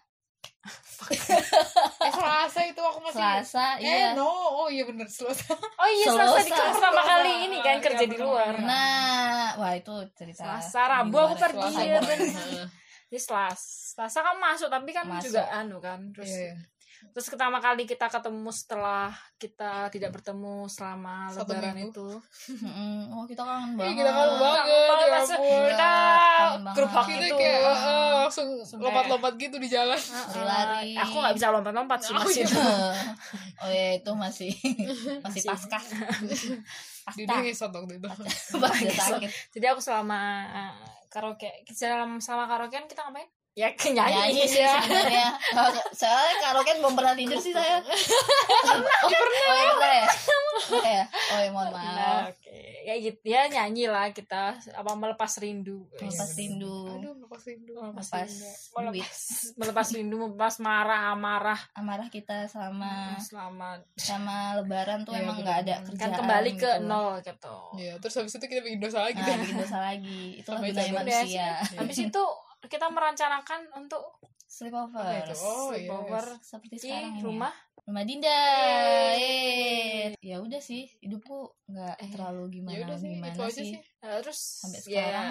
Eh 1.99 2.11
selasa 2.11 2.59
itu 2.63 2.79
aku 2.79 2.99
masih 3.01 3.19
selasa 3.19 3.65
eh 3.77 3.85
iya. 3.85 4.07
no. 4.13 4.27
Oh 4.27 4.67
iya 4.67 4.83
bener 4.83 5.05
selasa. 5.05 5.53
Oh 5.81 5.89
iya 5.89 6.05
selasa 6.07 6.39
di 6.39 6.49
Selasa. 6.49 6.71
pertama 6.71 6.93
Selasa. 6.95 7.11
kali 7.13 7.31
ini 7.43 7.57
kan 7.59 7.75
Iya, 7.75 7.83
kerja 7.83 8.05
di 8.05 8.17
luar. 8.17 8.53
Nah 8.61 9.47
wah 9.55 9.73
itu 9.73 9.93
cerita 10.13 10.41
Selasa, 10.41 10.81
Rabu 10.89 11.17
aku 11.17 11.35
ya. 11.35 11.41
pergi. 11.43 11.69
selasa. 11.69 11.83
Iya, 11.85 12.63
kemarin. 13.09 13.09
bener. 13.09 13.09
Jadi 13.09 13.19
selas, 13.21 13.59
selasa 13.91 14.19
kan 14.21 14.35
masuk 14.37 14.67
tapi 14.67 14.89
kan 14.91 15.05
Masuk. 15.05 15.31
juga 15.31 15.43
anu 15.49 15.77
kan 15.77 15.99
terus 16.11 16.27
Iya, 16.27 16.41
iya. 16.43 16.55
terus 17.07 17.27
pertama 17.27 17.57
kali 17.57 17.85
kita 17.85 18.07
ketemu 18.07 18.49
setelah 18.49 19.09
kita 19.35 19.85
tidak 19.87 20.09
bertemu 20.11 20.65
selama 20.65 21.29
Satu 21.29 21.45
lebaran 21.47 21.77
minggu. 21.77 21.93
itu 21.93 22.09
oh 23.07 23.23
kita 23.23 23.37
kangen 23.39 23.69
Ih, 23.69 23.77
banget 23.77 23.95
kita 23.95 24.11
kangen 24.11 24.33
banget 24.35 24.57
ya 24.57 24.65
ampun. 24.65 25.61
kita 25.69 25.91
hak 26.89 27.05
kita 27.05 27.21
itu 27.21 27.35
kayak 27.37 27.59
eh, 27.61 28.11
langsung 28.17 28.47
lompat-lompat 28.75 29.33
gitu 29.35 29.55
di 29.55 29.67
jalan 29.67 29.93
Lari-lari. 29.93 30.97
aku 30.97 31.15
nggak 31.15 31.35
bisa 31.37 31.47
lompat-lompat 31.49 31.99
sih 32.01 32.11
Oh, 32.11 32.19
masih 32.19 32.43
iya. 32.43 32.65
oh 33.61 33.69
ya 33.69 33.87
itu 33.95 34.11
masih 34.11 34.51
masih 35.21 35.21
Masih. 35.21 35.41
pasca 35.45 35.79
Didi 37.13 37.25
pasca 37.29 37.35
ngesot 37.39 37.71
waktu 37.71 37.93
itu 37.95 38.09
pasca 38.57 39.17
jadi 39.53 39.65
aku 39.69 39.79
selama 39.79 40.19
uh, 40.49 40.73
karaoke 41.07 41.49
dalam 41.87 42.19
selama 42.19 42.45
karaokean 42.45 42.85
kita 42.85 43.01
ngapain? 43.01 43.27
Ya 43.53 43.73
nyanyi 43.73 44.37
nyanyi 44.37 44.43
sih 44.45 44.61
sebenarnya. 44.61 45.33
Kalau- 45.49 45.89
soalnya 45.91 46.35
karaoke 46.39 46.77
belum 46.77 46.93
pernah 46.93 47.13
tidur 47.13 47.39
sih 47.39 47.49
saya. 47.49 47.81
Oh, 47.81 47.89
pernah 49.09 49.41
oh 49.41 49.55
ya 49.57 49.71
pernah. 49.73 49.89
ya 49.97 50.05
oh 50.69 50.85
ya? 50.85 51.03
Oh 51.09 51.39
ya 51.41 51.49
mohon 51.49 51.67
Nah, 51.67 51.81
maaf. 51.81 52.29
oke 52.29 52.46
ya 52.87 52.95
gitu 52.95 53.19
ya 53.27 53.51
nyanyi 53.51 53.91
lah 53.91 54.15
kita. 54.15 54.55
Apa 54.71 54.95
melepas 54.95 55.35
rindu. 55.43 55.91
Melepas 55.99 56.31
rindu. 56.39 56.87
Aduh 56.87 57.13
lepas 57.19 57.43
rindu. 57.43 57.75
Melepas 57.75 58.07
melepas 58.07 58.27
rindu. 58.31 58.47
melepas 58.79 59.19
melepas 59.59 59.87
rindu 59.91 60.15
melepas 60.23 60.55
marah 60.63 61.01
amarah. 61.11 61.59
Amarah 61.75 62.07
kita 62.07 62.47
selama 62.47 63.19
selamat. 63.19 63.83
sama 63.99 64.55
lebaran 64.63 65.03
tuh 65.03 65.11
Iya, 65.11 65.27
emang 65.27 65.37
nggak 65.43 65.57
ada 65.67 65.75
kan 65.83 65.85
kerjaan 65.91 66.13
kembali 66.15 66.51
ke 66.55 66.71
gitu. 66.79 66.87
nol 66.87 67.11
gitu. 67.19 67.57
Ya 67.75 67.93
terus 67.99 68.15
habis 68.15 68.31
itu 68.39 68.45
kita 68.47 68.61
bikin 68.63 68.79
dosa 68.79 69.03
lagi. 69.03 69.19
Nah 69.19 69.27
kan 69.27 69.37
bikin 69.43 69.57
dosa 69.59 69.77
lagi. 69.83 70.21
Itulah 70.39 70.59
Sampai 70.63 70.71
budaya 70.71 70.91
manusia. 70.95 71.49
Habis 71.75 71.97
itu 72.07 72.23
kita 72.71 72.87
merencanakan 72.87 73.59
untuk 73.75 74.03
sleepover. 74.47 75.03
Itu? 75.27 75.35
Oh, 75.43 75.75
yes. 75.75 75.83
sleepover 75.83 76.25
seperti 76.39 76.75
di 76.79 76.79
sekarang 76.87 77.13
ini. 77.19 77.21
ya. 77.35 77.51
Rumah 77.87 78.03
rumah 78.03 78.03
Dinda 78.03 78.37
Yeay. 79.15 80.19
Ya 80.19 80.43
udah 80.43 80.59
sih 80.59 80.91
hidupku 80.99 81.55
nggak 81.65 81.95
Eh, 81.97 82.09
terlalu 82.11 82.43
ya 82.43 82.51
gimana 82.51 82.77
udah 82.83 82.97
sih 82.99 83.09
gimana 83.09 83.43
sih 83.47 83.63
sih 83.63 83.71
Eh, 84.03 84.19
terus 84.19 84.39
Sampai 84.59 84.79
ya, 84.83 84.83
sekarang. 84.83 85.27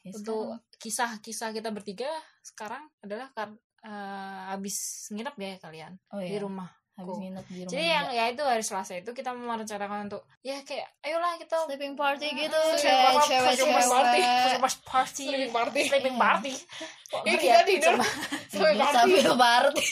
Ya, 0.00 0.10
untuk 0.10 0.44
sekarang. 0.48 0.78
kisah-kisah 0.80 1.48
kita 1.52 1.68
bertiga 1.70 2.08
sekarang 2.40 2.88
adalah 2.98 3.28
kar 3.36 3.52
eh, 3.80 4.40
habis 4.48 4.76
nginep 5.12 5.36
ya 5.36 5.52
kalian 5.60 5.92
oh 6.10 6.20
di 6.20 6.26
iya 6.26 6.40
rumah 6.40 6.68
habis 7.00 7.16
nginep 7.18 7.44
di 7.46 7.58
rumah 7.58 7.70
jadi 7.70 7.84
yang 7.86 8.06
ya 8.10 8.24
itu 8.28 8.42
hari 8.42 8.60
Selasa 8.60 8.92
itu 8.94 9.10
kita 9.10 9.30
merencanakan 9.30 9.98
untuk 10.04 10.22
ya 10.40 10.56
kayak 10.60 10.88
ayolah 11.00 11.34
kita 11.36 11.56
sleeping 11.64 11.94
party 11.94 12.26
gitu 12.30 12.60
Sleeping 12.70 12.84
kayak 12.86 13.04
party, 13.10 13.26
cewek 13.26 13.52
sleeping 13.52 13.88
party, 13.88 14.20
cewek 14.20 14.46
sleeping 14.46 14.72
party, 14.84 15.10
Sleeping 15.20 15.52
party. 15.52 15.80
sleeping 15.90 16.16
party. 16.16 16.52
Eh, 17.10 17.20
ngeri 17.26 17.38
kita 17.42 17.60
tidur. 17.64 17.94
Sama- 17.96 18.08
sampai 18.50 18.76
party 18.76 18.92
sambil 18.92 19.34
party 19.34 19.86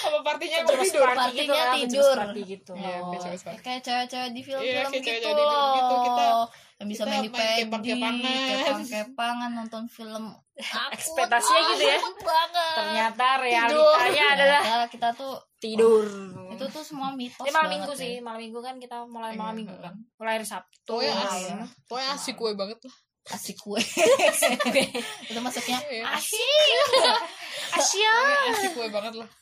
apa 0.00 0.18
partinya 0.22 0.56
emang 0.58 0.72
Jelas 0.72 0.86
tidur 0.86 1.04
party 1.06 1.30
gitu 1.30 1.52
Partinya 1.52 1.76
tidur. 1.76 2.16
party 2.18 2.40
gitu. 2.42 2.72
Iya, 2.74 2.96
Oh, 2.96 3.10
kayak 3.10 3.20
cewek 3.20 3.40
party. 3.40 3.58
kayak 3.60 3.80
cewek-cewek 3.82 4.28
di 4.30 4.40
film-film 4.40 4.70
Iya, 4.70 4.84
kayak 4.90 5.04
gitu 5.20 5.28
gitu, 5.70 5.96
kita- 6.02 6.48
yang 6.80 6.88
bisa 6.88 7.04
kita 7.04 7.10
main 7.10 7.20
di 7.20 7.28
pegi 7.28 7.92
kepang-kepangan. 7.92 9.50
nonton 9.52 9.84
film 9.86 10.32
Ekspektasinya 10.90 11.60
gitu 11.70 11.84
ya. 11.86 11.98
banget 12.18 12.74
Ternyata 12.74 13.26
realitanya 13.36 14.24
adalah 14.32 14.60
Ternyata 14.60 14.86
kita 14.88 15.08
tuh 15.12 15.32
tidur. 15.56 16.04
itu 16.48 16.64
tuh 16.66 16.80
semua 16.80 17.12
mitos 17.12 17.40
Ini 17.40 17.52
malam 17.52 17.70
minggu 17.70 17.92
ya. 17.92 17.98
sih, 17.98 18.12
malam 18.18 18.40
minggu 18.40 18.60
kan 18.60 18.74
kita 18.76 19.04
mulai 19.04 19.32
malam 19.34 19.52
Iya. 19.52 19.60
minggu 19.60 19.76
kan. 19.78 19.94
Mulai 20.16 20.32
hari 20.34 20.46
Sabtu. 20.46 20.80
Pokoknya 20.86 21.12
Iya. 21.12 21.24
asik, 21.26 21.54
pokoknya 21.86 22.10
asik 22.14 22.34
kue 22.34 22.52
banget 22.54 22.78
lah. 22.80 22.96
asik 23.30 23.56
kue 23.58 23.76
itu 25.28 25.38
masuknya 25.38 25.76
Iya. 25.86 26.04
asik 26.10 27.20
Asia. 27.70 28.14
Asik 28.50 28.74
kue 28.74 28.88
banget 28.90 29.14
lah. 29.20 29.30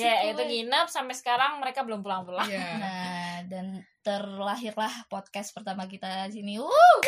Ya, 0.00 0.24
itu 0.32 0.40
nginep 0.40 0.88
sampai 0.88 1.12
sekarang 1.12 1.60
mereka 1.60 1.84
belum 1.84 2.00
pulang-pulang. 2.00 2.48
Iya. 2.48 2.64
Nah, 2.82 3.36
dan 3.46 3.84
terlahirlah 4.00 5.08
podcast 5.12 5.52
pertama 5.52 5.84
kita 5.84 6.28
di 6.32 6.40
sini. 6.40 6.52
Wuh. 6.56 6.98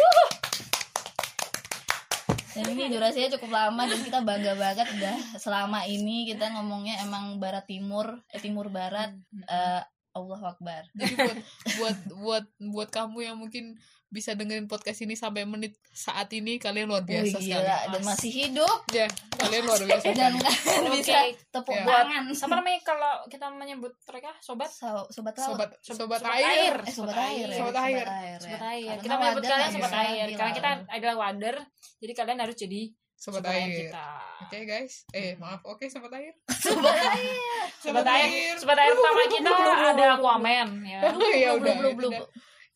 Dan 2.57 2.72
ini 2.72 2.88
durasinya 2.88 3.36
cukup 3.36 3.52
lama 3.52 3.84
dan 3.84 4.00
kita 4.00 4.24
bangga 4.24 4.57
banget 4.57 4.88
udah 4.96 5.16
selama 5.36 5.84
ini 5.84 6.24
kita 6.24 6.57
ngomongnya 6.57 7.04
emang 7.04 7.36
barat 7.36 7.68
timur, 7.68 8.16
eh 8.32 8.40
timur 8.40 8.72
barat, 8.72 9.12
eh 9.44 9.84
Allah 10.16 10.40
Akbar. 10.40 10.88
Jadi 10.96 11.14
buat 11.20 11.36
buat 11.76 11.98
buat 12.16 12.44
buat 12.72 12.88
kamu 12.88 13.18
yang 13.28 13.36
mungkin 13.36 13.76
bisa 14.17 14.33
dengerin 14.33 14.64
podcast 14.64 14.97
ini 14.99 15.12
sampai 15.12 15.45
menit 15.45 15.77
saat 15.87 16.33
ini 16.33 16.57
kalian 16.57 16.89
luar 16.89 17.05
Wih, 17.05 17.21
biasa 17.21 17.37
sekali. 17.37 17.53
gila 17.53 17.79
dan 17.87 18.01
masih 18.03 18.31
hidup 18.33 18.79
Ya, 18.89 19.05
kalian 19.35 19.62
luar 19.62 19.81
biasa. 19.83 20.05
dan 20.09 20.33
sekali. 20.33 20.39
kalian 20.41 20.85
bisa 20.97 21.17
tepuk 21.53 21.77
Ya. 21.77 21.85
tangan. 21.85 22.23
Siapa 22.33 22.55
namanya 22.55 22.81
kalau 22.83 23.12
kita 23.27 23.47
menyebut 23.51 23.93
mereka 24.03 24.31
sobat? 24.41 24.71
So- 24.71 25.05
sobat 25.11 25.37
laut. 25.37 25.53
Sobat 25.53 25.69
Sobat- 25.77 25.77
sobat 25.85 26.19
sobat 26.19 26.33
air. 26.33 26.49
air. 26.49 26.75
eh 26.81 26.95
sobat 26.95 27.19
air 27.21 27.47
ya. 27.47 27.59
Sobat 27.61 27.77
air. 27.79 28.01
ya. 28.01 28.37
Sobat 28.39 28.62
air. 28.67 28.87
Karena 28.89 29.03
Kita 29.03 29.14
menyebut 29.14 29.45
kalian 29.45 29.71
sobat 29.71 29.93
air 29.95 30.27
karena 30.33 30.53
kita 30.53 30.71
adalah 30.89 31.17
wader. 31.21 31.57
Jadi 31.99 32.12
kalian 32.12 32.39
harus 32.41 32.57
jadi 32.57 32.83
Sobat 33.14 33.41
sobat 33.41 33.53
air 33.53 33.64
air. 33.67 33.79
kita. 33.87 34.07
Oke 34.39 34.59
guys, 34.62 34.95
eh 35.11 35.33
maaf, 35.37 35.64
oke 35.64 35.85
sobat 35.87 36.12
air. 36.12 36.37
sobat 36.64 36.85
air. 37.11 37.37
Sobat 37.77 38.07
air, 38.07 38.53
sobat 38.57 38.77
air 38.77 38.93
pertama 38.93 39.23
kita 39.27 39.51
ada 39.89 40.05
Aquaman 40.14 40.69
ya. 40.83 41.01
ya 41.43 41.51
Blub, 41.57 41.97
udah. 41.97 42.25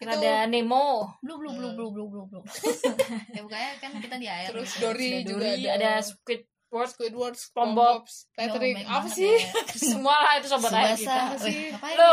Kita 0.01 0.16
ada 0.16 0.48
Nemo, 0.48 1.12
Blub 1.20 1.44
blub 1.44 1.61
blub 1.61 1.76
blub 1.76 1.92
blub 1.92 2.09
blub 2.09 2.26
blub. 2.32 2.44
ya 3.36 3.44
pokoknya 3.44 3.70
kan 3.84 3.90
kita 4.01 4.16
di 4.16 4.28
air. 4.32 4.48
Terus 4.48 4.72
gitu. 4.72 4.88
Dory 4.88 5.11
ada 5.12 5.20
juga 5.28 5.44
Dory, 5.44 5.53
ada. 5.68 5.76
ada 5.76 5.90
Squidward, 6.01 6.88
Squidward, 6.88 7.36
SpongeBob. 7.36 8.09
Patrick, 8.32 8.80
Baik 8.80 8.88
apa 8.96 9.09
sih? 9.12 9.28
ya. 9.28 9.53
semua 9.76 10.16
lah 10.24 10.40
itu 10.40 10.48
sobat 10.48 10.72
air 10.72 10.96
kita. 10.96 11.36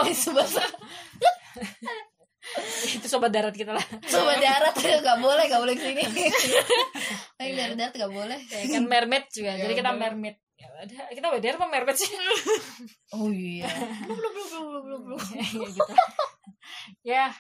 Nih 0.04 0.16
Subasa? 0.20 0.64
itu 3.00 3.08
sobat 3.08 3.32
darat 3.32 3.56
kita 3.56 3.72
lah. 3.72 3.86
Sobat 4.04 4.44
darat 4.44 4.76
nggak 4.76 5.18
boleh, 5.24 5.44
nggak 5.48 5.62
boleh 5.64 5.74
ke 5.80 5.84
sini. 5.88 6.04
Yang 7.40 7.54
dari 7.56 7.74
darat 7.80 7.94
nggak 7.96 8.12
boleh. 8.12 8.40
Ya, 8.52 8.68
kan 8.68 8.84
mermaid 8.84 9.26
juga. 9.32 9.52
Ya 9.56 9.64
Jadi 9.64 9.74
kita 9.80 9.92
mermaid. 9.96 10.36
Ya, 10.60 10.68
ada 10.76 11.08
kita 11.16 11.28
wader 11.32 11.56
apa 11.56 11.68
mermaid 11.72 11.96
sih? 11.96 12.12
Oh 13.16 13.32
iya. 13.32 13.72
Blub 14.12 14.20
blub 14.20 14.48
blub 14.52 14.64
blub 14.68 14.84
blub 14.84 15.02
blub. 15.08 15.22
ya 15.32 15.44
gitu. 15.56 15.84
Ya. 17.08 17.32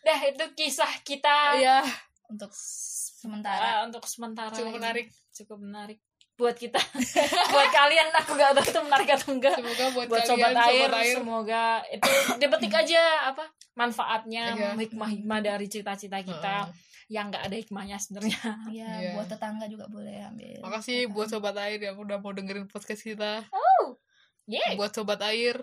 Dah 0.00 0.20
itu 0.22 0.44
kisah 0.54 0.92
kita. 1.00 1.56
Iya, 1.56 1.80
Untuk 2.26 2.50
sementara. 2.52 3.60
Ah, 3.60 3.80
untuk 3.82 4.04
sementara 4.04 4.50
cukup 4.50 4.70
ini. 4.70 4.78
menarik. 4.78 5.06
cukup 5.30 5.58
menarik 5.58 5.98
buat 6.34 6.52
kita 6.54 6.80
buat 7.52 7.68
kalian 7.70 8.08
aku 8.14 8.32
gak 8.32 8.52
tahu 8.54 8.64
itu 8.66 8.80
menarik 8.82 9.08
atau 9.10 9.28
enggak 9.30 9.52
Semoga 9.54 9.84
buat, 9.90 10.06
buat 10.06 10.22
kalian, 10.22 10.30
sobat 10.30 10.56
air, 10.66 10.88
semoga 11.12 11.64
itu 11.86 12.08
dipetik 12.36 12.72
aja 12.74 13.02
apa 13.26 13.44
manfaatnya 13.74 14.44
Iya. 14.54 14.68
hikmah-hikmah 14.74 15.40
dari 15.42 15.66
cita-cita 15.66 16.16
kita 16.18 16.56
Heeh. 16.64 16.72
yang 17.10 17.28
nggak 17.28 17.44
ada 17.44 17.56
hikmahnya 17.56 17.96
sebenarnya 17.96 18.40
Iya, 18.72 18.88
Iya. 18.90 19.10
buat 19.14 19.28
tetangga 19.28 19.64
juga 19.66 19.84
boleh 19.86 20.16
ambil. 20.24 20.60
Makasih 20.60 21.08
buat 21.08 21.28
sobat 21.28 21.56
air 21.58 21.76
yang 21.78 21.96
udah 21.96 22.16
mau 22.16 22.32
dengerin 22.32 22.64
podcast 22.66 23.00
kita. 23.02 23.44
yeah 24.46 24.72
Buat 24.74 24.92
sobat 24.92 25.20
air, 25.22 25.60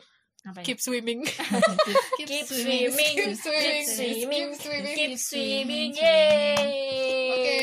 Ngapain? 0.47 0.63
keep 0.63 0.79
swimming. 0.79 1.19
keep, 2.17 2.23
keep 2.23 2.45
swimming. 2.47 2.87
swimming 2.87 3.13
Keep 3.19 3.25
keep 3.27 3.35
swimming. 3.35 3.83
swimming 3.83 4.47
Keep 4.47 4.61
swimming. 4.63 4.95
keep 4.95 5.13
swimming 5.19 5.89
Keep 5.91 5.99
yay 5.99 7.35
Oke, 7.35 7.57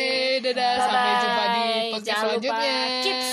dadah. 0.45 0.75
Sampai 0.77 1.13
jumpa 1.17 1.45
di 1.49 1.65
podcast 1.65 2.05
Jangan 2.05 2.25
lupa 2.29 2.45
selanjutnya. 2.45 2.77
keep 3.01 3.17
swimming 3.17 3.24